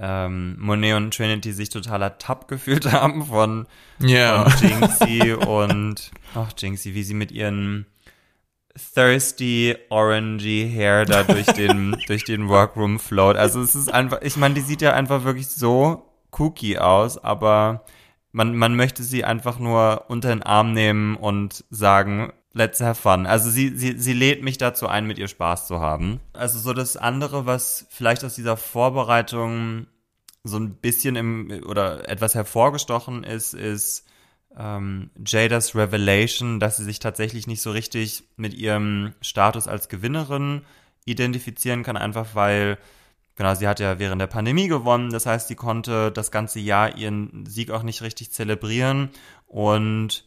ähm, 0.02 0.56
Monet 0.60 0.96
und 0.96 1.14
Trinity 1.14 1.52
sich 1.52 1.70
total 1.70 2.02
ertappt 2.02 2.48
gefühlt 2.48 2.86
haben 2.92 3.26
von, 3.26 3.68
Ja. 4.00 4.50
von 4.50 4.68
Jinxie 4.70 5.34
und 5.34 6.12
ach 6.36 6.52
Jinxie, 6.58 6.94
wie 6.94 7.04
sie 7.04 7.14
mit 7.14 7.32
ihren 7.32 7.86
thirsty, 8.94 9.76
orangey 9.90 10.72
Hair 10.74 11.06
da 11.06 11.24
durch 11.24 11.48
den, 11.48 11.98
durch 12.08 12.24
den 12.24 12.48
Workroom 12.48 13.00
float. 13.00 13.36
Also 13.36 13.62
es 13.62 13.76
ist 13.76 13.92
einfach, 13.94 14.22
ich 14.22 14.38
meine, 14.38 14.56
die 14.56 14.62
sieht 14.62 14.82
ja 14.82 14.94
einfach 14.94 15.24
wirklich 15.24 15.48
so 15.48 16.06
kooky 16.32 16.78
aus, 16.78 17.18
aber 17.18 17.84
man, 18.32 18.56
man 18.56 18.76
möchte 18.76 19.04
sie 19.04 19.26
einfach 19.26 19.60
nur 19.60 20.06
unter 20.08 20.30
den 20.30 20.44
Arm 20.44 20.74
nehmen 20.74 21.16
und 21.18 21.66
sagen, 21.70 22.32
let's 22.54 22.80
have 22.82 23.00
fun. 23.00 23.26
Also 23.26 23.50
sie, 23.50 23.70
sie, 23.76 23.98
sie 23.98 24.14
lädt 24.14 24.44
mich 24.44 24.58
dazu 24.58 24.88
ein, 24.88 25.06
mit 25.06 25.18
ihr 25.18 25.28
Spaß 25.28 25.68
zu 25.68 25.80
haben. 25.80 26.20
Also 26.34 26.60
so 26.60 26.74
das 26.74 26.98
andere, 26.98 27.46
was 27.46 27.88
vielleicht 27.90 28.24
aus 28.24 28.36
dieser 28.36 28.58
Vorbereitung 28.58 29.88
so 30.44 30.58
ein 30.58 30.76
bisschen 30.76 31.16
im, 31.16 31.64
oder 31.66 32.08
etwas 32.10 32.36
hervorgestochen 32.36 33.24
ist, 33.24 33.54
ist 33.54 34.06
ähm, 34.58 35.12
Jadas 35.26 35.76
Revelation, 35.76 36.60
dass 36.60 36.78
sie 36.78 36.84
sich 36.84 37.00
tatsächlich 37.00 37.48
nicht 37.48 37.62
so 37.62 37.72
richtig 37.72 38.24
mit 38.36 38.54
ihrem 38.54 39.14
Status 39.22 39.68
als 39.68 39.90
Gewinnerin 39.90 40.64
identifizieren 41.06 41.84
kann, 41.84 41.98
einfach 41.98 42.36
weil, 42.36 42.78
genau, 43.36 43.54
sie 43.56 43.68
hat 43.68 43.80
ja 43.80 44.00
während 44.00 44.22
der 44.22 44.28
Pandemie 44.28 44.68
gewonnen, 44.68 45.12
das 45.12 45.26
heißt, 45.26 45.48
sie 45.48 45.56
konnte 45.56 46.12
das 46.12 46.32
ganze 46.32 46.60
Jahr 46.60 46.98
ihren 46.98 47.46
Sieg 47.46 47.72
auch 47.72 47.84
nicht 47.84 48.02
richtig 48.02 48.32
zelebrieren 48.32 49.10
und 49.48 50.24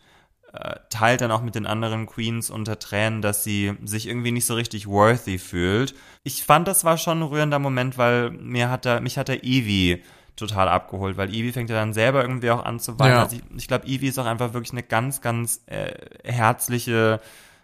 teilt 0.90 1.22
dann 1.22 1.30
auch 1.30 1.42
mit 1.42 1.54
den 1.54 1.66
anderen 1.66 2.06
Queens 2.06 2.50
unter 2.50 2.78
Tränen, 2.78 3.22
dass 3.22 3.42
sie 3.42 3.72
sich 3.84 4.06
irgendwie 4.06 4.32
nicht 4.32 4.44
so 4.44 4.54
richtig 4.54 4.86
worthy 4.86 5.38
fühlt. 5.38 5.94
Ich 6.24 6.44
fand, 6.44 6.68
das 6.68 6.84
war 6.84 6.98
schon 6.98 7.20
ein 7.20 7.28
rührender 7.28 7.58
Moment, 7.58 7.96
weil 7.96 8.30
mir 8.30 8.68
hat 8.70 8.84
er, 8.84 9.00
mich 9.00 9.16
hat 9.16 9.28
der 9.28 9.44
Evie 9.44 10.02
total 10.36 10.68
abgeholt, 10.68 11.16
weil 11.16 11.30
Evie 11.30 11.52
fängt 11.52 11.70
ja 11.70 11.76
dann 11.76 11.94
selber 11.94 12.22
irgendwie 12.22 12.50
auch 12.50 12.64
an 12.64 12.80
zu 12.80 12.98
weinen. 12.98 13.12
Ja. 13.12 13.22
Also 13.22 13.36
ich, 13.36 13.42
ich 13.56 13.68
glaube, 13.68 13.86
Evie 13.86 14.08
ist 14.08 14.18
auch 14.18 14.26
einfach 14.26 14.52
wirklich 14.52 14.72
eine 14.72 14.82
ganz, 14.82 15.22
ganz 15.22 15.62
äh, 15.66 15.92
herzliche, 16.24 17.20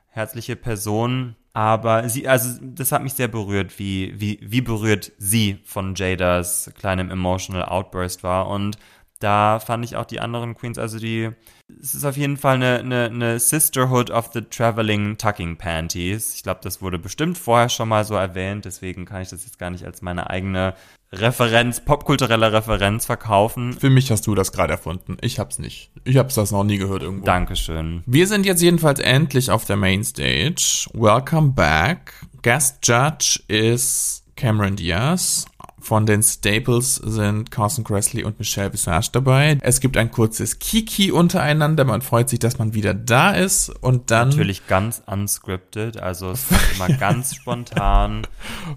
herzliche 0.09 0.57
Person. 0.57 1.37
Aber 1.53 2.09
sie, 2.09 2.27
also 2.27 2.59
das 2.62 2.92
hat 2.92 3.03
mich 3.03 3.14
sehr 3.14 3.29
berührt, 3.29 3.79
wie, 3.79 4.14
wie, 4.18 4.38
wie 4.42 4.61
berührt 4.61 5.12
sie 5.18 5.59
von 5.64 5.94
Jadas 5.94 6.70
kleinem 6.79 7.11
emotional 7.11 7.64
Outburst 7.64 8.22
war. 8.22 8.48
Und 8.48 8.79
da 9.18 9.61
fand 9.61 9.85
ich 9.85 9.96
auch 9.96 10.05
die 10.05 10.20
anderen 10.20 10.55
Queens, 10.55 10.79
also 10.79 10.98
die, 10.98 11.33
es 11.81 11.94
ist 11.94 12.04
auf 12.04 12.16
jeden 12.16 12.37
Fall 12.37 12.57
eine, 12.57 12.78
eine, 12.78 13.04
eine 13.07 13.40
Sisterhood 13.40 14.11
of 14.11 14.31
the 14.33 14.40
Traveling 14.42 15.18
Tucking 15.18 15.57
Panties. 15.57 16.35
Ich 16.35 16.42
glaube, 16.42 16.61
das 16.62 16.81
wurde 16.81 16.98
bestimmt 16.98 17.37
vorher 17.37 17.68
schon 17.68 17.88
mal 17.88 18.04
so 18.04 18.14
erwähnt, 18.14 18.64
deswegen 18.64 19.04
kann 19.04 19.22
ich 19.22 19.28
das 19.28 19.44
jetzt 19.44 19.59
gar 19.59 19.70
nicht 19.70 19.85
als 19.85 20.02
meine 20.02 20.31
eigene 20.31 20.74
Referenz, 21.12 21.81
popkulturelle 21.81 22.52
Referenz 22.52 23.07
verkaufen. 23.07 23.72
Für 23.74 23.90
mich 23.90 24.11
hast 24.11 24.26
du 24.26 24.35
das 24.35 24.52
gerade 24.52 24.74
erfunden. 24.74 25.16
Ich 25.20 25.38
hab's 25.38 25.59
nicht. 25.59 25.90
Ich 26.04 26.16
hab's 26.16 26.35
das 26.35 26.50
noch 26.50 26.64
nie 26.64 26.78
gehört 26.78 27.02
irgendwo. 27.02 27.24
Dankeschön. 27.24 28.02
Wir 28.07 28.26
sind 28.26 28.44
jetzt 28.44 28.62
jedenfalls 28.62 29.00
endlich 29.00 29.50
auf 29.50 29.64
der 29.64 29.76
Mainstage. 29.76 30.87
Welcome 30.92 31.52
back. 31.52 32.12
Guest 32.42 32.87
Judge 32.87 33.40
ist 33.48 34.24
Cameron 34.37 34.76
Diaz. 34.76 35.46
Von 35.88 36.05
den 36.05 36.22
Staples 36.22 36.96
sind 36.96 37.51
Carson 37.51 37.83
Kressley 37.83 38.22
und 38.22 38.38
Michelle 38.38 38.70
Visage 38.70 39.09
dabei. 39.11 39.57
Es 39.62 39.81
gibt 39.81 39.96
ein 39.96 40.11
kurzes 40.11 40.59
Kiki 40.59 41.11
untereinander. 41.11 41.87
Man 41.87 42.03
freut 42.03 42.29
sich, 42.29 42.38
dass 42.38 42.59
man 42.59 42.74
wieder 42.74 42.92
da 42.92 43.31
ist. 43.31 43.70
Und 43.70 44.11
dann 44.11 44.29
Natürlich 44.29 44.66
ganz 44.66 45.03
unscripted, 45.07 45.96
also 45.96 46.33
es 46.33 46.44
war 46.53 46.59
immer 46.74 46.94
ganz 46.98 47.37
spontan. 47.37 48.27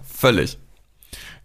Völlig. 0.02 0.58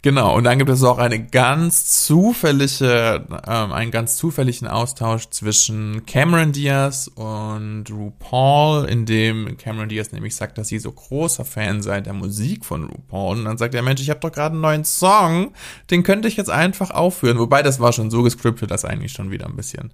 Genau, 0.08 0.38
und 0.38 0.46
dann 0.46 0.58
gibt 0.58 0.70
es 0.70 0.86
auch 0.86 1.00
eine 1.00 1.22
ganz 1.22 2.06
zufällige, 2.06 3.28
ähm, 3.46 3.74
einen 3.74 3.92
ganz 3.92 4.16
zufälligen 4.16 4.66
Austausch 4.66 5.30
zwischen 5.32 6.06
Cameron 6.06 6.54
Diaz 6.54 7.12
und 7.14 7.84
RuPaul, 7.92 8.86
in 8.86 9.06
dem 9.06 9.58
Cameron 9.58 9.90
Diaz 9.90 10.14
nämlich 10.14 10.34
sagt, 10.34 10.58
dass 10.58 10.70
sie 10.70 10.80
so 10.80 10.94
großer 10.94 11.44
Fan 11.44 11.82
sei 11.82 12.00
der 12.00 12.14
Musik 12.14 12.64
von 12.64 12.86
RuPaul. 12.86 13.40
Und 13.40 13.44
dann 13.44 13.58
sagt 13.58 13.74
der 13.74 13.82
Mensch, 13.82 14.00
ich 14.00 14.10
habe 14.10 14.22
doch 14.22 14.32
gerade 14.32 14.54
einen 14.54 14.62
neuen 14.62 14.86
Song, 14.86 15.52
den 15.92 16.04
könnte 16.04 16.30
ich 16.30 16.38
jetzt 16.38 16.50
einfach 16.50 16.92
aufführen. 16.92 17.38
Wobei 17.38 17.62
das 17.62 17.82
war 17.82 17.92
schon 17.92 18.10
so 18.10 18.24
gescriptet, 18.24 18.72
dass 18.72 18.86
eigentlich 18.86 19.12
schon 19.12 19.30
wieder 19.30 19.46
ein 19.46 19.58
bisschen 19.58 19.92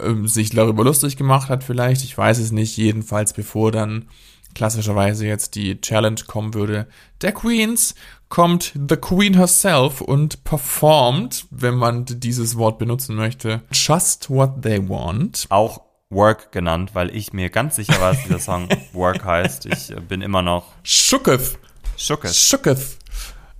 ähm, 0.00 0.26
sich 0.26 0.50
darüber 0.50 0.82
lustig 0.82 1.16
gemacht 1.16 1.50
hat 1.50 1.62
vielleicht. 1.62 2.02
Ich 2.02 2.18
weiß 2.18 2.40
es 2.40 2.50
nicht. 2.50 2.76
Jedenfalls 2.76 3.32
bevor 3.32 3.70
dann 3.70 4.06
klassischerweise 4.54 5.26
jetzt 5.26 5.54
die 5.54 5.80
Challenge 5.80 6.20
kommen 6.26 6.54
würde, 6.54 6.86
der 7.20 7.32
Queens 7.32 7.94
kommt 8.28 8.72
the 8.88 8.96
Queen 8.96 9.34
herself 9.34 10.00
und 10.00 10.44
performt, 10.44 11.46
wenn 11.50 11.74
man 11.74 12.04
dieses 12.06 12.56
Wort 12.56 12.78
benutzen 12.78 13.14
möchte, 13.14 13.62
just 13.72 14.30
what 14.30 14.62
they 14.62 14.88
want. 14.88 15.46
Auch 15.50 15.80
Work 16.10 16.52
genannt, 16.52 16.90
weil 16.94 17.14
ich 17.14 17.32
mir 17.32 17.50
ganz 17.50 17.76
sicher 17.76 18.00
war, 18.00 18.12
dass 18.12 18.22
dieser 18.22 18.38
Song 18.38 18.68
Work 18.92 19.24
heißt. 19.24 19.66
Ich 19.66 19.90
äh, 19.90 20.00
bin 20.00 20.22
immer 20.22 20.42
noch 20.42 20.66
Shooketh. 20.82 21.58
schockes. 21.96 22.36
Shooketh. 22.36 22.98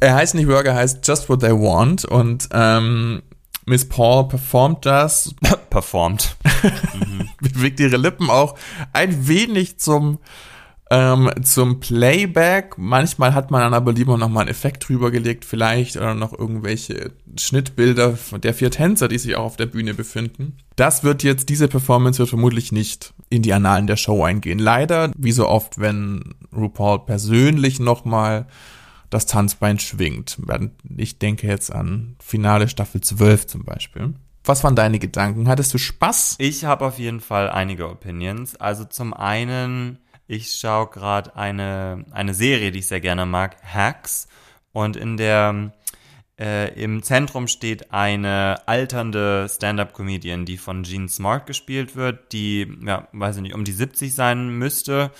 Er 0.00 0.14
heißt 0.14 0.34
nicht 0.34 0.48
Work, 0.48 0.66
er 0.66 0.74
heißt 0.74 1.06
just 1.06 1.28
what 1.28 1.40
they 1.40 1.52
want 1.52 2.04
und 2.04 2.48
ähm, 2.52 3.22
Miss 3.66 3.88
Paul 3.88 4.28
performt 4.28 4.84
das, 4.84 5.34
performt. 5.70 6.36
bewegt 7.40 7.80
ihre 7.80 7.96
Lippen 7.96 8.28
auch 8.28 8.56
ein 8.92 9.26
wenig 9.26 9.78
zum 9.78 10.18
ähm, 10.94 11.30
zum 11.42 11.80
Playback. 11.80 12.78
Manchmal 12.78 13.34
hat 13.34 13.50
man 13.50 13.62
dann 13.62 13.74
aber 13.74 13.92
lieber 13.92 14.16
noch 14.16 14.28
mal 14.28 14.42
einen 14.42 14.50
Effekt 14.50 14.88
drüber 14.88 15.10
gelegt, 15.10 15.44
vielleicht 15.44 15.96
oder 15.96 16.14
noch 16.14 16.38
irgendwelche 16.38 17.10
Schnittbilder 17.38 18.16
der 18.32 18.54
vier 18.54 18.70
Tänzer, 18.70 19.08
die 19.08 19.18
sich 19.18 19.34
auch 19.34 19.44
auf 19.44 19.56
der 19.56 19.66
Bühne 19.66 19.94
befinden. 19.94 20.56
Das 20.76 21.02
wird 21.02 21.24
jetzt, 21.24 21.48
diese 21.48 21.66
Performance 21.66 22.20
wird 22.20 22.28
vermutlich 22.28 22.70
nicht 22.70 23.12
in 23.28 23.42
die 23.42 23.52
Annalen 23.52 23.88
der 23.88 23.96
Show 23.96 24.22
eingehen. 24.22 24.60
Leider, 24.60 25.10
wie 25.16 25.32
so 25.32 25.48
oft, 25.48 25.78
wenn 25.80 26.34
RuPaul 26.54 27.00
persönlich 27.06 27.80
noch 27.80 28.04
mal 28.04 28.46
das 29.10 29.26
Tanzbein 29.26 29.80
schwingt. 29.80 30.38
Ich 30.96 31.18
denke 31.18 31.46
jetzt 31.48 31.72
an 31.72 32.16
Finale 32.20 32.68
Staffel 32.68 33.00
12 33.00 33.46
zum 33.48 33.64
Beispiel. 33.64 34.14
Was 34.44 34.62
waren 34.62 34.76
deine 34.76 34.98
Gedanken? 34.98 35.48
Hattest 35.48 35.72
du 35.72 35.78
Spaß? 35.78 36.36
Ich 36.38 36.64
habe 36.64 36.84
auf 36.84 36.98
jeden 36.98 37.20
Fall 37.20 37.48
einige 37.48 37.88
Opinions. 37.88 38.56
Also 38.56 38.84
zum 38.84 39.14
einen, 39.14 39.98
ich 40.26 40.52
schaue 40.52 40.88
gerade 40.88 41.36
eine, 41.36 42.04
eine 42.10 42.34
Serie, 42.34 42.72
die 42.72 42.80
ich 42.80 42.86
sehr 42.86 43.00
gerne 43.00 43.26
mag, 43.26 43.56
Hacks. 43.62 44.28
Und 44.72 44.96
in 44.96 45.16
der 45.16 45.72
äh, 46.38 46.72
im 46.82 47.02
Zentrum 47.02 47.46
steht 47.46 47.92
eine 47.92 48.66
alternde 48.66 49.48
Stand-up-Comedian, 49.48 50.44
die 50.44 50.56
von 50.56 50.82
Jean 50.82 51.08
Smart 51.08 51.46
gespielt 51.46 51.94
wird, 51.94 52.32
die, 52.32 52.66
ja, 52.84 53.08
weiß 53.12 53.36
ich 53.36 53.42
nicht, 53.42 53.54
um 53.54 53.64
die 53.64 53.72
70 53.72 54.14
sein 54.14 54.50
müsste. 54.58 55.12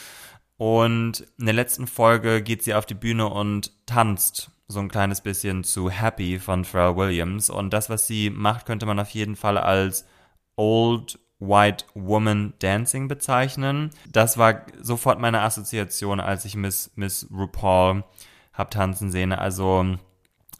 Und 0.56 1.26
in 1.38 1.46
der 1.46 1.54
letzten 1.54 1.86
Folge 1.86 2.42
geht 2.42 2.62
sie 2.62 2.74
auf 2.74 2.86
die 2.86 2.94
Bühne 2.94 3.28
und 3.28 3.72
tanzt 3.86 4.50
so 4.66 4.80
ein 4.80 4.88
kleines 4.88 5.20
bisschen 5.20 5.62
zu 5.62 5.90
Happy 5.90 6.38
von 6.38 6.64
Pharrell 6.64 6.96
Williams. 6.96 7.50
Und 7.50 7.70
das, 7.72 7.90
was 7.90 8.06
sie 8.06 8.30
macht, 8.30 8.66
könnte 8.66 8.86
man 8.86 8.98
auf 8.98 9.10
jeden 9.10 9.36
Fall 9.36 9.58
als 9.58 10.06
Old 10.56 11.18
White 11.48 11.86
Woman 11.94 12.54
Dancing 12.58 13.08
bezeichnen. 13.08 13.90
Das 14.10 14.38
war 14.38 14.62
sofort 14.80 15.20
meine 15.20 15.42
Assoziation, 15.42 16.20
als 16.20 16.44
ich 16.44 16.56
Miss, 16.56 16.90
Miss 16.96 17.28
RuPaul 17.32 18.04
hab 18.52 18.70
tanzen 18.70 19.10
sehen. 19.10 19.32
Also 19.32 19.96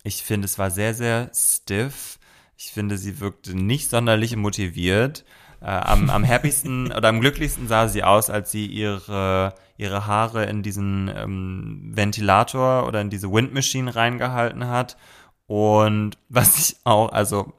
ich 0.03 0.22
finde, 0.22 0.47
es 0.47 0.59
war 0.59 0.70
sehr, 0.70 0.95
sehr 0.95 1.30
stiff. 1.35 2.18
Ich 2.57 2.72
finde, 2.72 2.99
sie 2.99 3.20
wirkte 3.20 3.57
nicht 3.57 3.91
sonderlich 3.91 4.37
motiviert. 4.37 5.24
Äh, 5.61 5.66
am, 5.66 6.11
am 6.11 6.24
happiesten 6.28 6.93
oder 6.93 7.09
am 7.09 7.20
glücklichsten 7.20 7.68
sah 7.68 7.89
sie 7.89 8.05
aus, 8.05 8.30
als 8.30 8.51
sie 8.51 8.66
ihre, 8.66 9.55
ihre 9.76 10.07
Haare 10.07 10.45
in 10.45 10.62
diesen 10.62 11.11
ähm, 11.14 11.93
Ventilator 11.95 12.87
oder 12.87 13.01
in 13.01 13.11
diese 13.11 13.32
Windmachine 13.32 13.95
reingehalten 13.95 14.68
hat. 14.68 14.97
Und 15.47 16.18
was 16.28 16.59
ich 16.59 16.76
auch, 16.85 17.11
also 17.12 17.53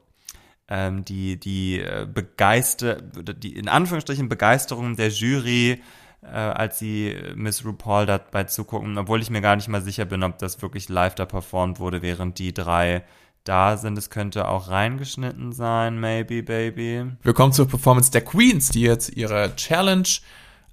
ähm, 0.68 1.05
die, 1.05 1.39
die 1.39 1.80
äh, 1.80 2.07
Begeister, 2.11 2.95
die 3.01 3.55
in 3.55 3.68
Anführungsstrichen 3.68 4.30
Begeisterung 4.30 4.95
der 4.95 5.09
Jury, 5.09 5.82
äh, 6.22 6.28
als 6.28 6.80
sie 6.80 7.16
Miss 7.36 7.63
RuPaul 7.63 8.05
dabei 8.05 8.45
zugucken, 8.45 8.97
obwohl 8.97 9.22
ich 9.22 9.30
mir 9.30 9.41
gar 9.41 9.55
nicht 9.55 9.68
mal 9.68 9.82
sicher 9.82 10.05
bin, 10.05 10.24
ob 10.24 10.39
das 10.39 10.61
wirklich 10.61 10.89
live 10.89 11.16
da 11.16 11.26
performt 11.26 11.80
wurde, 11.80 12.01
während 12.01 12.39
die 12.39 12.53
drei 12.53 13.03
da 13.43 13.78
sind. 13.78 13.97
Es 13.97 14.09
könnte 14.09 14.47
auch 14.47 14.70
reingeschnitten 14.70 15.51
sein, 15.51 15.99
maybe, 15.99 16.43
baby. 16.43 17.05
Wir 17.22 17.34
kommen 17.34 17.53
zur 17.53 17.68
Performance 17.68 18.11
der 18.11 18.22
Queens, 18.22 18.70
die 18.70 18.82
jetzt 18.82 19.16
ihre 19.16 19.55
Challenge 19.55 20.07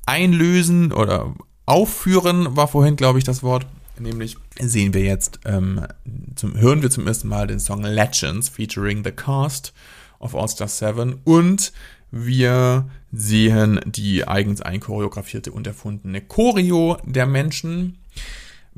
einlösen 0.06 0.92
oder 0.92 1.34
aufführen, 1.66 2.56
war 2.56 2.66
vorhin, 2.68 2.96
glaube 2.96 3.18
ich, 3.18 3.24
das 3.24 3.42
Wort. 3.42 3.66
Nämlich 3.98 4.36
sehen 4.58 4.94
wir 4.94 5.02
jetzt, 5.02 5.40
ähm, 5.44 5.86
zum, 6.34 6.56
hören 6.56 6.82
wir 6.82 6.90
zum 6.90 7.06
ersten 7.06 7.28
Mal 7.28 7.46
den 7.46 7.60
Song 7.60 7.82
Legends 7.82 8.48
featuring 8.48 9.04
The 9.04 9.12
Cast 9.12 9.72
of 10.18 10.34
All 10.34 10.48
Star 10.48 10.68
7 10.68 11.20
und 11.24 11.72
wir 12.10 12.90
sehen 13.10 13.80
die 13.84 14.28
eigens 14.28 14.60
einchoreografierte 14.60 15.50
und 15.50 15.66
erfundene 15.66 16.20
Choreo 16.20 16.98
der 17.04 17.26
Menschen. 17.26 17.98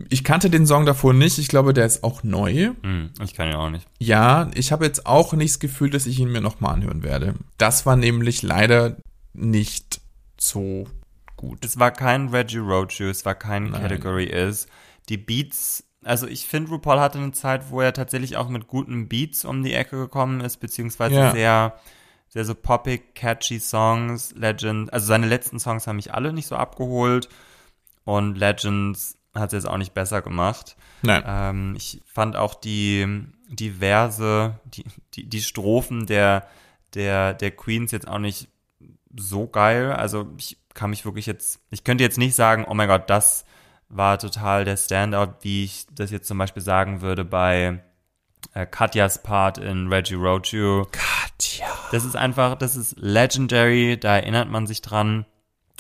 Ich 0.08 0.24
kannte 0.24 0.50
den 0.50 0.66
Song 0.66 0.86
davor 0.86 1.12
nicht. 1.12 1.38
Ich 1.38 1.48
glaube, 1.48 1.72
der 1.72 1.86
ist 1.86 2.02
auch 2.02 2.22
neu. 2.22 2.70
Hm, 2.82 3.10
ich 3.22 3.34
kann 3.34 3.48
ihn 3.48 3.54
auch 3.54 3.70
nicht. 3.70 3.86
Ja, 3.98 4.50
ich 4.54 4.72
habe 4.72 4.84
jetzt 4.84 5.06
auch 5.06 5.32
nicht 5.34 5.54
das 5.54 5.58
Gefühl, 5.60 5.90
dass 5.90 6.06
ich 6.06 6.18
ihn 6.18 6.32
mir 6.32 6.40
nochmal 6.40 6.74
anhören 6.74 7.02
werde. 7.02 7.34
Das 7.58 7.86
war 7.86 7.96
nämlich 7.96 8.42
leider 8.42 8.96
nicht 9.32 10.00
so 10.36 10.86
gut. 11.36 11.64
Es 11.64 11.78
war 11.78 11.90
kein 11.90 12.28
Reggie 12.28 12.58
Roadshow, 12.58 13.04
es 13.04 13.24
war 13.24 13.34
kein 13.34 13.70
Nein. 13.70 13.82
Category 13.82 14.24
Is. 14.24 14.66
Die 15.08 15.16
Beats, 15.18 15.84
also 16.02 16.26
ich 16.26 16.46
finde, 16.46 16.70
RuPaul 16.70 17.00
hatte 17.00 17.18
eine 17.18 17.32
Zeit, 17.32 17.70
wo 17.70 17.80
er 17.80 17.92
tatsächlich 17.92 18.36
auch 18.36 18.48
mit 18.48 18.66
guten 18.68 19.08
Beats 19.08 19.44
um 19.44 19.62
die 19.62 19.74
Ecke 19.74 19.96
gekommen 19.96 20.40
ist, 20.40 20.58
beziehungsweise 20.58 21.14
Ja. 21.14 21.32
sehr, 21.32 21.80
sehr 22.28 22.44
so 22.44 22.54
poppig, 22.54 23.14
catchy 23.14 23.60
Songs. 23.60 24.34
Legend, 24.34 24.92
also 24.92 25.06
seine 25.06 25.26
letzten 25.26 25.58
Songs 25.58 25.86
haben 25.86 25.96
mich 25.96 26.12
alle 26.14 26.32
nicht 26.32 26.46
so 26.46 26.56
abgeholt. 26.56 27.28
Und 28.04 28.36
Legends 28.36 29.16
hat 29.34 29.52
es 29.52 29.64
jetzt 29.64 29.70
auch 29.70 29.78
nicht 29.78 29.94
besser 29.94 30.22
gemacht. 30.22 30.76
Nein. 31.02 31.22
Ähm, 31.26 31.74
ich 31.76 32.00
fand 32.06 32.36
auch 32.36 32.54
die, 32.54 33.26
die 33.48 33.70
Verse, 33.72 34.58
die, 34.64 34.84
die, 35.14 35.28
die 35.28 35.42
Strophen 35.42 36.06
der, 36.06 36.46
der, 36.94 37.34
der 37.34 37.50
Queens 37.50 37.92
jetzt 37.92 38.06
auch 38.08 38.18
nicht 38.18 38.48
so 39.16 39.46
geil. 39.46 39.92
Also 39.92 40.28
ich 40.38 40.58
kann 40.74 40.90
mich 40.90 41.04
wirklich 41.04 41.26
jetzt, 41.26 41.60
ich 41.70 41.84
könnte 41.84 42.04
jetzt 42.04 42.18
nicht 42.18 42.34
sagen, 42.34 42.64
oh 42.68 42.74
mein 42.74 42.88
Gott, 42.88 43.08
das 43.10 43.44
war 43.88 44.18
total 44.18 44.64
der 44.64 44.76
Standout, 44.76 45.34
wie 45.42 45.64
ich 45.64 45.86
das 45.92 46.10
jetzt 46.10 46.28
zum 46.28 46.38
Beispiel 46.38 46.62
sagen 46.62 47.00
würde 47.00 47.24
bei 47.24 47.82
äh, 48.52 48.66
Katjas 48.66 49.22
Part 49.22 49.58
in 49.58 49.88
Reggie 49.88 50.14
Roadshow. 50.14 50.86
Katja. 50.90 51.66
Das 51.90 52.04
ist 52.04 52.16
einfach, 52.16 52.56
das 52.56 52.76
ist 52.76 52.96
legendary, 52.98 53.98
da 53.98 54.16
erinnert 54.16 54.50
man 54.50 54.66
sich 54.66 54.82
dran. 54.82 55.26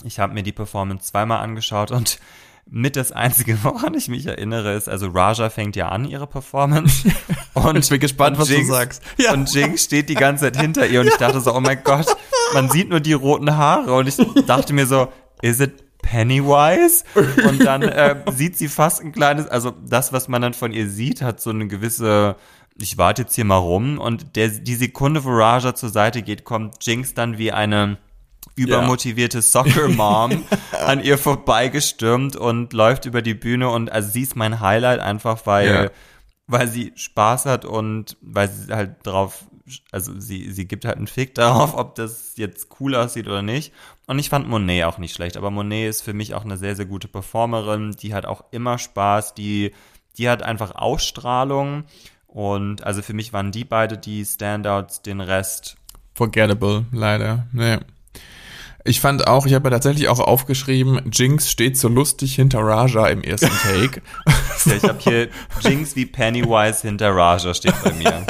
Ich 0.04 0.18
habe 0.18 0.34
mir 0.34 0.42
die 0.42 0.52
Performance 0.52 1.06
zweimal 1.06 1.40
angeschaut 1.40 1.90
und 1.90 2.18
mit 2.66 2.96
das 2.96 3.12
Einzige, 3.12 3.62
woran 3.62 3.94
ich 3.94 4.08
mich 4.08 4.26
erinnere, 4.26 4.74
ist, 4.74 4.88
also 4.88 5.08
Raja 5.08 5.50
fängt 5.50 5.76
ja 5.76 5.88
an, 5.88 6.04
ihre 6.06 6.26
Performance. 6.26 7.08
Und 7.54 7.76
Ich 7.76 7.88
bin 7.88 8.00
gespannt, 8.00 8.36
was 8.36 8.48
du 8.48 8.54
Jinx, 8.54 8.68
sagst. 8.68 9.02
Ja. 9.16 9.32
Und 9.32 9.54
Jinx 9.54 9.84
steht 9.84 10.08
die 10.08 10.16
ganze 10.16 10.46
Zeit 10.46 10.60
hinter 10.60 10.88
ihr 10.88 11.00
und 11.02 11.06
ich 11.06 11.14
dachte 11.18 11.40
so, 11.40 11.54
oh 11.54 11.60
mein 11.60 11.84
Gott, 11.84 12.06
man 12.52 12.68
sieht 12.68 12.88
nur 12.88 12.98
die 12.98 13.12
roten 13.12 13.56
Haare 13.56 13.94
und 13.94 14.08
ich 14.08 14.16
dachte 14.46 14.72
mir 14.72 14.86
so, 14.86 15.12
is 15.40 15.60
it 15.60 15.83
Pennywise? 16.04 17.04
Und 17.48 17.64
dann 17.64 17.82
äh, 17.82 18.16
sieht 18.32 18.56
sie 18.58 18.68
fast 18.68 19.00
ein 19.02 19.12
kleines, 19.12 19.46
also 19.46 19.70
das, 19.70 20.12
was 20.12 20.28
man 20.28 20.42
dann 20.42 20.54
von 20.54 20.72
ihr 20.72 20.88
sieht, 20.88 21.22
hat 21.22 21.40
so 21.40 21.50
eine 21.50 21.66
gewisse, 21.66 22.36
ich 22.76 22.98
warte 22.98 23.22
jetzt 23.22 23.34
hier 23.34 23.44
mal 23.44 23.56
rum 23.56 23.98
und 23.98 24.36
der, 24.36 24.48
die 24.48 24.74
Sekunde, 24.74 25.24
wo 25.24 25.30
Raja 25.30 25.74
zur 25.74 25.88
Seite 25.90 26.22
geht, 26.22 26.44
kommt 26.44 26.84
Jinx 26.84 27.14
dann 27.14 27.38
wie 27.38 27.52
eine 27.52 27.98
übermotivierte 28.56 29.42
Soccer 29.42 29.88
Mom 29.96 30.44
an 30.86 31.02
ihr 31.02 31.16
vorbeigestürmt 31.18 32.36
und 32.36 32.72
läuft 32.72 33.04
über 33.06 33.22
die 33.22 33.34
Bühne 33.34 33.68
und 33.70 33.90
also 33.90 34.10
sie 34.10 34.22
ist 34.22 34.36
mein 34.36 34.60
Highlight 34.60 35.00
einfach, 35.00 35.46
weil 35.46 35.66
Ja. 35.68 35.90
weil 36.46 36.68
sie 36.68 36.92
Spaß 36.94 37.46
hat 37.46 37.64
und 37.64 38.16
weil 38.20 38.48
sie 38.50 38.72
halt 38.72 38.96
drauf, 39.04 39.44
also 39.90 40.18
sie, 40.18 40.50
sie 40.50 40.66
gibt 40.66 40.84
halt 40.84 40.96
einen 40.96 41.06
Fick 41.06 41.34
darauf, 41.34 41.74
ob 41.76 41.94
das 41.94 42.36
jetzt 42.36 42.68
cool 42.80 42.94
aussieht 42.94 43.26
oder 43.26 43.42
nicht. 43.42 43.72
Und 44.06 44.18
ich 44.18 44.28
fand 44.28 44.48
Monet 44.48 44.84
auch 44.84 44.98
nicht 44.98 45.14
schlecht, 45.14 45.36
aber 45.36 45.50
Monet 45.50 45.88
ist 45.88 46.02
für 46.02 46.12
mich 46.12 46.34
auch 46.34 46.44
eine 46.44 46.56
sehr, 46.56 46.76
sehr 46.76 46.86
gute 46.86 47.08
Performerin, 47.08 47.92
die 47.92 48.14
hat 48.14 48.26
auch 48.26 48.44
immer 48.50 48.78
Spaß, 48.78 49.34
die, 49.34 49.72
die 50.18 50.28
hat 50.28 50.42
einfach 50.42 50.74
Ausstrahlung 50.74 51.84
und 52.26 52.84
also 52.84 53.00
für 53.00 53.14
mich 53.14 53.32
waren 53.32 53.52
die 53.52 53.64
beide 53.64 53.96
die 53.96 54.24
Standouts, 54.24 55.02
den 55.02 55.20
Rest 55.20 55.76
Forgettable, 56.14 56.86
leider. 56.92 57.46
Nee. 57.52 57.78
Ich 58.86 59.00
fand 59.00 59.26
auch, 59.26 59.46
ich 59.46 59.54
habe 59.54 59.68
ja 59.68 59.70
tatsächlich 59.70 60.08
auch 60.08 60.20
aufgeschrieben, 60.20 61.00
Jinx 61.10 61.50
steht 61.50 61.78
so 61.78 61.88
lustig 61.88 62.34
hinter 62.34 62.58
Raja 62.60 63.06
im 63.06 63.22
ersten 63.22 63.48
Take. 63.62 64.02
Ja, 64.66 64.74
ich 64.74 64.82
habe 64.82 64.98
hier 64.98 65.28
Jinx 65.60 65.96
wie 65.96 66.04
Pennywise 66.04 66.82
hinter 66.82 67.16
Raja 67.16 67.54
steht 67.54 67.74
bei 67.82 67.92
mir. 67.94 68.26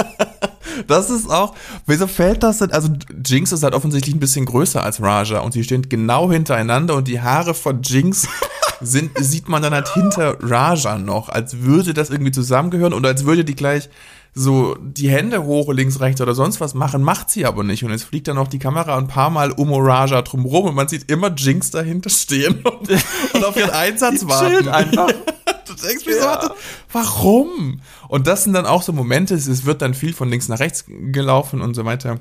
Das 0.87 1.11
ist 1.11 1.29
auch, 1.29 1.55
wieso 1.87 2.07
fällt 2.07 2.43
das 2.43 2.59
denn? 2.59 2.73
Also 2.73 2.89
Jinx 3.25 3.53
ist 3.53 3.63
halt 3.63 3.75
offensichtlich 3.75 4.15
ein 4.15 4.21
bisschen 4.21 4.45
größer 4.45 4.83
als 4.83 5.01
Raja 5.03 5.41
und 5.41 5.53
sie 5.53 5.65
stehen 5.65 5.89
genau 5.89 6.31
hintereinander 6.31 6.95
und 6.95 7.09
die 7.09 7.21
Haare 7.21 7.55
von 7.55 7.83
Jinx 7.83 8.29
sind, 8.81 9.13
sieht 9.19 9.49
man 9.49 9.63
dann 9.63 9.75
halt 9.75 9.89
hinter 9.89 10.37
Raja 10.41 10.99
noch, 10.99 11.29
als 11.29 11.63
würde 11.63 11.95
das 11.95 12.11
irgendwie 12.11 12.33
zusammengehören 12.33 12.93
oder 12.93 13.09
als 13.09 13.25
würde 13.25 13.45
die 13.45 13.57
gleich 13.57 13.89
so 14.35 14.75
die 14.81 15.09
Hände 15.09 15.45
hoch, 15.45 15.73
links, 15.73 16.01
rechts 16.01 16.21
oder 16.21 16.35
sonst 16.35 16.61
was 16.61 16.75
machen, 16.75 17.03
macht 17.03 17.31
sie 17.31 17.47
aber 17.47 17.63
nicht. 17.63 17.85
Und 17.85 17.91
jetzt 17.91 18.05
fliegt 18.05 18.27
dann 18.27 18.37
auch 18.39 18.49
die 18.49 18.59
Kamera 18.59 18.99
ein 18.99 19.07
paar 19.07 19.31
Mal 19.31 19.53
um 19.53 19.73
Raja 19.73 20.23
drumrum 20.23 20.67
und 20.67 20.75
man 20.75 20.89
sieht 20.89 21.11
immer 21.11 21.33
Jinx 21.35 21.71
dahinter 21.71 22.11
stehen 22.11 22.55
und, 22.65 22.91
und 23.35 23.45
auf 23.45 23.57
ihren 23.57 23.71
Einsatz 23.71 24.27
warten. 24.27 24.69
einfach. 24.69 25.11
Du 25.67 25.73
denkst 25.73 26.05
mir 26.05 26.13
so, 26.17 26.21
Ja. 26.21 26.27
warte, 26.27 26.55
warum? 26.93 27.81
Und 28.09 28.27
das 28.27 28.45
sind 28.45 28.53
dann 28.53 28.67
auch 28.67 28.83
so 28.83 28.93
Momente, 28.93 29.35
es 29.35 29.65
wird 29.65 29.81
dann 29.81 29.95
viel 29.95 30.13
von 30.13 30.29
links 30.29 30.47
nach 30.49 30.59
rechts 30.61 30.85
gelaufen 30.87 31.63
und 31.63 31.73
so 31.75 31.87
weiter. 31.87 32.21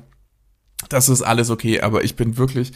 Das 0.88 1.10
ist 1.10 1.20
alles 1.20 1.50
okay, 1.50 1.82
aber 1.82 2.04
ich 2.04 2.16
bin 2.16 2.38
wirklich, 2.38 2.72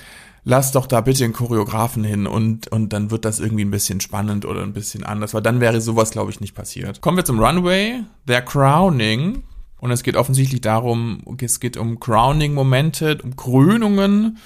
lass 0.48 0.72
doch 0.72 0.86
da 0.86 1.02
bitte 1.02 1.24
einen 1.24 1.34
Choreografen 1.34 2.04
hin 2.04 2.26
und, 2.26 2.68
und 2.68 2.94
dann 2.94 3.10
wird 3.10 3.26
das 3.26 3.38
irgendwie 3.38 3.66
ein 3.66 3.70
bisschen 3.70 4.00
spannend 4.00 4.46
oder 4.46 4.62
ein 4.62 4.72
bisschen 4.72 5.04
anders, 5.04 5.34
weil 5.34 5.42
dann 5.42 5.60
wäre 5.60 5.82
sowas, 5.82 6.10
glaube 6.10 6.30
ich, 6.30 6.40
nicht 6.40 6.54
passiert. 6.54 7.02
Kommen 7.02 7.18
wir 7.18 7.24
zum 7.24 7.38
Runway, 7.38 8.02
der 8.26 8.42
Crowning. 8.42 9.42
Und 9.80 9.90
es 9.92 10.02
geht 10.02 10.16
offensichtlich 10.16 10.62
darum, 10.62 11.22
es 11.40 11.60
geht 11.60 11.76
um 11.76 12.00
Crowning-Momente, 12.00 13.18
um 13.22 13.36
Krönungen. 13.36 14.38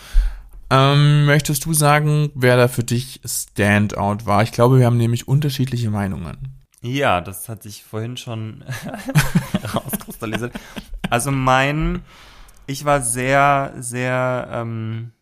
Ähm, 0.68 1.24
möchtest 1.24 1.64
du 1.64 1.72
sagen, 1.72 2.30
wer 2.34 2.56
da 2.56 2.66
für 2.66 2.84
dich 2.84 3.20
Standout 3.24 4.26
war? 4.26 4.42
Ich 4.42 4.52
glaube, 4.52 4.80
wir 4.80 4.86
haben 4.86 4.98
nämlich 4.98 5.28
unterschiedliche 5.28 5.88
Meinungen. 5.88 6.36
Ja, 6.82 7.20
das 7.20 7.48
hat 7.48 7.62
sich 7.62 7.84
vorhin 7.84 8.16
schon 8.16 8.64
herauskristallisiert. 9.62 10.52
Also 11.08 11.30
mein, 11.30 12.02
ich 12.66 12.84
war 12.84 13.00
sehr, 13.00 13.72
sehr 13.78 14.48
ähm, 14.52 15.12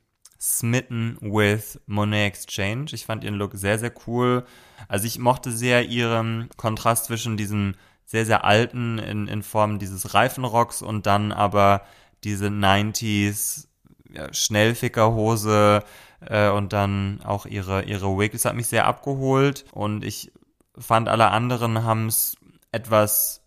smitten 0.40 1.18
with 1.20 1.78
Monet 1.86 2.28
Exchange. 2.28 2.86
Ich 2.92 3.04
fand 3.04 3.24
ihren 3.24 3.34
Look 3.34 3.52
sehr, 3.54 3.78
sehr 3.78 3.92
cool. 4.06 4.44
Also 4.88 5.06
ich 5.06 5.18
mochte 5.18 5.52
sehr 5.52 5.86
ihren 5.88 6.48
Kontrast 6.56 7.04
zwischen 7.04 7.36
diesem 7.36 7.74
sehr, 8.06 8.24
sehr 8.26 8.44
alten 8.44 8.98
in, 8.98 9.28
in 9.28 9.42
Form 9.42 9.78
dieses 9.78 10.14
Reifenrocks 10.14 10.82
und 10.82 11.06
dann 11.06 11.30
aber 11.30 11.82
diese 12.24 12.46
90s 12.46 13.68
ja, 14.12 14.32
Schnellfickerhose 14.32 15.84
äh, 16.26 16.48
und 16.48 16.72
dann 16.72 17.20
auch 17.22 17.46
ihre, 17.46 17.84
ihre 17.84 18.18
Wig. 18.18 18.32
Das 18.32 18.46
hat 18.46 18.56
mich 18.56 18.66
sehr 18.66 18.86
abgeholt 18.86 19.64
und 19.72 20.04
ich 20.04 20.32
fand 20.76 21.08
alle 21.08 21.30
anderen 21.30 21.84
haben 21.84 22.08
es 22.08 22.36
etwas 22.72 23.42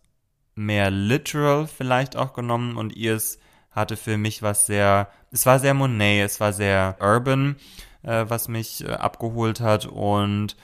mehr 0.55 0.91
literal 0.91 1.67
vielleicht 1.67 2.15
auch 2.15 2.33
genommen 2.33 2.77
und 2.77 2.95
ihrs 2.95 3.39
hatte 3.73 3.97
für 3.97 4.17
mich 4.17 4.41
was 4.41 4.65
sehr, 4.65 5.09
es 5.31 5.45
war 5.45 5.59
sehr 5.59 5.73
Monet, 5.73 6.25
es 6.25 6.39
war 6.39 6.53
sehr 6.53 6.95
urban, 6.99 7.55
äh, 8.03 8.25
was 8.27 8.47
mich 8.47 8.83
äh, 8.83 8.91
abgeholt 8.91 9.59
hat 9.59 9.85
und 9.85 10.55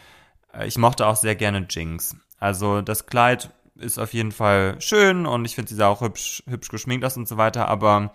äh, 0.53 0.68
ich 0.68 0.78
mochte 0.78 1.07
auch 1.07 1.16
sehr 1.16 1.36
gerne 1.36 1.66
Jinx. 1.70 2.16
Also 2.39 2.82
das 2.82 3.05
Kleid 3.05 3.51
ist 3.76 3.97
auf 3.97 4.14
jeden 4.14 4.32
Fall 4.32 4.80
schön 4.80 5.26
und 5.26 5.45
ich 5.45 5.55
finde 5.55 5.70
sie 5.70 5.76
sah 5.76 5.88
auch 5.88 6.01
hübsch, 6.01 6.43
hübsch 6.47 6.70
geschminkt 6.70 7.05
aus 7.05 7.18
und 7.18 7.28
so 7.28 7.38
weiter, 7.38 7.68
aber 7.68 8.14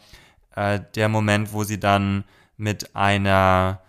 äh, 0.54 0.80
der 0.94 1.08
Moment, 1.08 1.52
wo 1.52 1.64
sie 1.64 1.80
dann 1.80 2.24
mit 2.56 2.94
einer 2.94 3.80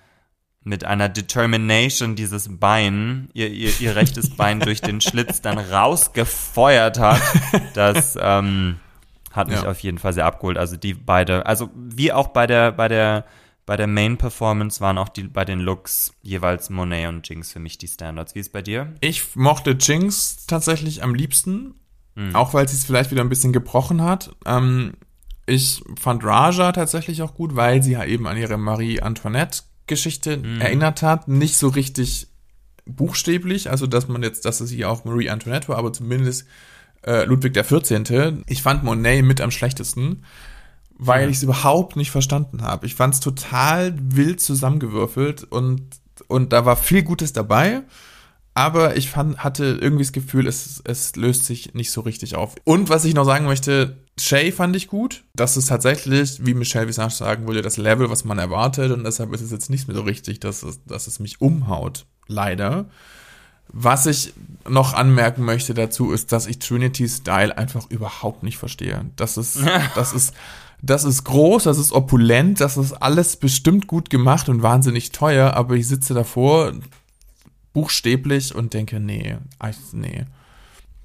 mit 0.67 0.83
einer 0.83 1.09
Determination 1.09 2.15
dieses 2.15 2.57
Bein, 2.59 3.29
ihr, 3.33 3.51
ihr, 3.51 3.71
ihr 3.79 3.95
rechtes 3.95 4.35
Bein 4.35 4.59
durch 4.59 4.81
den 4.81 4.99
Schlitz 4.99 5.39
dann 5.39 5.59
rausgefeuert 5.71 6.97
hat, 6.97 7.21
das 7.75 8.17
ähm, 8.19 8.79
hat 9.35 9.47
mich 9.47 9.61
ja. 9.61 9.69
auf 9.69 9.79
jeden 9.79 9.97
Fall 9.97 10.13
sehr 10.13 10.25
abgeholt. 10.25 10.57
Also 10.57 10.77
die 10.77 10.93
beide, 10.93 11.45
also 11.45 11.69
wie 11.75 12.11
auch 12.11 12.29
bei 12.29 12.47
der, 12.47 12.71
bei 12.71 12.87
der, 12.87 13.25
bei 13.65 13.77
der 13.77 13.87
Main 13.87 14.17
Performance 14.17 14.79
waren 14.79 14.97
auch 14.97 15.09
die 15.09 15.23
bei 15.23 15.43
den 15.43 15.59
Looks 15.59 16.13
jeweils 16.21 16.69
Monet 16.69 17.09
und 17.09 17.27
Jinx 17.27 17.51
für 17.51 17.59
mich 17.59 17.77
die 17.77 17.87
Standards. 17.87 18.35
Wie 18.35 18.39
ist 18.39 18.51
bei 18.51 18.61
dir? 18.61 18.93
Ich 19.01 19.35
mochte 19.35 19.71
Jinx 19.79 20.45
tatsächlich 20.45 21.03
am 21.03 21.15
liebsten, 21.15 21.75
mhm. 22.15 22.35
auch 22.35 22.53
weil 22.53 22.67
sie 22.67 22.75
es 22.75 22.85
vielleicht 22.85 23.11
wieder 23.11 23.23
ein 23.23 23.29
bisschen 23.29 23.53
gebrochen 23.53 24.01
hat. 24.01 24.35
Ähm, 24.45 24.93
ich 25.47 25.83
fand 25.99 26.23
Raja 26.23 26.71
tatsächlich 26.71 27.21
auch 27.21 27.33
gut, 27.33 27.55
weil 27.55 27.83
sie 27.83 27.93
ja 27.93 28.03
eben 28.03 28.27
an 28.27 28.37
ihre 28.37 28.57
Marie 28.57 29.01
Antoinette 29.01 29.63
Geschichte 29.87 30.37
mhm. 30.37 30.61
erinnert 30.61 31.01
hat. 31.01 31.27
Nicht 31.27 31.57
so 31.57 31.67
richtig 31.67 32.27
buchstäblich, 32.85 33.69
also 33.69 33.87
dass 33.87 34.07
man 34.07 34.23
jetzt, 34.23 34.45
dass 34.45 34.61
es 34.61 34.69
hier 34.69 34.89
auch 34.89 35.05
Marie 35.05 35.29
Antoinette 35.29 35.69
war, 35.69 35.77
aber 35.77 35.91
zumindest 35.91 36.45
äh, 37.05 37.23
Ludwig 37.25 37.53
der 37.53 37.63
14. 37.63 38.43
Ich 38.47 38.61
fand 38.61 38.83
Monet 38.83 39.23
mit 39.23 39.41
am 39.41 39.51
schlechtesten, 39.51 40.23
weil 40.97 41.23
ja. 41.23 41.29
ich 41.29 41.37
es 41.37 41.43
überhaupt 41.43 41.95
nicht 41.95 42.11
verstanden 42.11 42.61
habe. 42.61 42.85
Ich 42.85 42.95
fand 42.95 43.13
es 43.13 43.19
total 43.19 43.93
wild 43.97 44.41
zusammengewürfelt 44.41 45.43
und, 45.43 45.83
und 46.27 46.53
da 46.53 46.65
war 46.65 46.75
viel 46.75 47.03
Gutes 47.03 47.33
dabei. 47.33 47.83
Aber 48.57 48.95
ich 48.95 49.09
fand, 49.09 49.39
hatte 49.39 49.77
irgendwie 49.81 50.05
das 50.05 50.13
Gefühl, 50.13 50.47
es, 50.47 50.81
es 50.85 51.17
löst 51.17 51.43
sich 51.43 51.73
nicht 51.73 51.91
so 51.91 51.99
richtig 51.99 52.37
auf. 52.37 52.55
Und 52.63 52.87
was 52.87 53.03
ich 53.03 53.13
noch 53.13 53.25
sagen 53.25 53.45
möchte, 53.45 53.97
Shay 54.17 54.53
fand 54.53 54.77
ich 54.77 54.87
gut. 54.87 55.25
Das 55.33 55.57
ist 55.57 55.67
tatsächlich, 55.67 56.45
wie 56.45 56.53
Michelle 56.53 56.87
Visage 56.87 57.13
sagen 57.13 57.47
würde, 57.47 57.61
das 57.61 57.75
Level, 57.75 58.09
was 58.09 58.23
man 58.23 58.39
erwartet. 58.39 58.93
Und 58.93 59.03
deshalb 59.03 59.33
ist 59.33 59.41
es 59.41 59.51
jetzt 59.51 59.69
nicht 59.69 59.89
mehr 59.89 59.97
so 59.97 60.03
richtig, 60.03 60.39
dass 60.39 60.63
es, 60.63 60.79
dass 60.85 61.07
es 61.07 61.19
mich 61.19 61.41
umhaut. 61.41 62.05
Leider. 62.27 62.85
Was 63.67 64.05
ich 64.05 64.33
noch 64.67 64.93
anmerken 64.93 65.43
möchte 65.43 65.73
dazu 65.73 66.11
ist, 66.11 66.31
dass 66.31 66.47
ich 66.47 66.59
Trinity 66.59 67.07
Style 67.07 67.57
einfach 67.57 67.89
überhaupt 67.89 68.43
nicht 68.43 68.57
verstehe. 68.57 69.05
Das 69.15 69.37
ist, 69.37 69.59
das 69.95 70.13
ist, 70.13 70.33
das 70.81 71.03
ist 71.03 71.23
groß, 71.23 71.63
das 71.63 71.77
ist 71.77 71.91
opulent, 71.91 72.61
das 72.61 72.77
ist 72.77 72.93
alles 72.93 73.35
bestimmt 73.37 73.87
gut 73.87 74.09
gemacht 74.09 74.49
und 74.49 74.61
wahnsinnig 74.61 75.11
teuer, 75.11 75.53
aber 75.53 75.75
ich 75.75 75.87
sitze 75.87 76.13
davor 76.13 76.73
buchstäblich 77.73 78.55
und 78.55 78.73
denke, 78.73 78.99
nee, 78.99 79.37
nee, 79.91 80.25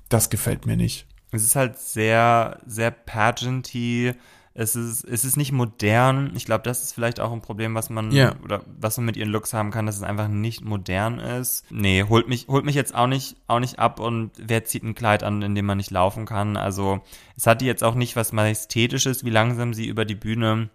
das 0.08 0.30
gefällt 0.30 0.66
mir 0.66 0.76
nicht. 0.76 1.06
Es 1.32 1.44
ist 1.44 1.56
halt 1.56 1.78
sehr, 1.78 2.61
sehr 2.66 2.90
pageanty. 2.90 4.14
Es 4.53 4.74
ist, 4.74 5.05
es 5.05 5.24
ist 5.24 5.36
nicht 5.36 5.53
modern. 5.53 6.32
Ich 6.34 6.44
glaube, 6.44 6.64
das 6.64 6.82
ist 6.82 6.92
vielleicht 6.92 7.20
auch 7.20 7.32
ein 7.32 7.40
Problem, 7.40 7.74
was 7.76 7.88
man 7.88 8.11
yeah. 8.11 8.34
oder 8.42 8.62
was 8.80 8.96
man 8.96 9.07
mit 9.07 9.16
ihren 9.16 9.30
Looks 9.30 9.53
haben 9.55 9.70
kann, 9.70 9.86
dass 9.86 9.96
es 9.96 10.03
einfach 10.03 10.26
nicht 10.26 10.64
modern 10.64 11.20
ist. 11.20 11.64
Nee, 11.70 12.05
holt 12.09 12.28
mich, 12.28 12.48
holt 12.48 12.64
mich 12.64 12.74
jetzt 12.74 12.94
auch 12.94 13.07
nicht, 13.07 13.36
auch 13.46 13.61
nicht 13.61 13.78
ab 13.78 14.01
und 14.01 14.32
wer 14.36 14.64
zieht 14.64 14.82
ein 14.82 14.96
Kleid 14.96 15.22
an, 15.22 15.42
in 15.42 15.55
dem 15.55 15.66
man 15.66 15.76
nicht 15.76 15.92
laufen 15.92 16.26
kann. 16.26 16.57
Also 16.57 17.01
es 17.36 17.46
hatte 17.46 17.64
jetzt 17.64 17.84
auch 17.84 17.94
nicht 17.94 18.16
was 18.16 18.32
Majestätisches, 18.32 19.24
wie 19.24 19.30
langsam 19.30 19.72
sie 19.72 19.86
über 19.86 20.05
die 20.05 20.16
Bühne 20.16 20.68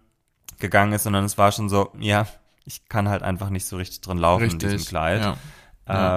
gegangen 0.59 0.93
ist, 0.93 1.03
sondern 1.03 1.25
es 1.25 1.37
war 1.37 1.51
schon 1.51 1.67
so, 1.67 1.91
ja, 1.99 2.27
ich 2.63 2.87
kann 2.87 3.09
halt 3.09 3.23
einfach 3.23 3.49
nicht 3.49 3.65
so 3.65 3.75
richtig 3.75 3.99
drin 4.01 4.17
laufen 4.17 4.43
richtig, 4.43 4.63
in 4.63 4.69
diesem 4.69 4.87
Kleid. 4.87 5.21
Ja. 5.21 5.37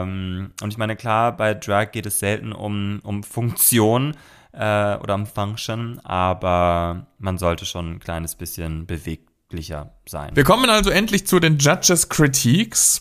Ähm, 0.02 0.52
und 0.62 0.72
ich 0.72 0.78
meine, 0.78 0.96
klar, 0.96 1.36
bei 1.36 1.54
Drag 1.54 1.90
geht 1.90 2.06
es 2.06 2.20
selten 2.20 2.52
um, 2.52 3.00
um 3.02 3.22
Funktion 3.22 4.16
äh, 4.58 4.96
oder 4.96 5.14
um 5.14 5.26
Function, 5.26 6.00
aber 6.04 7.06
man 7.18 7.38
sollte 7.38 7.64
schon 7.64 7.92
ein 7.92 7.98
kleines 8.00 8.34
bisschen 8.34 8.86
beweglicher 8.86 9.92
sein. 10.06 10.34
Wir 10.34 10.44
kommen 10.44 10.68
also 10.68 10.90
endlich 10.90 11.26
zu 11.26 11.38
den 11.38 11.58
Judges 11.58 12.08
Critiques. 12.08 13.00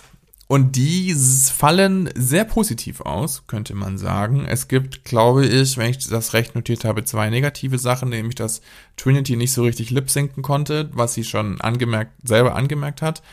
Und 0.50 0.78
die 0.78 1.14
fallen 1.14 2.10
sehr 2.16 2.46
positiv 2.46 3.02
aus, 3.02 3.48
könnte 3.48 3.76
man 3.76 3.98
sagen. 3.98 4.46
Es 4.46 4.70
gibt, 4.70 5.04
glaube 5.04 5.46
ich, 5.46 5.76
wenn 5.76 5.90
ich 5.90 6.08
das 6.08 6.32
recht 6.32 6.56
notiert 6.56 6.86
habe, 6.86 7.04
zwei 7.04 7.30
negative 7.30 7.78
Sachen, 7.78 8.08
nämlich 8.08 8.36
dass 8.36 8.62
Trinity 8.96 9.36
nicht 9.36 9.52
so 9.52 9.64
richtig 9.64 9.90
lip 9.92 10.10
sinken 10.10 10.44
konnte, 10.44 10.90
was 10.94 11.16
sie 11.16 11.26
schon 11.26 11.60
angemerkt, 11.60 12.14
selber 12.26 12.56
angemerkt 12.56 13.02
hat. 13.02 13.24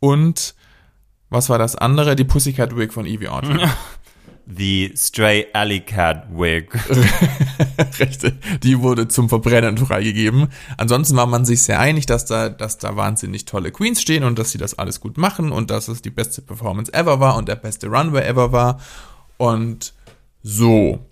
Und 0.00 0.54
was 1.28 1.50
war 1.50 1.58
das 1.58 1.76
andere? 1.76 2.16
Die 2.16 2.24
Pussycat 2.24 2.74
Wig 2.74 2.94
von 2.94 3.04
Evie 3.04 3.28
Audrey. 3.28 3.68
The 4.46 4.92
Stray 4.96 5.46
Alley 5.52 5.80
Cat 5.80 6.26
Wig. 6.30 6.72
Rechte. 7.98 8.36
Die 8.62 8.80
wurde 8.80 9.08
zum 9.08 9.28
Verbrennen 9.28 9.78
freigegeben. 9.78 10.48
Ansonsten 10.76 11.16
war 11.16 11.26
man 11.26 11.44
sich 11.44 11.62
sehr 11.62 11.78
einig, 11.78 12.06
dass 12.06 12.24
da, 12.24 12.48
dass 12.48 12.78
da 12.78 12.96
wahnsinnig 12.96 13.44
tolle 13.44 13.70
Queens 13.70 14.02
stehen 14.02 14.24
und 14.24 14.38
dass 14.38 14.50
sie 14.50 14.58
das 14.58 14.78
alles 14.78 15.00
gut 15.00 15.16
machen 15.18 15.52
und 15.52 15.70
dass 15.70 15.88
es 15.88 16.02
die 16.02 16.10
beste 16.10 16.42
Performance 16.42 16.92
ever 16.92 17.20
war 17.20 17.36
und 17.36 17.48
der 17.48 17.56
beste 17.56 17.86
Runway 17.86 18.22
ever 18.22 18.52
war. 18.52 18.80
Und 19.36 19.94
so. 20.42 21.06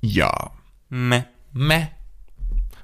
Ja. 0.00 0.52
Meh. 0.88 1.24
Meh. 1.52 1.88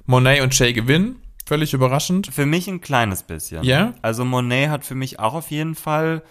Monet 0.05 0.41
und 0.41 0.53
Shay 0.53 0.73
gewinnen. 0.73 1.21
Völlig 1.45 1.73
überraschend. 1.73 2.27
Für 2.27 2.45
mich 2.45 2.67
ein 2.67 2.81
kleines 2.81 3.23
bisschen. 3.23 3.63
Ja? 3.63 3.77
Yeah? 3.77 3.95
Also 4.01 4.25
Monet 4.25 4.69
hat 4.69 4.85
für 4.85 4.95
mich 4.95 5.19
auch 5.19 5.33
auf 5.33 5.51
jeden 5.51 5.75
Fall 5.75 6.23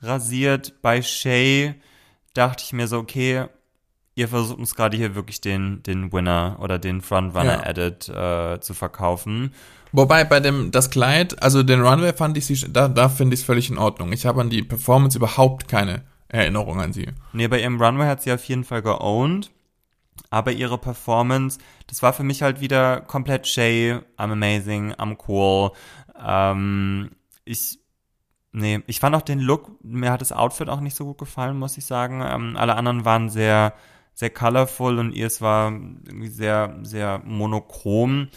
rasiert. 0.00 0.82
Bei 0.82 1.02
Shay 1.02 1.74
dachte 2.34 2.64
ich 2.64 2.72
mir 2.72 2.86
so, 2.88 2.98
okay, 2.98 3.46
ihr 4.14 4.28
versucht 4.28 4.58
uns 4.58 4.74
gerade 4.74 4.96
hier 4.96 5.14
wirklich 5.14 5.40
den, 5.40 5.82
den 5.82 6.12
Winner 6.12 6.58
oder 6.60 6.78
den 6.78 7.00
Frontrunner-Edit 7.00 8.08
ja. 8.08 8.54
äh, 8.54 8.60
zu 8.60 8.74
verkaufen. 8.74 9.52
Wobei 9.92 10.24
bei 10.24 10.40
dem, 10.40 10.70
das 10.70 10.90
Kleid, 10.90 11.42
also 11.42 11.62
den 11.62 11.80
Runway 11.80 12.12
fand 12.12 12.36
ich 12.36 12.46
sie, 12.46 12.72
da, 12.72 12.88
da 12.88 13.08
finde 13.08 13.34
ich 13.34 13.40
es 13.40 13.46
völlig 13.46 13.70
in 13.70 13.78
Ordnung. 13.78 14.12
Ich 14.12 14.26
habe 14.26 14.40
an 14.40 14.50
die 14.50 14.62
Performance 14.62 15.16
überhaupt 15.16 15.68
keine 15.68 16.02
Erinnerung 16.28 16.80
an 16.80 16.92
sie. 16.92 17.08
Nee, 17.32 17.48
bei 17.48 17.60
ihrem 17.60 17.80
Runway 17.80 18.06
hat 18.06 18.22
sie 18.22 18.32
auf 18.32 18.44
jeden 18.44 18.64
Fall 18.64 18.82
geowned. 18.82 19.50
Aber 20.30 20.52
ihre 20.52 20.78
Performance, 20.78 21.58
das 21.86 22.02
war 22.02 22.12
für 22.12 22.24
mich 22.24 22.42
halt 22.42 22.60
wieder 22.60 23.00
komplett 23.02 23.46
Shay, 23.46 24.00
I'm 24.16 24.32
amazing, 24.32 24.92
I'm 24.94 25.16
cool. 25.28 25.70
Ähm, 26.24 27.10
ich 27.44 27.78
Nee, 28.56 28.82
ich 28.86 29.00
fand 29.00 29.16
auch 29.16 29.22
den 29.22 29.40
Look, 29.40 29.82
mir 29.82 30.12
hat 30.12 30.20
das 30.20 30.30
Outfit 30.30 30.68
auch 30.68 30.78
nicht 30.78 30.94
so 30.94 31.06
gut 31.06 31.18
gefallen, 31.18 31.58
muss 31.58 31.76
ich 31.76 31.86
sagen. 31.86 32.22
Ähm, 32.24 32.56
alle 32.56 32.76
anderen 32.76 33.04
waren 33.04 33.28
sehr, 33.28 33.74
sehr 34.14 34.30
colorful 34.30 35.00
und 35.00 35.10
ihr 35.10 35.26
es 35.26 35.40
war 35.40 35.72
irgendwie 35.72 36.28
sehr, 36.28 36.78
sehr 36.84 37.20
monochrom. 37.24 38.28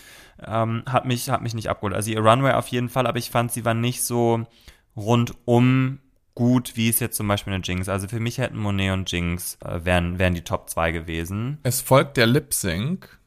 Ähm, 0.43 0.81
hat 0.87 1.05
mich, 1.05 1.29
hat 1.29 1.43
mich 1.43 1.53
nicht 1.53 1.69
abgeholt. 1.69 1.93
Also 1.93 2.09
ihr 2.09 2.21
Runway 2.21 2.53
auf 2.53 2.67
jeden 2.69 2.89
Fall, 2.89 3.05
aber 3.05 3.19
ich 3.19 3.29
fand, 3.29 3.51
sie 3.51 3.63
war 3.63 3.75
nicht 3.75 4.03
so 4.03 4.47
rundum 4.95 5.99
gut, 6.33 6.75
wie 6.75 6.89
es 6.89 6.99
jetzt 6.99 7.15
zum 7.15 7.27
Beispiel 7.27 7.53
eine 7.53 7.63
Jinx. 7.63 7.87
Also 7.87 8.07
für 8.07 8.19
mich 8.19 8.39
hätten 8.39 8.57
Monet 8.57 8.93
und 8.93 9.11
Jinx 9.11 9.59
äh, 9.63 9.85
wären, 9.85 10.17
wären 10.17 10.33
die 10.33 10.43
Top 10.43 10.67
2 10.67 10.93
gewesen. 10.93 11.59
Es 11.61 11.81
folgt 11.81 12.17
der 12.17 12.25
Lip 12.25 12.55
Sync 12.55 13.19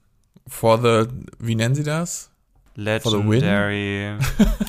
for 0.45 0.79
the, 0.83 1.09
wie 1.39 1.55
nennen 1.55 1.77
sie 1.77 1.85
das? 1.85 2.30
Legendary. 2.81 4.17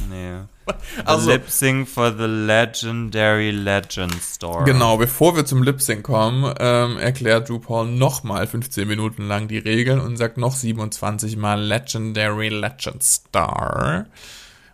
nee. 0.10 0.40
Also, 1.06 1.32
Lip 1.32 1.50
Sync 1.50 1.88
for 1.88 2.12
the 2.12 2.26
Legendary 2.26 3.52
Legend 3.52 4.16
Store. 4.22 4.64
Genau, 4.64 4.98
bevor 4.98 5.36
wir 5.36 5.46
zum 5.46 5.64
Lip 5.64 5.82
Sync 5.82 6.04
kommen, 6.04 6.54
ähm, 6.60 6.98
erklärt 6.98 7.50
RuPaul 7.50 7.88
nochmal 7.88 8.48
15 8.48 8.88
Minuten 8.88 9.28
lang 9.28 9.48
die 9.48 9.58
Regeln 9.58 10.00
und 10.00 10.18
sagt 10.18 10.38
noch 10.38 10.54
27 10.54 11.36
mal 11.36 11.60
Legendary 11.60 12.50
Legend 12.50 13.04
Star. 13.04 14.06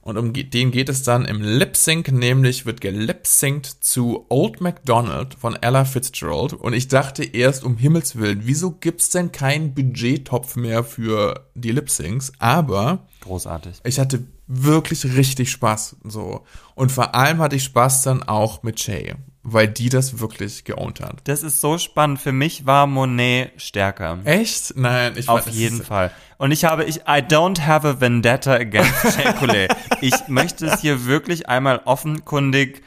Und 0.08 0.18
um 0.18 0.32
den 0.32 0.72
geht 0.72 0.88
es 0.88 1.04
dann 1.04 1.26
im 1.26 1.42
Lip 1.42 1.76
Sync, 1.76 2.10
nämlich 2.14 2.66
wird 2.66 2.80
gelip-synced 2.80 3.84
zu 3.84 4.26
Old 4.30 4.62
MacDonald 4.62 5.34
von 5.34 5.58
Ella 5.62 5.84
Fitzgerald. 5.84 6.54
Und 6.54 6.72
ich 6.72 6.88
dachte 6.88 7.26
erst, 7.26 7.66
um 7.66 7.76
Himmels 7.76 8.16
Willen, 8.18 8.44
wieso 8.46 8.72
gibt's 8.72 9.10
denn 9.10 9.34
keinen 9.34 9.74
Budgettopf 9.74 10.56
mehr 10.56 10.86
für 10.86 11.46
die 11.56 11.72
Lip 11.72 11.90
Syncs? 11.90 12.32
Aber. 12.40 13.06
Großartig. 13.28 13.76
Ich 13.84 14.00
hatte 14.00 14.24
wirklich 14.48 15.04
richtig 15.16 15.52
Spaß, 15.52 15.98
so. 16.06 16.46
Und 16.76 16.92
vor 16.92 17.14
allem 17.14 17.40
hatte 17.40 17.56
ich 17.58 17.64
Spaß 17.66 18.04
dann 18.04 18.24
auch 18.24 18.64
mit 18.64 18.80
Shay. 18.80 19.16
weil 19.44 19.68
die 19.70 19.88
das 19.90 20.20
wirklich 20.20 20.66
geowned 20.66 21.00
hat. 21.00 21.22
Das 21.26 21.42
ist 21.44 21.62
so 21.62 21.78
spannend. 21.78 22.20
Für 22.20 22.34
mich 22.34 22.66
war 22.66 22.86
Monet 22.88 23.52
stärker. 23.62 24.20
Echt? 24.26 24.74
Nein, 24.76 25.14
ich 25.16 25.30
Auf 25.30 25.48
jeden 25.48 25.82
Fall. 25.84 26.12
Und 26.38 26.52
ich 26.52 26.66
habe, 26.66 26.84
ich, 26.84 26.98
I 27.08 27.22
don't 27.22 27.62
have 27.66 27.88
a 27.88 28.02
vendetta 28.02 28.54
against 28.56 29.18
Coulee. 29.40 29.68
ich 30.02 30.14
möchte 30.28 30.66
es 30.66 30.82
hier 30.82 31.06
wirklich 31.06 31.48
einmal 31.48 31.82
offenkundig 31.86 32.84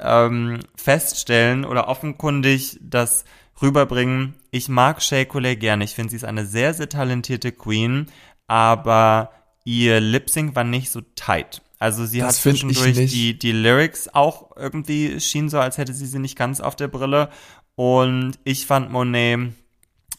ähm, 0.00 0.60
feststellen 0.76 1.64
oder 1.64 1.88
offenkundig 1.88 2.78
das 2.82 3.24
rüberbringen. 3.62 4.34
Ich 4.50 4.68
mag 4.68 5.02
Shea 5.02 5.24
Coulee 5.24 5.56
gerne. 5.56 5.84
Ich 5.84 5.94
finde, 5.94 6.10
sie 6.10 6.16
ist 6.16 6.24
eine 6.24 6.44
sehr, 6.44 6.74
sehr 6.74 6.88
talentierte 6.90 7.52
Queen, 7.52 8.06
aber 8.48 9.30
ihr 9.64 10.00
Lip 10.00 10.28
Sync 10.30 10.54
war 10.56 10.64
nicht 10.64 10.90
so 10.90 11.00
tight. 11.14 11.62
Also 11.78 12.04
sie 12.06 12.18
Das 12.20 12.28
hat 12.28 12.34
zwischendurch 12.42 12.94
nicht. 12.96 13.12
die, 13.14 13.38
die 13.38 13.52
Lyrics 13.52 14.08
auch 14.12 14.56
irgendwie 14.56 15.18
schien 15.20 15.48
so, 15.48 15.58
als 15.58 15.78
hätte 15.78 15.92
sie 15.92 16.06
sie 16.06 16.18
nicht 16.20 16.36
ganz 16.38 16.60
auf 16.60 16.76
der 16.76 16.88
Brille. 16.88 17.28
Und 17.74 18.34
ich 18.44 18.66
fand 18.66 18.90
Monet 18.92 19.52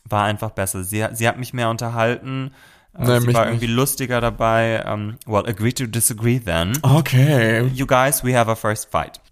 war 0.06 0.26
einfach 0.26 0.52
besser. 0.52 0.84
Sie, 0.84 1.06
sie 1.14 1.28
hat 1.28 1.38
mich 1.40 1.54
mehr 1.54 1.70
unterhalten. 1.70 2.52
Äh, 2.98 3.06
Nee, 3.06 3.20
sie 3.22 3.34
war 3.34 3.46
nicht. 3.46 3.54
irgendwie 3.54 3.68
lustiger 3.74 4.22
dabei. 4.22 4.86
Um, 4.86 5.16
well, 5.26 5.46
agree 5.48 5.72
to 5.72 5.88
disagree 5.88 6.38
then. 6.40 6.78
Okay. 6.84 7.66
You 7.74 7.88
guys, 7.88 8.24
we 8.24 8.38
have 8.38 8.52
a 8.52 8.56
first 8.56 8.90
fight. 8.92 9.20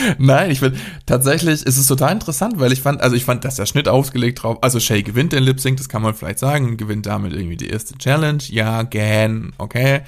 Nein, 0.18 0.50
ich 0.50 0.60
finde, 0.60 0.78
tatsächlich 1.06 1.62
ist 1.62 1.76
es 1.76 1.86
total 1.86 2.12
interessant, 2.12 2.58
weil 2.58 2.72
ich 2.72 2.82
fand, 2.82 3.00
also 3.00 3.16
ich 3.16 3.24
fand, 3.24 3.44
dass 3.44 3.56
der 3.56 3.66
Schnitt 3.66 3.88
ausgelegt 3.88 4.42
drauf, 4.42 4.58
also 4.62 4.80
Shay 4.80 5.02
gewinnt 5.02 5.32
den 5.32 5.42
Lip 5.42 5.60
Sync, 5.60 5.76
das 5.78 5.88
kann 5.88 6.02
man 6.02 6.14
vielleicht 6.14 6.38
sagen, 6.38 6.76
gewinnt 6.76 7.06
damit 7.06 7.32
irgendwie 7.32 7.56
die 7.56 7.68
erste 7.68 7.96
Challenge, 7.98 8.42
ja, 8.48 8.82
gern, 8.82 9.52
okay. 9.58 10.02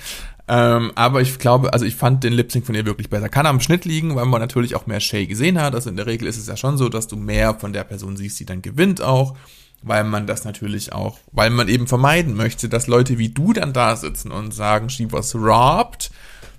Ähm, 0.49 0.93
aber 0.97 1.21
ich 1.21 1.39
glaube, 1.39 1.73
also 1.73 1.85
ich 1.85 1.95
fand 1.95 2.25
den 2.25 2.33
Lip 2.33 2.51
Sync 2.51 2.67
von 2.67 2.75
ihr 2.75 2.85
wirklich 2.85 3.09
besser. 3.09 3.29
Kann 3.29 3.47
am 3.47 3.61
Schnitt 3.61 3.85
liegen, 3.85 4.17
weil 4.17 4.27
man 4.27 4.41
natürlich 4.41 4.75
auch 4.75 4.87
mehr 4.87 5.01
Shay 5.01 5.27
gesehen 5.27 5.61
hat. 5.61 5.75
Also 5.75 5.89
in 5.89 5.97
der 5.97 6.07
Regel 6.07 6.27
ist 6.27 6.37
es 6.37 6.49
ja 6.49 6.57
schon 6.57 6.77
so, 6.77 6.89
dass 6.89 7.07
du 7.07 7.17
mehr 7.17 7.55
von 7.55 7.73
der 7.73 7.85
Person 7.85 8.17
siehst, 8.17 8.41
die 8.41 8.45
dann 8.45 8.61
gewinnt 8.61 9.01
auch, 9.01 9.37
weil 9.83 10.05
man 10.05 10.27
das 10.27 10.45
natürlich 10.45 10.93
auch, 10.93 11.19
weil 11.31 11.51
man 11.51 11.69
eben 11.69 11.87
vermeiden 11.87 12.35
möchte, 12.35 12.69
dass 12.69 12.87
Leute 12.87 13.19
wie 13.19 13.29
du 13.29 13.53
dann 13.53 13.73
da 13.73 13.97
sitzen 13.97 14.31
und 14.33 14.53
sagen, 14.53 14.91
she 14.91 15.11
was 15.11 15.35
robbed. 15.35 16.11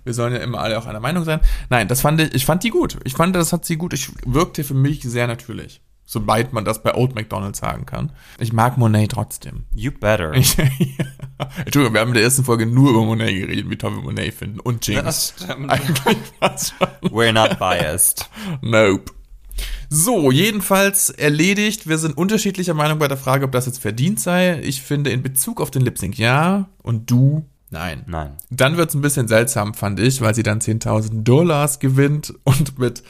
Wir 0.04 0.14
sollen 0.14 0.34
ja 0.34 0.40
immer 0.40 0.60
alle 0.60 0.78
auch 0.78 0.86
einer 0.86 1.00
Meinung 1.00 1.24
sein. 1.24 1.40
Nein, 1.70 1.88
das 1.88 2.02
fand 2.02 2.22
ich, 2.22 2.34
ich 2.34 2.46
fand 2.46 2.64
die 2.64 2.70
gut. 2.70 2.98
Ich 3.04 3.14
fand, 3.14 3.36
das 3.36 3.54
hat 3.54 3.66
sie 3.66 3.78
gut. 3.78 3.94
Ich 3.94 4.10
wirkte 4.26 4.64
für 4.64 4.74
mich 4.74 5.02
sehr 5.04 5.28
natürlich. 5.28 5.82
Sobald 6.06 6.52
man 6.52 6.66
das 6.66 6.84
bei 6.84 6.94
Old 6.94 7.16
McDonald 7.16 7.56
sagen 7.56 7.86
kann. 7.86 8.12
Ich 8.38 8.52
mag 8.52 8.78
Monet 8.78 9.12
trotzdem. 9.12 9.64
You 9.74 9.92
better. 9.92 10.34
Ich, 10.34 10.58
Entschuldigung, 11.66 11.94
wir 11.94 12.02
haben 12.02 12.10
in 12.10 12.16
der 12.16 12.24
ersten 12.24 12.44
Folge 12.44 12.66
nur 12.66 12.90
über 12.90 13.06
Monet 13.06 13.34
geredet, 13.34 13.70
wie 13.70 13.78
toll 13.78 13.96
wir 13.96 14.02
Monet 14.02 14.34
finden. 14.34 14.60
Und 14.60 14.86
Jinx. 14.86 15.04
Das 15.04 15.34
stimmt. 15.38 15.70
Eigentlich 15.72 16.18
schon. 16.42 16.88
We're 17.10 17.32
not 17.32 17.58
biased. 17.58 18.30
Nope. 18.62 19.14
So, 19.90 20.32
jedenfalls 20.32 21.10
erledigt. 21.10 21.88
Wir 21.88 21.98
sind 21.98 22.18
unterschiedlicher 22.18 22.74
Meinung 22.74 23.00
bei 23.00 23.08
der 23.08 23.18
Frage, 23.18 23.46
ob 23.46 23.52
das 23.52 23.66
jetzt 23.66 23.80
verdient 23.80 24.20
sei. 24.20 24.60
Ich 24.62 24.82
finde 24.82 25.12
in 25.12 25.22
Bezug 25.22 25.62
auf 25.62 25.72
den 25.72 25.84
Lip 25.84 25.98
Sync 25.98 26.18
ja 26.18 26.68
und 26.82 27.10
du 27.10 27.46
nein. 27.74 28.04
Nein. 28.08 28.32
Dann 28.50 28.78
wird's 28.78 28.94
ein 28.94 29.02
bisschen 29.02 29.28
seltsam, 29.28 29.74
fand 29.74 30.00
ich, 30.00 30.22
weil 30.22 30.34
sie 30.34 30.44
dann 30.44 30.60
10.000 30.60 31.24
Dollars 31.24 31.80
gewinnt 31.80 32.34
und 32.44 32.80
mit 32.80 33.04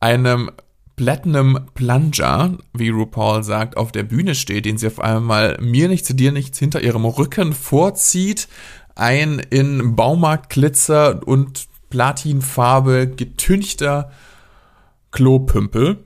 einem 0.00 0.50
Platinum 0.96 1.58
Plunger, 1.74 2.56
wie 2.72 2.90
RuPaul 2.90 3.42
sagt, 3.42 3.76
auf 3.76 3.90
der 3.90 4.04
Bühne 4.04 4.36
steht, 4.36 4.64
den 4.64 4.78
sie 4.78 4.86
auf 4.86 5.00
einmal 5.00 5.58
mir 5.60 5.88
nichts, 5.88 6.14
dir 6.14 6.30
nichts 6.30 6.58
hinter 6.58 6.82
ihrem 6.82 7.04
Rücken 7.04 7.52
vorzieht. 7.52 8.46
Ein 8.94 9.40
in 9.40 9.96
Baumarktglitzer 9.96 11.26
und 11.26 11.66
Platinfarbe 11.90 13.08
getünchter 13.08 14.12
Klopümpel 15.10 16.04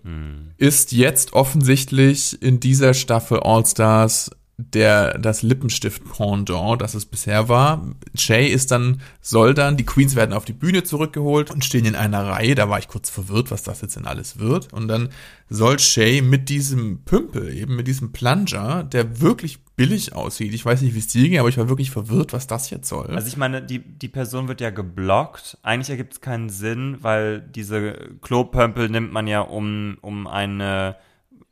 ist 0.58 0.92
jetzt 0.92 1.32
offensichtlich 1.32 2.42
in 2.42 2.60
dieser 2.60 2.92
Staffel 2.92 3.40
All 3.40 3.64
Stars 3.64 4.30
der 4.60 5.16
das 5.18 5.42
Lippenstift 5.42 6.02
Pendant, 6.04 6.82
das 6.82 6.94
es 6.94 7.06
bisher 7.06 7.48
war. 7.48 7.86
Shay 8.16 8.48
ist 8.48 8.72
dann 8.72 9.00
soll 9.20 9.54
dann 9.54 9.76
die 9.76 9.86
Queens 9.86 10.16
werden 10.16 10.32
auf 10.32 10.44
die 10.44 10.52
Bühne 10.52 10.82
zurückgeholt 10.82 11.52
und 11.52 11.64
stehen 11.64 11.84
in 11.84 11.94
einer 11.94 12.26
Reihe. 12.26 12.56
Da 12.56 12.68
war 12.68 12.80
ich 12.80 12.88
kurz 12.88 13.08
verwirrt, 13.08 13.52
was 13.52 13.62
das 13.62 13.82
jetzt 13.82 13.94
denn 13.94 14.06
alles 14.06 14.40
wird. 14.40 14.72
Und 14.72 14.88
dann 14.88 15.10
soll 15.48 15.78
Shay 15.78 16.22
mit 16.22 16.48
diesem 16.48 17.04
Pümpel 17.04 17.56
eben 17.56 17.76
mit 17.76 17.86
diesem 17.86 18.10
Plunger, 18.10 18.82
der 18.82 19.20
wirklich 19.20 19.60
billig 19.76 20.12
aussieht. 20.12 20.52
Ich 20.52 20.64
weiß 20.64 20.82
nicht, 20.82 20.96
wie 20.96 20.98
es 20.98 21.06
dir 21.06 21.28
ging, 21.28 21.38
aber 21.38 21.48
ich 21.48 21.56
war 21.56 21.68
wirklich 21.68 21.92
verwirrt, 21.92 22.32
was 22.32 22.48
das 22.48 22.68
jetzt 22.70 22.88
soll. 22.88 23.14
Also 23.14 23.28
ich 23.28 23.36
meine, 23.36 23.62
die, 23.62 23.78
die 23.78 24.08
Person 24.08 24.48
wird 24.48 24.60
ja 24.60 24.70
geblockt. 24.70 25.56
Eigentlich 25.62 25.90
ergibt 25.90 26.14
es 26.14 26.20
keinen 26.20 26.50
Sinn, 26.50 26.98
weil 27.00 27.42
diese 27.42 27.92
Klopömpel 28.22 28.88
nimmt 28.88 29.12
man 29.12 29.28
ja, 29.28 29.40
um, 29.40 29.98
um 30.00 30.26
eine 30.26 30.96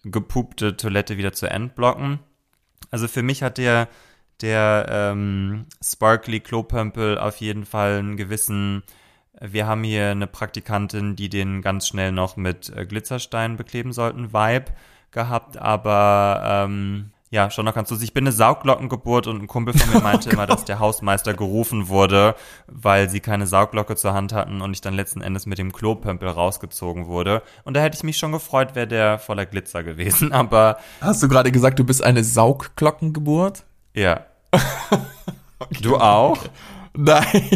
gepupte 0.03 0.77
Toilette 0.77 1.19
wieder 1.19 1.33
zu 1.33 1.49
entblocken. 1.49 2.19
Also 2.97 3.09
für 3.09 3.23
mich 3.23 3.43
hat 3.43 3.59
der, 3.59 3.89
der 4.41 4.87
ähm, 4.89 5.67
Sparkly 5.85 6.41
Klopömpel 6.41 7.19
auf 7.19 7.37
jeden 7.43 7.67
Fall 7.67 7.99
einen 7.99 8.17
gewissen 8.17 8.85
wir 9.39 9.67
haben 9.67 9.85
hier 9.85 10.13
eine 10.13 10.27
Praktikantin, 10.27 11.15
die 11.15 11.29
den 11.29 11.61
ganz 11.61 11.87
schnell 11.87 12.11
noch 12.11 12.39
mit 12.39 12.71
äh, 12.71 12.87
Glitzerstein 12.87 13.59
bekleben 13.59 13.93
sollten, 13.93 14.33
Vibe 14.33 14.73
gehabt, 15.11 15.59
aber 15.59 16.41
ähm, 16.43 17.11
ja, 17.37 17.51
schon 17.51 17.67
noch 17.67 17.75
ganz 17.75 17.91
lustig. 17.91 18.09
Ich 18.09 18.15
bin 18.15 18.25
eine 18.25 18.33
Sauglockengeburt 18.33 19.27
und 19.27 19.43
ein 19.43 19.47
Kumpel 19.47 19.77
von 19.77 19.93
mir 19.93 20.01
meinte 20.01 20.31
immer, 20.31 20.47
dass 20.47 20.65
der 20.65 20.79
Hausmeister 20.79 21.35
gerufen 21.35 21.89
wurde, 21.89 22.35
weil 22.67 23.11
sie 23.11 23.21
keine 23.21 23.47
Sauglocke 23.47 23.95
zur 23.95 24.15
Hand 24.15 24.33
hatten 24.33 24.63
und 24.63 24.73
ich 24.73 24.81
dann 24.81 24.95
letzten 24.95 25.21
Endes 25.21 25.45
mit 25.45 25.59
dem 25.59 25.71
Klopömpel 25.71 26.31
rausgezogen 26.31 27.09
wurde. 27.09 27.43
Und 27.65 27.75
da 27.77 27.81
hätte 27.83 27.99
ich 27.99 28.05
mich 28.05 28.17
schon 28.17 28.33
gefreut, 28.33 28.75
wäre 28.75 28.87
der 28.87 29.19
voller 29.19 29.45
Glitzer 29.45 29.83
gewesen, 29.83 30.33
aber 30.33 30.79
Hast 31.03 31.23
du 31.23 31.29
gerade 31.29 31.53
gesagt, 31.53 31.79
du 31.79 31.85
bist 31.85 32.03
eine 32.03 32.25
Saugglockengeburt? 32.25 33.65
ja. 33.93 34.25
Du 35.81 35.97
auch? 35.97 36.39
Nein. 36.95 37.51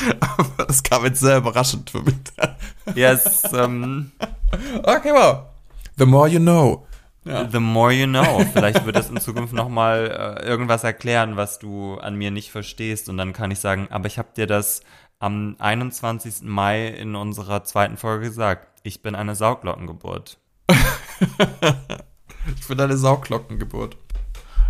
Aber 0.20 0.64
das 0.66 0.82
kam 0.82 1.04
jetzt 1.04 1.20
sehr 1.20 1.36
überraschend 1.38 1.88
für 1.90 2.02
mich. 2.02 2.16
Yes, 2.96 3.44
ähm, 3.52 4.10
Okay, 4.82 5.12
wow. 5.12 5.44
The 5.98 6.06
more 6.06 6.28
you 6.28 6.40
know. 6.40 6.84
The 7.24 7.60
more 7.60 7.92
you 7.92 8.06
know. 8.06 8.44
Vielleicht 8.52 8.84
wird 8.86 8.96
das 8.96 9.10
in 9.10 9.20
Zukunft 9.20 9.52
nochmal 9.52 10.38
äh, 10.40 10.46
irgendwas 10.46 10.84
erklären, 10.84 11.36
was 11.36 11.58
du 11.58 11.96
an 11.96 12.16
mir 12.16 12.30
nicht 12.30 12.50
verstehst. 12.50 13.08
Und 13.08 13.18
dann 13.18 13.32
kann 13.32 13.50
ich 13.50 13.58
sagen, 13.58 13.88
aber 13.90 14.06
ich 14.06 14.18
habe 14.18 14.28
dir 14.34 14.46
das 14.46 14.80
am 15.18 15.56
21. 15.58 16.42
Mai 16.42 16.88
in 16.88 17.14
unserer 17.14 17.62
zweiten 17.64 17.98
Folge 17.98 18.28
gesagt. 18.28 18.80
Ich 18.82 19.02
bin 19.02 19.14
eine 19.14 19.34
Sauglockengeburt. 19.34 20.38
Ich 22.58 22.68
bin 22.68 22.80
eine 22.80 22.96
Saugglockengeburt. 22.96 23.96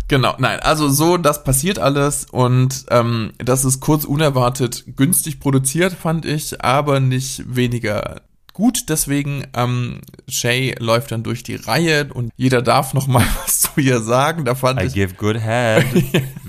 Genau, 0.07 0.35
nein, 0.39 0.59
also 0.59 0.89
so, 0.89 1.15
das 1.17 1.45
passiert 1.45 1.79
alles 1.79 2.25
und 2.25 2.85
ähm, 2.89 3.31
das 3.37 3.63
ist 3.63 3.79
kurz 3.79 4.03
unerwartet 4.03 4.83
günstig 4.97 5.39
produziert, 5.39 5.93
fand 5.93 6.25
ich, 6.25 6.61
aber 6.63 6.99
nicht 6.99 7.55
weniger 7.55 8.21
gut. 8.53 8.89
Deswegen, 8.89 9.45
ähm, 9.53 10.01
Shay 10.27 10.75
läuft 10.79 11.11
dann 11.11 11.23
durch 11.23 11.43
die 11.43 11.55
Reihe 11.55 12.13
und 12.13 12.31
jeder 12.35 12.61
darf 12.61 12.93
noch 12.93 13.07
mal 13.07 13.25
was 13.43 13.61
zu 13.61 13.79
ihr 13.79 14.01
sagen. 14.01 14.45
Da 14.45 14.55
fand 14.55 14.81
I 14.81 14.85
ich, 14.85 14.93
give 14.93 15.15
good 15.15 15.39
head. 15.41 15.85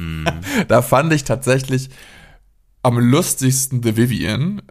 da 0.68 0.82
fand 0.82 1.12
ich 1.12 1.24
tatsächlich 1.24 1.90
am 2.82 2.98
lustigsten 2.98 3.82
The 3.82 3.96
Vivian, 3.96 4.62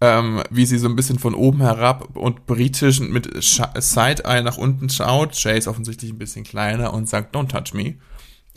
ähm, 0.00 0.42
wie 0.50 0.66
sie 0.66 0.78
so 0.78 0.88
ein 0.88 0.96
bisschen 0.96 1.18
von 1.18 1.34
oben 1.34 1.62
herab 1.62 2.16
und 2.16 2.46
britisch 2.46 3.00
mit 3.00 3.28
Side-Eye 3.42 4.42
nach 4.42 4.56
unten 4.56 4.88
schaut. 4.88 5.34
Shay 5.36 5.58
ist 5.58 5.68
offensichtlich 5.68 6.12
ein 6.12 6.18
bisschen 6.18 6.44
kleiner 6.44 6.94
und 6.94 7.08
sagt, 7.08 7.34
don't 7.34 7.48
touch 7.48 7.74
me. 7.74 7.96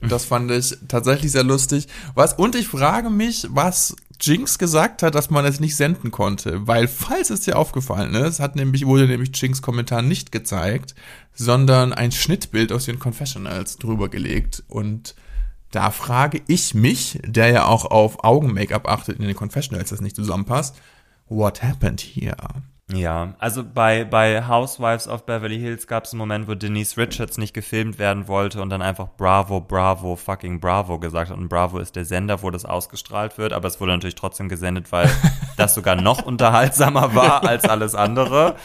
Das 0.01 0.25
fand 0.25 0.49
ich 0.51 0.77
tatsächlich 0.87 1.31
sehr 1.31 1.43
lustig. 1.43 1.87
Was, 2.15 2.33
und 2.33 2.55
ich 2.55 2.67
frage 2.67 3.09
mich, 3.09 3.47
was 3.49 3.95
Jinx 4.21 4.57
gesagt 4.57 5.03
hat, 5.03 5.15
dass 5.15 5.29
man 5.29 5.45
es 5.45 5.59
nicht 5.59 5.75
senden 5.75 6.11
konnte. 6.11 6.67
Weil, 6.67 6.87
falls 6.87 7.29
es 7.29 7.41
dir 7.41 7.57
aufgefallen 7.57 8.13
ist, 8.15 8.39
hat 8.39 8.55
nämlich, 8.55 8.85
wurde 8.85 9.07
nämlich 9.07 9.31
Jinx 9.33 9.61
Kommentar 9.61 10.01
nicht 10.01 10.31
gezeigt, 10.31 10.95
sondern 11.33 11.93
ein 11.93 12.11
Schnittbild 12.11 12.71
aus 12.71 12.85
den 12.85 12.99
Confessionals 12.99 13.77
drüber 13.77 14.09
gelegt. 14.09 14.63
Und 14.67 15.15
da 15.71 15.91
frage 15.91 16.41
ich 16.47 16.73
mich, 16.73 17.19
der 17.23 17.49
ja 17.49 17.65
auch 17.65 17.85
auf 17.85 18.23
Augen-Make-up 18.23 18.87
achtet 18.87 19.19
in 19.19 19.27
den 19.27 19.35
Confessionals, 19.35 19.89
das 19.89 20.01
nicht 20.01 20.15
zusammenpasst, 20.15 20.75
what 21.27 21.61
happened 21.63 22.01
here? 22.01 22.35
Ja, 22.91 23.35
also 23.37 23.63
bei, 23.63 24.03
bei 24.03 24.47
Housewives 24.47 25.07
of 25.07 25.25
Beverly 25.27 25.59
Hills 25.59 25.85
gab 25.85 26.05
es 26.05 26.13
einen 26.13 26.17
Moment, 26.17 26.47
wo 26.47 26.55
Denise 26.55 26.97
Richards 26.97 27.37
nicht 27.37 27.53
gefilmt 27.53 27.99
werden 27.99 28.27
wollte 28.27 28.63
und 28.63 28.71
dann 28.71 28.81
einfach 28.81 29.09
Bravo, 29.15 29.61
Bravo, 29.61 30.15
fucking 30.15 30.59
Bravo 30.59 30.97
gesagt 30.97 31.29
hat. 31.29 31.37
Und 31.37 31.49
Bravo 31.49 31.77
ist 31.77 31.95
der 31.95 32.05
Sender, 32.05 32.41
wo 32.41 32.49
das 32.49 32.65
ausgestrahlt 32.65 33.37
wird, 33.37 33.53
aber 33.53 33.67
es 33.67 33.79
wurde 33.79 33.91
natürlich 33.91 34.15
trotzdem 34.15 34.49
gesendet, 34.49 34.91
weil 34.91 35.09
das 35.57 35.75
sogar 35.75 35.95
noch 35.95 36.25
unterhaltsamer 36.25 37.13
war 37.13 37.43
als 37.47 37.65
alles 37.65 37.93
andere. 37.93 38.55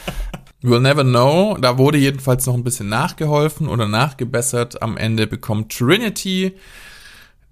We'll 0.63 0.79
never 0.79 1.03
know. 1.03 1.55
Da 1.61 1.77
wurde 1.77 1.99
jedenfalls 1.99 2.47
noch 2.47 2.55
ein 2.55 2.63
bisschen 2.63 2.89
nachgeholfen 2.89 3.67
oder 3.67 3.87
nachgebessert. 3.87 4.81
Am 4.81 4.97
Ende 4.97 5.27
bekommt 5.27 5.71
Trinity 5.71 6.55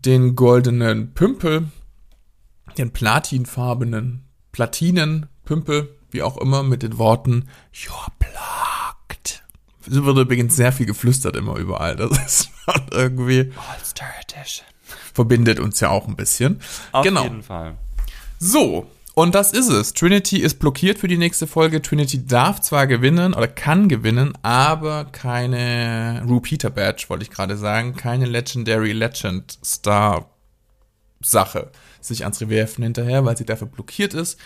den 0.04 0.36
goldenen 0.36 1.14
Pümpel, 1.14 1.68
den 2.80 2.92
platinfarbenen, 2.92 4.26
Pümpel, 5.46 5.90
wie 6.14 6.24
auch 6.24 6.38
immer, 6.38 6.64
mit 6.64 6.84
den 6.84 6.98
Worten 6.98 7.50
You're 7.74 8.08
blocked. 8.20 9.44
Es 9.86 9.94
wird 9.94 10.18
übrigens 10.18 10.56
sehr 10.56 10.72
viel 10.72 10.86
geflüstert 10.86 11.36
immer 11.36 11.58
überall. 11.58 11.96
Das 11.96 12.12
ist 12.26 12.50
irgendwie. 12.92 13.52
All-Star 13.56 14.10
Edition. 14.22 14.66
Verbindet 15.14 15.60
uns 15.60 15.80
ja 15.80 15.90
auch 15.90 16.08
ein 16.08 16.16
bisschen. 16.16 16.62
Auf 16.92 17.04
genau. 17.04 17.24
jeden 17.24 17.44
Fall. 17.44 17.76
So, 18.40 18.88
und 19.16 19.36
das 19.36 19.52
ist 19.52 19.70
es. 19.70 19.94
Trinity 19.94 20.40
ist 20.40 20.60
blockiert 20.60 20.98
für 20.98 21.08
die 21.08 21.18
nächste 21.18 21.46
Folge. 21.46 21.82
Trinity 21.82 22.26
darf 22.26 22.62
zwar 22.62 22.88
gewinnen 22.88 23.36
oder 23.36 23.48
kann 23.48 23.88
gewinnen, 23.88 24.34
aber 24.42 25.06
keine 25.06 26.24
Repeater 26.28 26.72
Badge, 26.72 27.06
wollte 27.10 27.24
ich 27.24 27.30
gerade 27.30 27.56
sagen. 27.56 27.96
Keine 27.96 28.26
Legendary 28.26 28.92
Legend 28.92 29.60
Star 29.64 30.30
Sache. 31.22 31.70
Sich 32.02 32.24
ans 32.24 32.42
Revier 32.42 32.68
hinterher, 32.68 33.24
weil 33.24 33.38
sie 33.38 33.46
dafür 33.46 33.68
blockiert 33.68 34.16
ist. 34.16 34.40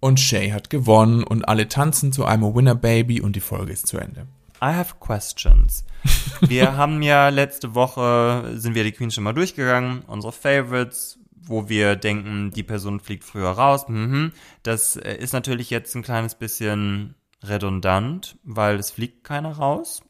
Und 0.00 0.20
Shay 0.20 0.50
hat 0.50 0.70
gewonnen 0.70 1.24
und 1.24 1.48
alle 1.48 1.68
tanzen 1.68 2.12
zu 2.12 2.24
einem 2.24 2.54
Winner 2.54 2.74
Baby 2.74 3.20
und 3.20 3.34
die 3.34 3.40
Folge 3.40 3.72
ist 3.72 3.86
zu 3.86 3.98
Ende. 3.98 4.26
I 4.62 4.74
have 4.74 4.96
questions. 5.00 5.84
Wir 6.40 6.76
haben 6.76 7.02
ja 7.02 7.28
letzte 7.28 7.74
Woche, 7.74 8.52
sind 8.54 8.74
wir 8.74 8.84
die 8.84 8.92
Queen 8.92 9.10
schon 9.10 9.24
mal 9.24 9.32
durchgegangen, 9.32 10.02
unsere 10.06 10.32
Favorites, 10.32 11.18
wo 11.48 11.68
wir 11.68 11.96
denken, 11.96 12.50
die 12.50 12.62
Person 12.62 13.00
fliegt 13.00 13.24
früher 13.24 13.50
raus. 13.50 13.88
Mhm. 13.88 14.32
Das 14.62 14.96
äh, 14.96 15.14
ist 15.14 15.32
natürlich 15.32 15.70
jetzt 15.70 15.94
ein 15.94 16.02
kleines 16.02 16.34
bisschen 16.34 17.14
redundant, 17.42 18.36
weil 18.44 18.76
es 18.76 18.90
fliegt 18.90 19.24
keiner 19.24 19.52
raus. 19.52 20.02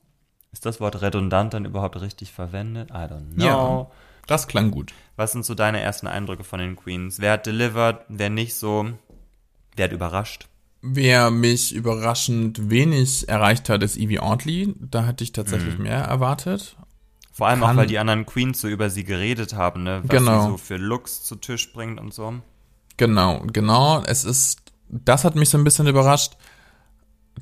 Ist 0.52 0.66
das 0.66 0.80
Wort 0.80 1.00
redundant 1.00 1.54
dann 1.54 1.64
überhaupt 1.64 2.00
richtig 2.00 2.32
verwendet? 2.32 2.90
I 2.90 3.04
don't 3.04 3.34
know. 3.34 3.44
Ja. 3.44 3.90
Das 4.26 4.48
klang 4.48 4.70
gut. 4.70 4.92
Was 5.16 5.32
sind 5.32 5.44
so 5.44 5.54
deine 5.54 5.80
ersten 5.80 6.06
Eindrücke 6.06 6.44
von 6.44 6.58
den 6.58 6.76
Queens? 6.76 7.20
Wer 7.20 7.32
hat 7.32 7.46
delivered? 7.46 8.04
Wer 8.08 8.30
nicht 8.30 8.54
so? 8.54 8.86
Wer 9.78 9.84
hat 9.86 9.92
überrascht? 9.92 10.48
Wer 10.82 11.30
mich 11.30 11.74
überraschend 11.74 12.70
wenig 12.70 13.28
erreicht 13.28 13.68
hat, 13.68 13.82
ist 13.82 13.96
Evie 13.96 14.20
Ortley. 14.20 14.74
Da 14.78 15.06
hatte 15.06 15.24
ich 15.24 15.32
tatsächlich 15.32 15.78
mehr 15.78 15.98
erwartet. 16.02 16.76
Vor 17.32 17.46
allem 17.48 17.62
auch, 17.62 17.68
Kann- 17.68 17.76
weil 17.78 17.86
die 17.86 17.98
anderen 17.98 18.26
Queens 18.26 18.60
so 18.60 18.68
über 18.68 18.90
sie 18.90 19.04
geredet 19.04 19.54
haben, 19.54 19.84
ne? 19.84 20.00
Was 20.04 20.10
Genau. 20.10 20.44
sie 20.44 20.50
so 20.50 20.56
für 20.56 20.76
Looks 20.76 21.22
zu 21.24 21.36
Tisch 21.36 21.72
bringt 21.72 22.00
und 22.00 22.12
so. 22.12 22.34
Genau, 22.96 23.40
genau. 23.52 24.02
Es 24.04 24.24
ist, 24.24 24.60
das 24.88 25.24
hat 25.24 25.36
mich 25.36 25.48
so 25.48 25.58
ein 25.58 25.64
bisschen 25.64 25.86
überrascht. 25.86 26.32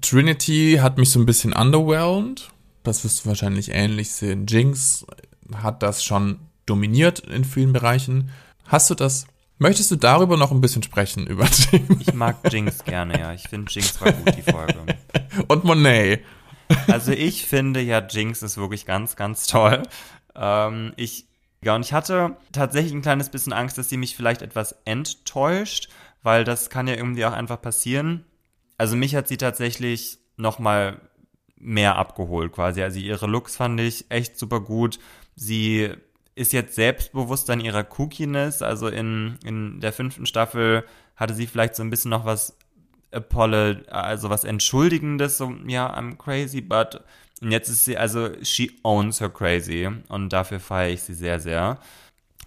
Trinity 0.03 0.79
hat 0.83 0.99
mich 0.99 1.11
so 1.11 1.19
ein 1.19 1.27
bisschen 1.27 1.53
underwhelmed. 1.53 2.51
Das 2.83 3.05
wirst 3.05 3.25
du 3.25 3.29
wahrscheinlich 3.31 3.71
ähnlich 3.71 4.13
sehen. 4.13 4.47
Jinx 4.47 5.07
hat 5.55 5.83
das 5.83 6.05
schon 6.05 6.39
dominiert 6.67 7.21
in 7.21 7.45
vielen 7.45 7.73
Bereichen. 7.73 8.31
Hast 8.67 8.91
du 8.91 8.95
das? 8.95 9.27
Möchtest 9.59 9.91
du 9.91 9.97
darüber 9.97 10.37
noch 10.37 10.51
ein 10.51 10.61
bisschen 10.61 10.83
sprechen 10.83 11.27
über 11.29 11.45
Jinx 11.45 12.01
Ich 12.01 12.15
mag 12.15 12.37
Jinx 12.53 12.85
gerne, 12.85 13.19
ja. 13.19 13.33
Ich 13.33 13.49
finde 13.49 13.71
Jinx 13.73 14.01
war 14.01 14.13
gut, 14.13 14.37
die 14.37 14.43
Folge. 14.43 14.75
und 15.49 15.65
Monet? 15.65 16.23
Also 16.89 17.13
ich 17.13 17.47
finde 17.47 17.81
ja, 17.81 18.05
Jinx 18.07 18.43
ist 18.43 18.57
wirklich 18.57 18.87
ganz, 18.87 19.17
ganz 19.17 19.47
toll. 19.47 19.83
Ähm, 20.35 20.93
ich, 20.97 21.27
ja, 21.63 21.75
und 21.75 21.85
ich 21.85 21.93
hatte 21.93 22.37
tatsächlich 22.53 22.93
ein 22.93 23.03
kleines 23.03 23.31
bisschen 23.31 23.53
Angst, 23.53 23.79
dass 23.79 23.89
sie 23.89 23.97
mich 23.97 24.17
vielleicht 24.17 24.43
etwas 24.43 24.77
enttäuscht, 24.85 25.89
weil 26.23 26.45
das 26.45 26.71
kann 26.71 26.89
ja 26.89 26.95
irgendwie 26.95 27.25
auch 27.25 27.33
einfach 27.33 27.61
passieren. 27.63 28.25
Also 28.79 28.97
mich 28.97 29.15
hat 29.15 29.29
sie 29.29 29.37
tatsächlich 29.37 30.19
noch 30.37 30.59
mal 30.59 31.01
mehr 31.57 31.97
abgeholt 31.97 32.53
quasi. 32.53 32.83
Also 32.83 32.99
ihre 32.99 33.27
Looks 33.27 33.57
fand 33.57 33.81
ich 33.81 34.11
echt 34.11 34.39
super 34.39 34.61
gut. 34.61 34.99
Sie 35.35 35.93
ist 36.37 36.53
jetzt 36.53 36.77
selbstbewusst 36.77 37.51
an 37.51 37.61
ihrer 37.61 37.83
Kookiness. 37.83 38.63
Also 38.63 38.87
in, 38.87 39.39
in 39.45 39.81
der 39.81 39.93
fünften 39.93 40.27
Staffel 40.27 40.85
hatte 41.17 41.35
sie 41.35 41.49
vielleicht 41.49 41.75
so 41.75 41.83
ein 41.83 41.91
bisschen 41.91 42.11
noch 42.11 42.25
was 42.25 42.57
Apollo, 43.11 43.77
also 43.89 44.31
was 44.31 44.45
Entschuldigendes, 44.45 45.39
so, 45.39 45.53
ja, 45.67 45.93
I'm 45.97 46.17
crazy, 46.17 46.61
but 46.61 47.03
und 47.43 47.53
jetzt 47.53 47.69
ist 47.69 47.85
sie, 47.85 47.99
also 47.99 48.31
she 48.43 48.79
owns 48.83 49.21
her 49.21 49.29
crazy 49.29 49.89
und 50.09 50.33
dafür 50.33 50.61
feiere 50.61 50.93
ich 50.93 51.03
sie 51.03 51.15
sehr, 51.15 51.39
sehr. 51.39 51.79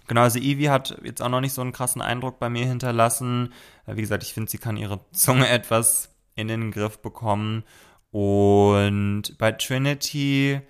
Genau, 0.08 0.22
also 0.22 0.40
Evie 0.40 0.68
hat 0.68 0.98
jetzt 1.04 1.22
auch 1.22 1.28
noch 1.28 1.40
nicht 1.40 1.52
so 1.52 1.60
einen 1.60 1.70
krassen 1.72 2.02
Eindruck 2.02 2.40
bei 2.40 2.48
mir 2.48 2.66
hinterlassen. 2.66 3.52
Äh, 3.86 3.94
Wie 3.94 4.00
gesagt, 4.00 4.24
ich 4.24 4.34
finde, 4.34 4.50
sie 4.50 4.58
kann 4.58 4.76
ihre 4.76 5.00
Zunge 5.12 5.48
etwas 5.50 6.16
in 6.34 6.48
den 6.48 6.72
Griff 6.72 6.98
bekommen. 6.98 7.62
Und 8.10 9.38
bei 9.38 9.52
Trinity 9.52 10.60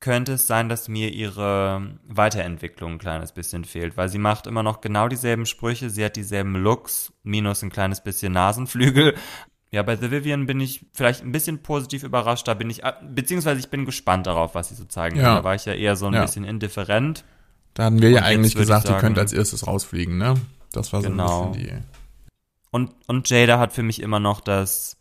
könnte 0.00 0.34
es 0.34 0.46
sein, 0.46 0.68
dass 0.68 0.88
mir 0.88 1.12
ihre 1.12 1.98
Weiterentwicklung 2.06 2.92
ein 2.92 2.98
kleines 2.98 3.32
bisschen 3.32 3.64
fehlt, 3.64 3.96
weil 3.96 4.08
sie 4.08 4.18
macht 4.18 4.46
immer 4.46 4.62
noch 4.62 4.80
genau 4.80 5.08
dieselben 5.08 5.44
Sprüche, 5.46 5.90
sie 5.90 6.04
hat 6.04 6.16
dieselben 6.16 6.54
Looks, 6.54 7.12
minus 7.24 7.62
ein 7.62 7.70
kleines 7.70 8.02
bisschen 8.02 8.32
Nasenflügel. 8.32 9.14
Ja, 9.70 9.82
bei 9.82 9.96
The 9.96 10.10
Vivian 10.10 10.46
bin 10.46 10.60
ich 10.60 10.86
vielleicht 10.94 11.22
ein 11.24 11.32
bisschen 11.32 11.62
positiv 11.62 12.02
überrascht, 12.04 12.46
da 12.48 12.54
bin 12.54 12.70
ich, 12.70 12.82
beziehungsweise 13.10 13.60
ich 13.60 13.68
bin 13.70 13.84
gespannt 13.84 14.26
darauf, 14.26 14.54
was 14.54 14.68
sie 14.68 14.74
so 14.76 14.84
zeigen 14.84 15.16
Ja. 15.16 15.22
kann. 15.24 15.34
Da 15.36 15.44
war 15.44 15.54
ich 15.56 15.64
ja 15.66 15.74
eher 15.74 15.96
so 15.96 16.06
ein 16.06 16.14
Ja. 16.14 16.22
bisschen 16.22 16.44
indifferent. 16.44 17.24
Da 17.74 17.84
hatten 17.84 18.00
wir 18.00 18.08
ja 18.10 18.18
Und 18.18 18.24
jetzt 18.24 18.32
eigentlich 18.34 18.54
gesagt, 18.54 18.84
die 18.84 18.88
sagen- 18.88 19.00
könnte 19.00 19.20
als 19.20 19.32
erstes 19.32 19.66
rausfliegen, 19.66 20.16
ne? 20.16 20.34
Das 20.72 20.92
war 20.92 21.02
so 21.02 21.08
Genau. 21.10 21.46
ein 21.46 21.52
bisschen 21.52 21.68
die. 21.76 21.82
Und, 22.70 22.92
und 23.08 23.28
Jada 23.30 23.58
hat 23.58 23.72
für 23.72 23.82
mich 23.82 24.00
immer 24.00 24.20
noch 24.20 24.40
das, 24.40 24.97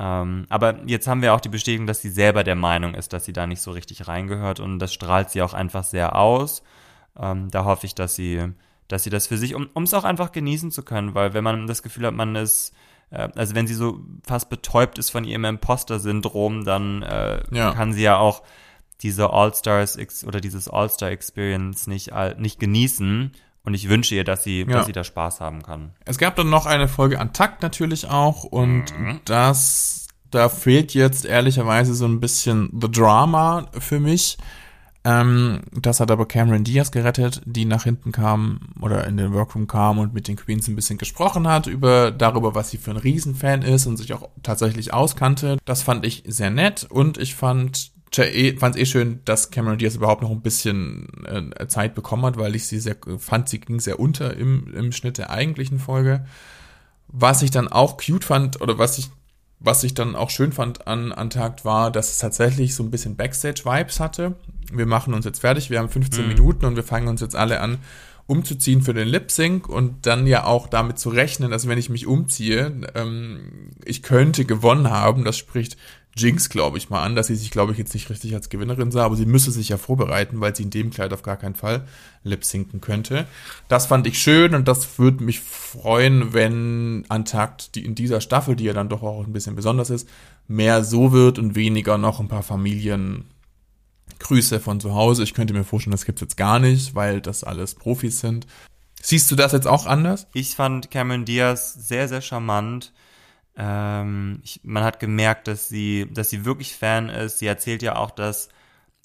ähm, 0.00 0.46
aber 0.48 0.78
jetzt 0.86 1.06
haben 1.06 1.20
wir 1.20 1.34
auch 1.34 1.40
die 1.40 1.50
Bestätigung, 1.50 1.86
dass 1.86 2.00
sie 2.00 2.08
selber 2.08 2.42
der 2.42 2.54
Meinung 2.54 2.94
ist, 2.94 3.12
dass 3.12 3.26
sie 3.26 3.34
da 3.34 3.46
nicht 3.46 3.60
so 3.60 3.70
richtig 3.70 4.08
reingehört 4.08 4.58
und 4.58 4.78
das 4.78 4.94
strahlt 4.94 5.28
sie 5.28 5.42
auch 5.42 5.52
einfach 5.52 5.84
sehr 5.84 6.16
aus. 6.16 6.62
Ähm, 7.18 7.50
da 7.50 7.64
hoffe 7.66 7.84
ich, 7.84 7.94
dass 7.94 8.14
sie, 8.14 8.52
dass 8.88 9.04
sie 9.04 9.10
das 9.10 9.26
für 9.26 9.36
sich, 9.36 9.54
um 9.54 9.82
es 9.82 9.92
auch 9.92 10.04
einfach 10.04 10.32
genießen 10.32 10.70
zu 10.70 10.82
können, 10.84 11.14
weil 11.14 11.34
wenn 11.34 11.44
man 11.44 11.66
das 11.66 11.82
Gefühl 11.82 12.06
hat, 12.06 12.14
man 12.14 12.34
ist, 12.34 12.72
äh, 13.10 13.28
also 13.36 13.54
wenn 13.54 13.66
sie 13.66 13.74
so 13.74 14.00
fast 14.26 14.48
betäubt 14.48 14.98
ist 14.98 15.10
von 15.10 15.24
ihrem 15.24 15.44
Imposter-Syndrom, 15.44 16.64
dann 16.64 17.02
äh, 17.02 17.42
Ja. 17.50 17.72
kann 17.72 17.92
sie 17.92 18.02
ja 18.02 18.16
auch 18.16 18.42
diese 19.02 19.30
All-Stars 19.32 19.98
oder 20.26 20.40
dieses 20.40 20.68
All-Star-Experience 20.68 21.86
nicht, 21.88 22.12
nicht 22.38 22.58
genießen. 22.60 23.32
Und 23.62 23.74
ich 23.74 23.88
wünsche 23.88 24.14
ihr, 24.14 24.24
dass 24.24 24.42
sie, 24.42 24.60
Ja. 24.60 24.78
dass 24.78 24.86
sie 24.86 24.92
da 24.92 25.04
Spaß 25.04 25.40
haben 25.40 25.62
kann. 25.62 25.92
Es 26.06 26.18
gab 26.18 26.34
dann 26.36 26.48
noch 26.50 26.66
eine 26.66 26.88
Folge 26.88 27.20
an 27.20 27.32
Takt 27.32 27.62
natürlich 27.62 28.08
auch 28.08 28.44
und 28.44 28.84
das, 29.26 30.06
da 30.30 30.48
fehlt 30.48 30.94
jetzt 30.94 31.24
ehrlicherweise 31.26 31.94
so 31.94 32.06
ein 32.06 32.20
bisschen 32.20 32.70
The 32.80 32.90
Drama 32.90 33.66
für 33.78 34.00
mich. 34.00 34.38
Ähm, 35.02 35.60
das 35.72 35.98
hat 36.00 36.10
aber 36.10 36.26
Cameron 36.28 36.62
Diaz 36.62 36.90
gerettet, 36.90 37.40
die 37.46 37.64
nach 37.64 37.84
hinten 37.84 38.12
kam 38.12 38.60
oder 38.82 39.06
in 39.06 39.16
den 39.16 39.32
Workroom 39.32 39.66
kam 39.66 39.98
und 39.98 40.12
mit 40.12 40.28
den 40.28 40.36
Queens 40.36 40.68
ein 40.68 40.76
bisschen 40.76 40.98
gesprochen 40.98 41.48
hat 41.48 41.66
über 41.66 42.10
darüber, 42.10 42.54
was 42.54 42.68
sie 42.70 42.76
für 42.76 42.90
ein 42.90 42.98
Riesenfan 42.98 43.62
ist 43.62 43.86
und 43.86 43.96
sich 43.96 44.12
auch 44.12 44.28
tatsächlich 44.42 44.92
auskannte. 44.92 45.56
Das 45.64 45.82
fand 45.82 46.04
ich 46.04 46.24
sehr 46.26 46.50
nett 46.50 46.86
und 46.90 47.16
ich 47.16 47.34
fand 47.34 47.92
fand 48.12 48.74
es 48.74 48.80
eh 48.80 48.86
schön, 48.86 49.20
dass 49.24 49.50
Cameron 49.50 49.78
Diaz 49.78 49.94
überhaupt 49.94 50.22
noch 50.22 50.30
ein 50.30 50.42
bisschen 50.42 51.08
äh, 51.24 51.66
Zeit 51.68 51.94
bekommen 51.94 52.24
hat, 52.24 52.38
weil 52.38 52.56
ich 52.56 52.66
sie 52.66 52.80
sehr 52.80 52.96
fand, 53.18 53.48
sie 53.48 53.60
ging 53.60 53.80
sehr 53.80 54.00
unter 54.00 54.36
im, 54.36 54.72
im 54.74 54.92
Schnitt 54.92 55.18
der 55.18 55.30
eigentlichen 55.30 55.78
Folge. 55.78 56.26
Was 57.08 57.42
ich 57.42 57.50
dann 57.50 57.68
auch 57.68 57.96
cute 57.96 58.24
fand 58.24 58.60
oder 58.60 58.78
was 58.78 58.98
ich 58.98 59.10
was 59.62 59.84
ich 59.84 59.92
dann 59.92 60.16
auch 60.16 60.30
schön 60.30 60.52
fand 60.52 60.86
an 60.86 61.12
Antakt 61.12 61.66
war, 61.66 61.90
dass 61.90 62.10
es 62.10 62.18
tatsächlich 62.18 62.74
so 62.74 62.82
ein 62.82 62.90
bisschen 62.90 63.16
Backstage-Vibes 63.16 64.00
hatte. 64.00 64.34
Wir 64.72 64.86
machen 64.86 65.12
uns 65.12 65.26
jetzt 65.26 65.40
fertig, 65.40 65.68
wir 65.68 65.78
haben 65.78 65.90
15 65.90 66.26
Minuten 66.26 66.64
und 66.64 66.76
wir 66.76 66.82
fangen 66.82 67.08
uns 67.08 67.20
jetzt 67.20 67.36
alle 67.36 67.60
an 67.60 67.76
umzuziehen 68.30 68.80
für 68.80 68.94
den 68.94 69.08
Lip 69.08 69.30
Sync 69.32 69.68
und 69.68 70.06
dann 70.06 70.24
ja 70.24 70.44
auch 70.44 70.68
damit 70.68 71.00
zu 71.00 71.10
rechnen, 71.10 71.50
dass 71.50 71.66
wenn 71.66 71.78
ich 71.78 71.90
mich 71.90 72.06
umziehe, 72.06 72.80
ähm, 72.94 73.72
ich 73.84 74.04
könnte 74.04 74.44
gewonnen 74.44 74.88
haben. 74.88 75.24
Das 75.24 75.36
spricht 75.36 75.76
Jinx, 76.16 76.48
glaube 76.48 76.76
ich, 76.76 76.90
mal 76.90 77.02
an, 77.02 77.14
dass 77.14 77.28
sie 77.28 77.36
sich, 77.36 77.50
glaube 77.50 77.72
ich, 77.72 77.78
jetzt 77.78 77.94
nicht 77.94 78.10
richtig 78.10 78.34
als 78.34 78.48
Gewinnerin 78.48 78.90
sah, 78.90 79.04
aber 79.04 79.16
sie 79.16 79.26
müsse 79.26 79.50
sich 79.50 79.68
ja 79.68 79.78
vorbereiten, 79.78 80.40
weil 80.40 80.54
sie 80.54 80.64
in 80.64 80.70
dem 80.70 80.90
Kleid 80.90 81.12
auf 81.12 81.22
gar 81.22 81.36
keinen 81.36 81.54
Fall 81.54 81.86
lip 82.24 82.44
sinken 82.44 82.80
könnte. 82.80 83.26
Das 83.68 83.86
fand 83.86 84.06
ich 84.06 84.20
schön 84.20 84.54
und 84.54 84.66
das 84.66 84.98
würde 84.98 85.22
mich 85.22 85.40
freuen, 85.40 86.32
wenn 86.32 87.04
Antakt 87.08 87.74
die 87.74 87.84
in 87.84 87.94
dieser 87.94 88.20
Staffel, 88.20 88.56
die 88.56 88.64
ja 88.64 88.72
dann 88.72 88.88
doch 88.88 89.02
auch 89.02 89.24
ein 89.24 89.32
bisschen 89.32 89.56
besonders 89.56 89.90
ist, 89.90 90.08
mehr 90.48 90.84
so 90.84 91.12
wird 91.12 91.38
und 91.38 91.54
weniger 91.54 91.96
noch 91.96 92.18
ein 92.20 92.28
paar 92.28 92.42
Familien 92.42 93.24
Grüße 94.18 94.60
von 94.60 94.80
zu 94.80 94.94
Hause. 94.94 95.22
Ich 95.22 95.34
könnte 95.34 95.54
mir 95.54 95.64
vorstellen, 95.64 95.92
das 95.92 96.04
gibt's 96.04 96.20
jetzt 96.20 96.36
gar 96.36 96.58
nicht, 96.58 96.94
weil 96.94 97.20
das 97.20 97.44
alles 97.44 97.74
Profis 97.74 98.20
sind. 98.20 98.46
Siehst 99.02 99.30
du 99.30 99.36
das 99.36 99.52
jetzt 99.52 99.66
auch 99.66 99.86
anders? 99.86 100.26
Ich 100.34 100.56
fand 100.56 100.90
Cameron 100.90 101.24
Diaz 101.24 101.72
sehr, 101.74 102.08
sehr 102.08 102.20
charmant. 102.20 102.92
Ähm, 103.62 104.40
ich, 104.42 104.60
man 104.64 104.82
hat 104.82 105.00
gemerkt, 105.00 105.46
dass 105.46 105.68
sie, 105.68 106.08
dass 106.10 106.30
sie 106.30 106.46
wirklich 106.46 106.74
Fan 106.74 107.10
ist. 107.10 107.40
Sie 107.40 107.46
erzählt 107.46 107.82
ja 107.82 107.96
auch, 107.96 108.10
dass 108.10 108.48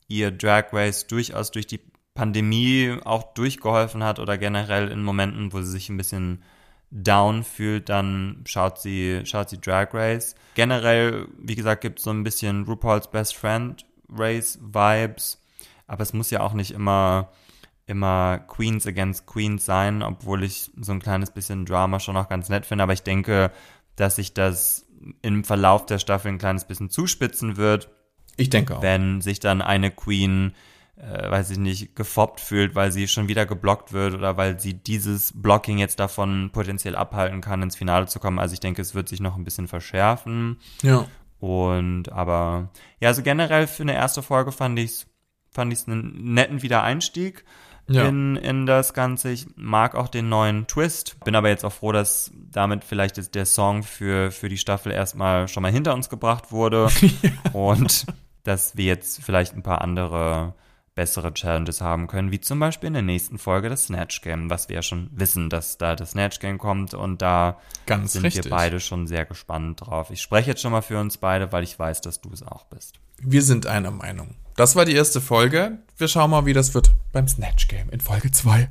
ihr 0.08 0.32
Drag 0.32 0.72
Race 0.72 1.08
durchaus 1.08 1.52
durch 1.52 1.68
die 1.68 1.82
Pandemie 2.14 2.98
auch 3.04 3.34
durchgeholfen 3.34 4.02
hat 4.02 4.20
oder 4.20 4.38
generell 4.38 4.88
in 4.88 5.04
Momenten, 5.04 5.52
wo 5.52 5.62
sie 5.62 5.72
sich 5.72 5.90
ein 5.90 5.98
bisschen 5.98 6.42
down 6.90 7.44
fühlt, 7.44 7.90
dann 7.90 8.44
schaut 8.46 8.80
sie, 8.80 9.22
schaut 9.26 9.50
sie 9.50 9.60
Drag 9.60 9.94
Race. 9.94 10.36
Generell, 10.54 11.28
wie 11.38 11.56
gesagt, 11.56 11.82
gibt 11.82 12.00
es 12.00 12.06
so 12.06 12.12
ein 12.12 12.24
bisschen 12.24 12.64
RuPaul's 12.64 13.12
Best 13.12 13.36
Friend 13.36 13.86
Race 14.08 14.58
Vibes, 14.62 15.42
aber 15.88 16.04
es 16.04 16.14
muss 16.14 16.32
ja 16.32 16.40
auch 16.40 16.54
nicht 16.54 16.72
immer 16.72 17.30
immer 17.88 18.40
Queens 18.40 18.88
against 18.88 19.28
Queens 19.28 19.66
sein, 19.66 20.02
obwohl 20.02 20.44
ich 20.44 20.72
so 20.80 20.92
ein 20.92 21.02
kleines 21.02 21.32
bisschen 21.32 21.66
Drama 21.66 22.00
schon 22.00 22.18
auch 22.18 22.30
ganz 22.30 22.50
nett 22.50 22.66
finde, 22.66 22.84
aber 22.84 22.94
ich 22.94 23.04
denke, 23.04 23.52
dass 23.96 24.16
sich 24.16 24.34
das 24.34 24.86
im 25.22 25.44
Verlauf 25.44 25.86
der 25.86 26.00
Staffel 26.00 26.30
ein 26.30 26.38
kleines 26.38 26.66
bisschen 26.66 26.90
zuspitzen 26.90 27.58
wird. 27.58 27.90
Ich 28.38 28.50
denke 28.50 28.78
auch. 28.78 28.82
Wenn 28.82 29.22
sich 29.22 29.40
dann 29.40 29.62
eine 29.62 29.92
Queen, 29.92 30.54
äh, 30.98 31.30
weiß 31.30 31.52
ich 31.52 31.58
nicht, 31.58 31.96
gefoppt 31.96 32.40
fühlt, 32.40 32.76
weil 32.76 32.92
sie 32.92 33.08
schon 33.08 33.28
wieder 33.28 33.46
geblockt 33.46 33.94
wird 33.94 34.14
oder 34.14 34.38
weil 34.38 34.60
sie 34.60 34.74
dieses 34.74 35.32
Blocking 35.36 35.78
jetzt 35.78 36.00
davon 36.00 36.50
potenziell 36.52 36.96
abhalten 36.96 37.42
kann, 37.42 37.62
ins 37.62 37.76
Finale 37.76 38.08
zu 38.08 38.20
kommen. 38.20 38.40
Also 38.40 38.54
ich 38.54 38.60
denke, 38.60 38.82
es 38.82 38.96
wird 38.96 39.08
sich 39.10 39.20
noch 39.20 39.36
ein 39.36 39.44
bisschen 39.44 39.68
verschärfen. 39.68 40.58
Ja. 40.82 41.08
Und 41.40 42.12
aber 42.12 42.70
ja, 43.00 43.10
also 43.10 43.22
generell 43.22 43.68
für 43.68 43.84
eine 43.84 43.94
erste 43.94 44.24
Folge 44.24 44.52
fand 44.52 44.80
ich's 44.80 45.08
fand 45.52 45.72
ich's 45.72 45.88
einen 45.88 46.34
netten 46.34 46.62
Wiedereinstieg 46.62 47.46
Ja. 47.88 48.06
in, 48.06 48.36
in 48.36 48.66
das 48.66 48.94
Ganze. 48.94 49.30
Ich 49.30 49.48
mag 49.56 49.96
auch 49.96 50.08
den 50.08 50.30
neuen 50.30 50.68
Twist. 50.68 51.18
Bin 51.24 51.36
aber 51.36 51.50
jetzt 51.50 51.64
auch 51.64 51.74
froh, 51.74 51.92
dass 51.92 52.32
damit 52.52 52.84
vielleicht 52.84 53.36
der 53.36 53.46
Song 53.46 53.84
für, 53.84 54.32
für 54.32 54.50
die 54.50 54.58
Staffel 54.58 54.92
erstmal 54.92 55.48
schon 55.48 55.62
mal 55.64 55.72
hinter 55.72 55.94
uns 55.94 56.10
gebracht 56.10 56.52
wurde. 56.52 56.88
Und 57.54 58.06
dass 58.44 58.76
wir 58.76 58.86
jetzt 58.86 59.24
vielleicht 59.24 59.56
ein 59.56 59.64
paar 59.64 59.82
andere 59.82 60.54
bessere 60.96 61.32
Challenges 61.34 61.82
haben 61.82 62.08
können, 62.08 62.32
wie 62.32 62.40
zum 62.40 62.58
Beispiel 62.60 62.88
in 62.88 62.94
der 62.94 63.02
nächsten 63.02 63.38
Folge 63.38 63.68
das 63.70 63.88
Snatch 63.88 64.22
Game, 64.22 64.50
was 64.50 64.70
wir 64.70 64.78
ja 64.78 64.82
schon 64.82 65.10
wissen, 65.14 65.50
dass 65.50 65.78
da 65.78 65.94
das 65.96 66.12
Snatch 66.12 66.40
Game 66.40 66.58
kommt 66.58 66.94
und 66.94 67.22
da 67.22 67.60
Ganz 67.86 68.14
sind 68.14 68.24
richtig. 68.24 68.46
wir 68.46 68.52
beide 68.52 68.80
schon 68.80 69.06
sehr 69.06 69.26
gespannt 69.26 69.82
drauf. 69.82 70.10
Ich 70.10 70.22
spreche 70.22 70.52
jetzt 70.52 70.62
schon 70.62 70.72
mal 70.72 70.82
für 70.82 70.98
uns 71.00 71.18
beide, 71.18 71.52
weil 71.52 71.64
ich 71.66 71.78
weiß, 71.78 72.00
dass 72.02 72.22
du 72.22 72.32
es 72.32 72.44
auch 72.44 72.64
bist. 72.66 73.00
Wir 73.22 73.42
sind 73.42 73.68
einer 73.68 73.92
Meinung. 73.92 74.36
Das 74.56 74.78
war 74.78 74.86
die 74.86 74.96
erste 74.96 75.20
Folge. 75.20 75.80
Wir 75.98 76.08
schauen 76.08 76.32
mal, 76.32 76.46
wie 76.46 76.54
das 76.54 76.74
wird 76.74 76.96
beim 77.12 77.28
Snatch 77.28 77.68
Game 77.68 77.90
in 77.90 78.00
Folge 78.00 78.32
2. 78.32 78.70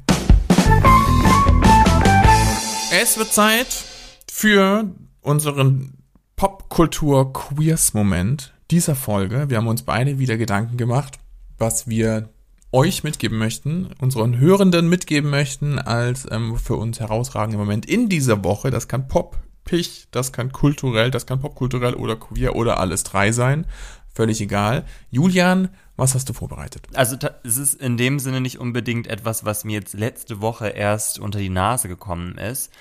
Es 2.90 3.18
wird 3.18 3.30
Zeit 3.32 3.84
für 4.30 4.84
unseren 5.20 5.98
Popkultur-Queers-Moment 6.36 8.54
dieser 8.70 8.94
Folge. 8.94 9.50
Wir 9.50 9.56
haben 9.58 9.66
uns 9.66 9.82
beide 9.82 10.18
wieder 10.18 10.36
Gedanken 10.36 10.76
gemacht, 10.76 11.18
was 11.58 11.88
wir 11.88 12.28
euch 12.72 13.04
mitgeben 13.04 13.38
möchten, 13.38 13.90
unseren 14.00 14.38
Hörenden 14.38 14.88
mitgeben 14.88 15.30
möchten, 15.30 15.78
als 15.78 16.26
ähm, 16.30 16.58
für 16.58 16.74
uns 16.74 16.98
herausragenden 16.98 17.60
Moment 17.60 17.86
in 17.86 18.08
dieser 18.08 18.42
Woche. 18.42 18.70
Das 18.70 18.88
kann 18.88 19.06
Pop, 19.06 19.38
Pich, 19.64 20.08
das 20.10 20.32
kann 20.32 20.52
kulturell, 20.52 21.10
das 21.10 21.26
kann 21.26 21.40
popkulturell 21.40 21.94
oder 21.94 22.16
queer 22.16 22.56
oder 22.56 22.78
alles 22.78 23.04
drei 23.04 23.32
sein. 23.32 23.66
Völlig 24.12 24.40
egal. 24.40 24.84
Julian, 25.10 25.70
was 25.96 26.14
hast 26.14 26.28
du 26.28 26.32
vorbereitet? 26.32 26.88
Also 26.94 27.16
es 27.44 27.56
ist 27.56 27.80
in 27.80 27.96
dem 27.96 28.18
Sinne 28.18 28.40
nicht 28.40 28.58
unbedingt 28.58 29.06
etwas, 29.06 29.44
was 29.44 29.64
mir 29.64 29.74
jetzt 29.74 29.94
letzte 29.94 30.40
Woche 30.40 30.68
erst 30.68 31.18
unter 31.18 31.38
die 31.38 31.48
Nase 31.48 31.88
gekommen 31.88 32.38
ist, 32.38 32.72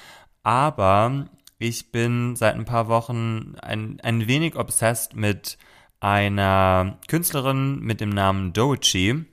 aber 0.43 1.27
ich 1.57 1.91
bin 1.91 2.35
seit 2.35 2.55
ein 2.55 2.65
paar 2.65 2.87
Wochen 2.87 3.55
ein, 3.61 3.99
ein 4.01 4.27
wenig 4.27 4.55
obsessed 4.57 5.15
mit 5.15 5.57
einer 6.03 6.99
Künstlerin 7.07 7.79
mit 7.79 8.01
dem 8.01 8.09
Namen 8.09 8.51
Doechii 8.51 9.25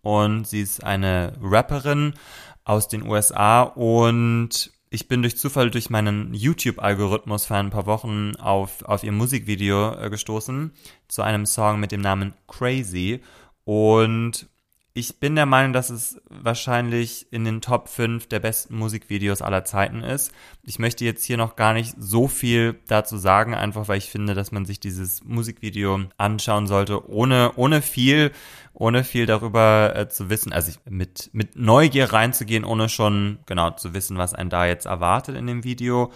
und 0.00 0.46
sie 0.46 0.62
ist 0.62 0.82
eine 0.82 1.34
Rapperin 1.42 2.14
aus 2.64 2.88
den 2.88 3.06
USA 3.06 3.62
und 3.62 4.72
ich 4.88 5.06
bin 5.06 5.22
durch 5.22 5.36
Zufall 5.36 5.70
durch 5.70 5.88
meinen 5.90 6.34
YouTube-Algorithmus 6.34 7.46
vor 7.46 7.58
ein 7.58 7.70
paar 7.70 7.86
Wochen 7.86 8.34
auf, 8.36 8.82
auf 8.82 9.04
ihr 9.04 9.12
Musikvideo 9.12 9.94
äh, 9.94 10.10
gestoßen 10.10 10.72
zu 11.06 11.22
einem 11.22 11.46
Song 11.46 11.78
mit 11.78 11.92
dem 11.92 12.00
Namen 12.00 12.34
Crazy. 12.48 13.20
Und 13.64 14.48
ich 14.92 15.20
bin 15.20 15.36
der 15.36 15.46
Meinung, 15.46 15.72
dass 15.72 15.88
es 15.88 16.20
wahrscheinlich 16.28 17.28
in 17.30 17.44
den 17.44 17.60
Top 17.60 17.88
5 17.88 18.26
der 18.26 18.40
besten 18.40 18.76
Musikvideos 18.76 19.40
aller 19.40 19.64
Zeiten 19.64 20.02
ist. 20.02 20.32
Ich 20.64 20.80
möchte 20.80 21.04
jetzt 21.04 21.24
hier 21.24 21.36
noch 21.36 21.54
gar 21.54 21.74
nicht 21.74 21.94
so 21.96 22.26
viel 22.26 22.80
dazu 22.88 23.16
sagen, 23.16 23.54
einfach 23.54 23.86
weil 23.86 23.98
ich 23.98 24.10
finde, 24.10 24.34
dass 24.34 24.50
man 24.50 24.64
sich 24.64 24.80
dieses 24.80 25.22
Musikvideo 25.22 26.00
anschauen 26.16 26.66
sollte, 26.66 27.08
ohne, 27.08 27.52
ohne 27.54 27.82
viel, 27.82 28.32
ohne 28.72 29.04
viel 29.04 29.26
darüber 29.26 29.94
äh, 29.94 30.08
zu 30.08 30.28
wissen. 30.28 30.52
Also 30.52 30.70
ich, 30.72 30.78
mit, 30.90 31.30
mit 31.32 31.54
Neugier 31.54 32.12
reinzugehen, 32.12 32.64
ohne 32.64 32.88
schon 32.88 33.38
genau 33.46 33.70
zu 33.70 33.94
wissen, 33.94 34.18
was 34.18 34.34
einen 34.34 34.50
da 34.50 34.66
jetzt 34.66 34.86
erwartet 34.86 35.36
in 35.36 35.46
dem 35.46 35.62
Video. 35.62 36.10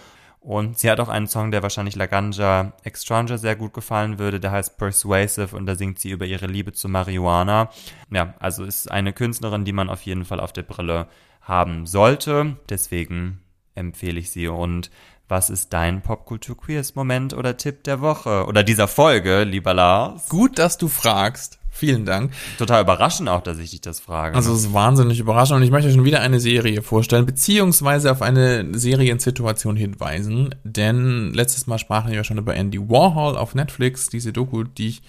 Und 0.45 0.77
sie 0.77 0.91
hat 0.91 0.99
auch 0.99 1.09
einen 1.09 1.25
Song, 1.25 1.49
der 1.49 1.63
wahrscheinlich 1.63 1.95
Laganja 1.95 2.73
Extranger 2.83 3.39
sehr 3.39 3.55
gut 3.55 3.73
gefallen 3.73 4.19
würde, 4.19 4.39
der 4.39 4.51
heißt 4.51 4.77
Persuasive 4.77 5.55
und 5.55 5.65
da 5.65 5.73
singt 5.73 5.97
sie 5.97 6.11
über 6.11 6.27
ihre 6.27 6.45
Liebe 6.45 6.71
zu 6.71 6.87
Marihuana. 6.87 7.71
Ja, 8.11 8.35
also 8.37 8.63
ist 8.63 8.91
eine 8.91 9.11
Künstlerin, 9.11 9.65
die 9.65 9.73
man 9.73 9.89
auf 9.89 10.03
jeden 10.03 10.23
Fall 10.23 10.39
auf 10.39 10.53
der 10.53 10.61
Brille 10.61 11.07
haben 11.41 11.87
sollte. 11.87 12.57
Deswegen 12.69 13.41
empfehle 13.73 14.19
ich 14.19 14.29
sie. 14.29 14.47
Und 14.47 14.91
was 15.27 15.49
ist 15.49 15.73
dein 15.73 16.03
Popkultur-Queers-Moment 16.03 17.33
oder 17.33 17.57
Tipp 17.57 17.83
der 17.83 18.01
Woche? 18.01 18.45
Oder 18.45 18.61
dieser 18.61 18.87
Folge, 18.87 19.45
lieber 19.45 19.73
Lars? 19.73 20.29
Gut, 20.29 20.59
dass 20.59 20.77
du 20.77 20.89
fragst. 20.89 21.57
Vielen 21.75 22.05
Dank. 22.05 22.31
Total 22.57 22.81
überraschend 22.81 23.27
auch, 23.27 23.41
dass 23.41 23.57
ich 23.57 23.71
dich 23.71 23.81
das 23.81 23.99
frage. 23.99 24.33
Also 24.33 24.53
es 24.53 24.59
ist 24.59 24.73
wahnsinnig 24.73 25.19
überraschend 25.19 25.57
und 25.57 25.63
ich 25.63 25.71
möchte 25.71 25.91
schon 25.91 26.05
wieder 26.05 26.21
eine 26.21 26.39
Serie 26.39 26.81
vorstellen, 26.81 27.25
beziehungsweise 27.25 28.13
auf 28.13 28.21
eine 28.21 28.65
Seriensituation 28.79 29.75
hinweisen, 29.75 30.55
denn 30.63 31.33
letztes 31.33 31.67
Mal 31.67 31.77
sprachen 31.77 32.13
wir 32.13 32.23
schon 32.23 32.37
über 32.37 32.55
Andy 32.55 32.79
Warhol 32.79 33.35
auf 33.35 33.55
Netflix, 33.55 34.07
diese 34.07 34.31
Doku, 34.31 34.63
die 34.63 34.87
ich 34.87 35.01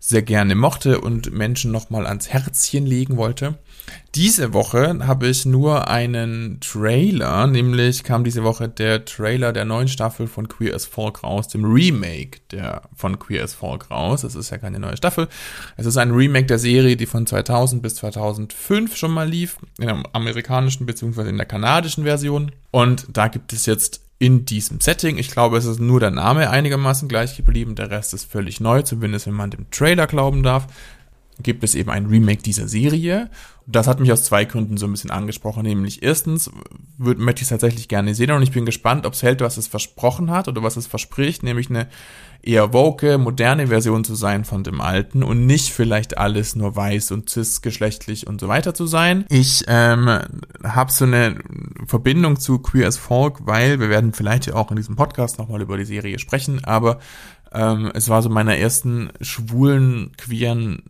sehr 0.00 0.22
gerne 0.22 0.54
mochte 0.54 1.00
und 1.00 1.32
Menschen 1.32 1.72
nochmal 1.72 2.06
ans 2.06 2.28
Herzchen 2.28 2.86
legen 2.86 3.16
wollte. 3.16 3.58
Diese 4.14 4.52
Woche 4.52 4.98
habe 5.06 5.28
ich 5.28 5.44
nur 5.44 5.88
einen 5.88 6.60
Trailer, 6.60 7.46
nämlich 7.46 8.04
kam 8.04 8.22
diese 8.22 8.44
Woche 8.44 8.68
der 8.68 9.04
Trailer 9.04 9.52
der 9.52 9.64
neuen 9.64 9.88
Staffel 9.88 10.26
von 10.26 10.48
Queer 10.48 10.74
as 10.74 10.86
Folk 10.86 11.22
raus, 11.22 11.48
dem 11.48 11.64
Remake 11.64 12.40
der 12.50 12.82
von 12.94 13.18
Queer 13.18 13.44
as 13.44 13.54
Folk 13.54 13.90
raus. 13.90 14.24
Es 14.24 14.34
ist 14.34 14.50
ja 14.50 14.58
keine 14.58 14.78
neue 14.78 14.96
Staffel. 14.96 15.28
Es 15.76 15.86
ist 15.86 15.96
ein 15.96 16.10
Remake 16.10 16.46
der 16.46 16.58
Serie, 16.58 16.96
die 16.96 17.06
von 17.06 17.26
2000 17.26 17.82
bis 17.82 17.96
2005 17.96 18.96
schon 18.96 19.10
mal 19.10 19.28
lief, 19.28 19.58
in 19.78 19.86
der 19.86 20.02
amerikanischen 20.12 20.86
bzw. 20.86 21.28
in 21.28 21.36
der 21.36 21.46
kanadischen 21.46 22.04
Version. 22.04 22.52
Und 22.70 23.06
da 23.12 23.28
gibt 23.28 23.52
es 23.52 23.66
jetzt 23.66 24.07
in 24.18 24.44
diesem 24.44 24.80
Setting. 24.80 25.18
Ich 25.18 25.30
glaube, 25.30 25.58
es 25.58 25.64
ist 25.64 25.80
nur 25.80 26.00
der 26.00 26.10
Name 26.10 26.50
einigermaßen 26.50 27.08
gleich 27.08 27.36
geblieben. 27.36 27.74
Der 27.76 27.90
Rest 27.90 28.14
ist 28.14 28.30
völlig 28.30 28.60
neu, 28.60 28.82
zumindest 28.82 29.26
wenn 29.26 29.34
man 29.34 29.50
dem 29.50 29.70
Trailer 29.70 30.06
glauben 30.06 30.42
darf. 30.42 30.66
Gibt 31.42 31.62
es 31.62 31.74
eben 31.74 31.90
ein 31.90 32.06
Remake 32.06 32.42
dieser 32.42 32.66
Serie. 32.68 33.30
Das 33.66 33.86
hat 33.86 34.00
mich 34.00 34.10
aus 34.10 34.24
zwei 34.24 34.44
Gründen 34.44 34.76
so 34.76 34.86
ein 34.86 34.92
bisschen 34.92 35.10
angesprochen. 35.10 35.62
Nämlich 35.62 36.02
erstens 36.02 36.50
würde, 36.96 37.20
möchte 37.20 37.40
ich 37.40 37.42
es 37.42 37.50
tatsächlich 37.50 37.86
gerne 37.86 38.14
sehen 38.14 38.30
und 38.32 38.42
ich 38.42 38.50
bin 38.50 38.66
gespannt, 38.66 39.06
ob 39.06 39.12
es 39.12 39.22
hält, 39.22 39.40
was 39.40 39.56
es 39.56 39.68
versprochen 39.68 40.30
hat 40.30 40.48
oder 40.48 40.62
was 40.62 40.76
es 40.76 40.86
verspricht, 40.86 41.42
nämlich 41.42 41.70
eine 41.70 41.86
eher 42.42 42.72
woke, 42.72 43.18
moderne 43.18 43.68
Version 43.68 44.04
zu 44.04 44.14
sein 44.14 44.44
von 44.44 44.64
dem 44.64 44.80
alten 44.80 45.22
und 45.22 45.46
nicht 45.46 45.70
vielleicht 45.70 46.18
alles 46.18 46.56
nur 46.56 46.74
weiß 46.74 47.10
und 47.12 47.28
cis-geschlechtlich 47.28 48.26
und 48.26 48.40
so 48.40 48.48
weiter 48.48 48.74
zu 48.74 48.86
sein. 48.86 49.24
Ich 49.28 49.64
ähm, 49.68 50.08
habe 50.64 50.92
so 50.92 51.04
eine 51.04 51.36
Verbindung 51.86 52.38
zu 52.40 52.60
Queer 52.60 52.88
as 52.88 52.96
Folk, 52.96 53.46
weil 53.46 53.80
wir 53.80 53.90
werden 53.90 54.12
vielleicht 54.12 54.46
ja 54.46 54.54
auch 54.54 54.70
in 54.70 54.76
diesem 54.76 54.96
Podcast 54.96 55.38
nochmal 55.38 55.60
über 55.60 55.76
die 55.76 55.84
Serie 55.84 56.18
sprechen, 56.18 56.64
aber 56.64 57.00
ähm, 57.52 57.90
es 57.94 58.08
war 58.08 58.22
so 58.22 58.28
meine 58.28 58.58
ersten 58.58 59.10
schwulen, 59.20 60.12
queeren 60.16 60.82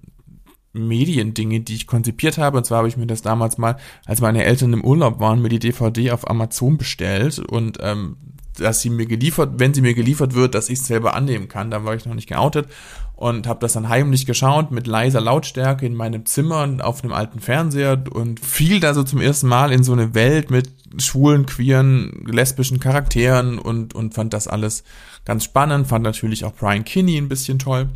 Mediendinge, 0.73 1.61
die 1.61 1.75
ich 1.75 1.87
konzipiert 1.87 2.39
habe. 2.39 2.59
Und 2.59 2.65
zwar 2.65 2.79
habe 2.79 2.89
ich 2.89 2.97
mir 2.97 3.07
das 3.07 3.23
damals 3.23 3.59
mal, 3.59 3.77
als 4.07 4.21
meine 4.21 4.45
Eltern 4.45 4.73
im 4.73 4.85
Urlaub 4.85 5.21
waren, 5.21 5.43
mir 5.43 5.49
die 5.49 5.59
DVD 5.59 6.13
auf 6.13 6.29
Amazon 6.29 6.79
bestellt 6.79 7.39
und 7.39 7.79
ähm, 7.81 8.17
dass 8.59 8.81
sie 8.81 8.91
mir 8.91 9.07
geliefert, 9.07 9.55
wenn 9.59 9.73
sie 9.73 9.81
mir 9.81 9.95
geliefert 9.95 10.35
wird, 10.35 10.55
dass 10.55 10.69
ich 10.69 10.81
es 10.81 10.87
selber 10.87 11.15
annehmen 11.15 11.49
kann. 11.49 11.71
Da 11.71 11.85
war 11.85 11.95
ich 11.95 12.07
noch 12.07 12.15
nicht 12.15 12.29
geoutet 12.29 12.69
und 13.15 13.47
habe 13.47 13.61
das 13.61 13.73
dann 13.73 13.89
heimlich 13.89 14.27
geschaut 14.27 14.71
mit 14.71 14.87
leiser 14.87 15.21
Lautstärke 15.21 15.87
in 15.87 15.95
meinem 15.95 16.27
Zimmer 16.27 16.69
auf 16.83 17.03
einem 17.03 17.13
alten 17.13 17.41
Fernseher 17.41 18.03
und 18.11 18.41
fiel 18.41 18.81
da 18.81 18.95
so 18.95 19.03
zum 19.03 19.21
ersten 19.21 19.49
Mal 19.49 19.73
in 19.73 19.83
so 19.83 19.93
eine 19.93 20.15
Welt 20.15 20.51
mit 20.51 20.71
schwulen, 20.99 21.47
queeren, 21.47 22.25
lesbischen 22.27 22.81
Charakteren 22.81 23.59
und, 23.59 23.95
und 23.95 24.15
fand 24.15 24.35
das 24.35 24.49
alles 24.49 24.85
ganz 25.25 25.45
spannend. 25.45 25.87
Fand 25.87 26.05
natürlich 26.05 26.45
auch 26.45 26.55
Brian 26.55 26.85
Kinney 26.85 27.17
ein 27.17 27.29
bisschen 27.29 27.59
toll. 27.59 27.89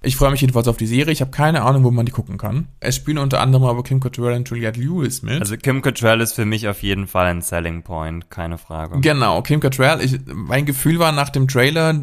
Ich 0.00 0.16
freue 0.16 0.30
mich 0.30 0.40
jedenfalls 0.40 0.68
auf 0.68 0.76
die 0.76 0.86
Serie. 0.86 1.12
Ich 1.12 1.20
habe 1.20 1.32
keine 1.32 1.62
Ahnung, 1.62 1.82
wo 1.82 1.90
man 1.90 2.06
die 2.06 2.12
gucken 2.12 2.38
kann. 2.38 2.68
Es 2.78 2.94
spielen 2.94 3.18
unter 3.18 3.40
anderem 3.40 3.64
aber 3.64 3.82
Kim 3.82 3.98
Cattrall 3.98 4.34
und 4.34 4.48
Juliette 4.48 4.80
Lewis 4.80 5.22
mit. 5.22 5.40
also 5.40 5.56
Kim 5.56 5.82
Cattrall 5.82 6.20
ist 6.20 6.34
für 6.34 6.44
mich 6.44 6.68
auf 6.68 6.82
jeden 6.82 7.08
Fall 7.08 7.26
ein 7.26 7.42
Selling 7.42 7.82
Point, 7.82 8.30
keine 8.30 8.58
Frage. 8.58 9.00
Genau, 9.00 9.42
Kim 9.42 9.58
Cattrall. 9.58 10.00
Ich, 10.02 10.20
mein 10.26 10.66
Gefühl 10.66 11.00
war 11.00 11.10
nach 11.10 11.30
dem 11.30 11.48
Trailer, 11.48 12.00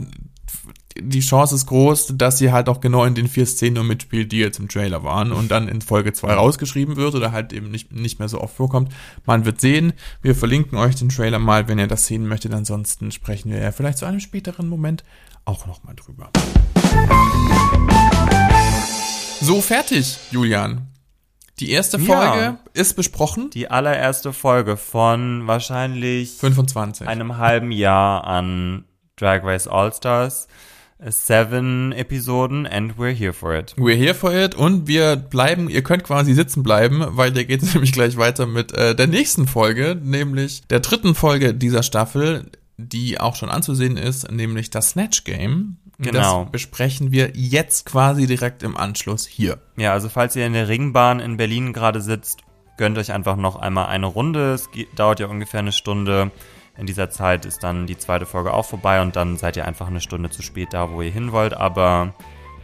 die 0.97 1.19
Chance 1.19 1.55
ist 1.55 1.65
groß, 1.65 2.13
dass 2.15 2.37
sie 2.37 2.51
halt 2.51 2.69
auch 2.69 2.79
genau 2.79 3.03
in 3.03 3.15
den 3.15 3.27
vier 3.27 3.45
Szenen 3.45 3.75
nur 3.75 3.83
mitspielt, 3.83 4.31
die 4.31 4.39
jetzt 4.39 4.59
im 4.59 4.69
Trailer 4.69 5.03
waren 5.03 5.33
und 5.33 5.51
dann 5.51 5.67
in 5.67 5.81
Folge 5.81 6.13
2 6.13 6.33
rausgeschrieben 6.33 6.95
wird 6.95 7.15
oder 7.15 7.31
halt 7.31 7.51
eben 7.51 7.69
nicht, 7.69 7.91
nicht 7.91 8.19
mehr 8.19 8.29
so 8.29 8.39
oft 8.39 8.55
vorkommt. 8.55 8.93
Man 9.25 9.45
wird 9.45 9.59
sehen. 9.59 9.93
Wir 10.21 10.35
verlinken 10.35 10.77
euch 10.77 10.95
den 10.95 11.09
Trailer 11.09 11.39
mal, 11.39 11.67
wenn 11.67 11.79
ihr 11.79 11.87
das 11.87 12.05
sehen 12.05 12.27
möchtet. 12.27 12.53
Ansonsten 12.53 13.11
sprechen 13.11 13.51
wir 13.51 13.59
ja 13.59 13.71
vielleicht 13.73 13.97
zu 13.97 14.05
einem 14.05 14.21
späteren 14.21 14.69
Moment 14.69 15.03
auch 15.45 15.65
nochmal 15.67 15.95
drüber. 15.95 16.29
So, 19.41 19.61
fertig, 19.61 20.17
Julian. 20.31 20.87
Die 21.59 21.71
erste 21.71 21.97
Ja. 21.97 22.03
Folge 22.05 22.57
ist 22.73 22.95
besprochen. 22.95 23.49
Die 23.51 23.69
allererste 23.69 24.33
Folge 24.33 24.75
von 24.75 25.47
wahrscheinlich 25.47 26.31
25. 26.33 27.07
einem 27.07 27.37
halben 27.37 27.71
Jahr 27.71 28.25
an 28.25 28.85
Drag 29.15 29.43
Race 29.43 29.67
All 29.67 29.93
Stars. 29.93 30.47
Seven 31.07 31.91
Episoden 31.91 32.65
and 32.65 32.93
we're 32.97 33.13
here 33.13 33.33
for 33.33 33.53
it. 33.53 33.75
We're 33.77 33.95
here 33.97 34.13
for 34.15 34.33
it 34.33 34.55
und 34.55 34.87
wir 34.87 35.17
bleiben, 35.17 35.69
ihr 35.69 35.83
könnt 35.83 36.05
quasi 36.05 36.33
sitzen 36.33 36.63
bleiben, 36.63 37.03
weil 37.09 37.31
der 37.31 37.43
geht 37.45 37.61
nämlich 37.73 37.91
gleich 37.91 38.15
weiter 38.17 38.47
mit 38.47 38.71
äh, 38.73 38.95
der 38.95 39.07
nächsten 39.07 39.45
Folge, 39.45 39.95
nämlich 40.01 40.63
der 40.69 40.79
dritten 40.79 41.13
Folge 41.13 41.53
dieser 41.53 41.83
Staffel, 41.83 42.49
die 42.77 43.19
auch 43.19 43.35
schon 43.35 43.49
anzusehen 43.49 43.97
ist, 43.97 44.31
nämlich 44.31 44.69
das 44.69 44.91
Snatch 44.91 45.23
Game. 45.23 45.77
Genau. 45.97 46.43
Das 46.43 46.51
besprechen 46.51 47.11
wir 47.11 47.31
jetzt 47.33 47.85
quasi 47.85 48.27
direkt 48.27 48.63
im 48.63 48.75
Anschluss 48.75 49.25
hier. 49.25 49.59
Ja, 49.77 49.93
also 49.93 50.09
falls 50.09 50.35
ihr 50.35 50.45
in 50.45 50.53
der 50.53 50.67
Ringbahn 50.67 51.19
in 51.19 51.37
Berlin 51.37 51.71
gerade 51.71 52.01
sitzt, 52.01 52.39
gönnt 52.77 52.97
euch 52.97 53.13
einfach 53.13 53.37
noch 53.37 53.55
einmal 53.55 53.87
eine 53.87 54.07
Runde. 54.07 54.53
Es 54.53 54.69
dauert 54.95 55.19
ja 55.19 55.27
ungefähr 55.27 55.61
eine 55.61 55.71
Stunde. 55.71 56.31
In 56.77 56.85
dieser 56.85 57.09
Zeit 57.09 57.45
ist 57.45 57.63
dann 57.63 57.87
die 57.87 57.97
zweite 57.97 58.25
Folge 58.25 58.53
auch 58.53 58.65
vorbei 58.65 59.01
und 59.01 59.15
dann 59.15 59.37
seid 59.37 59.55
ihr 59.55 59.65
einfach 59.65 59.87
eine 59.87 60.01
Stunde 60.01 60.29
zu 60.29 60.41
spät 60.41 60.69
da, 60.73 60.91
wo 60.91 61.01
ihr 61.01 61.11
hin 61.11 61.31
wollt. 61.31 61.53
Aber 61.53 62.13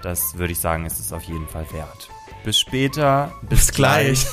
das 0.01 0.37
würde 0.37 0.51
ich 0.51 0.59
sagen, 0.59 0.85
ist 0.85 0.99
es 0.99 1.13
auf 1.13 1.23
jeden 1.23 1.47
Fall 1.47 1.65
wert. 1.71 2.09
Bis 2.43 2.59
später. 2.59 3.31
Bis, 3.43 3.67
bis 3.67 3.71
gleich. 3.71 4.25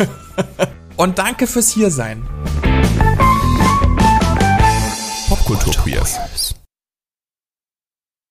und 0.96 1.18
danke 1.18 1.46
fürs 1.46 1.72
Hiersein. 1.72 2.26
Popkultur 2.62 3.27
Queers. 5.56 6.47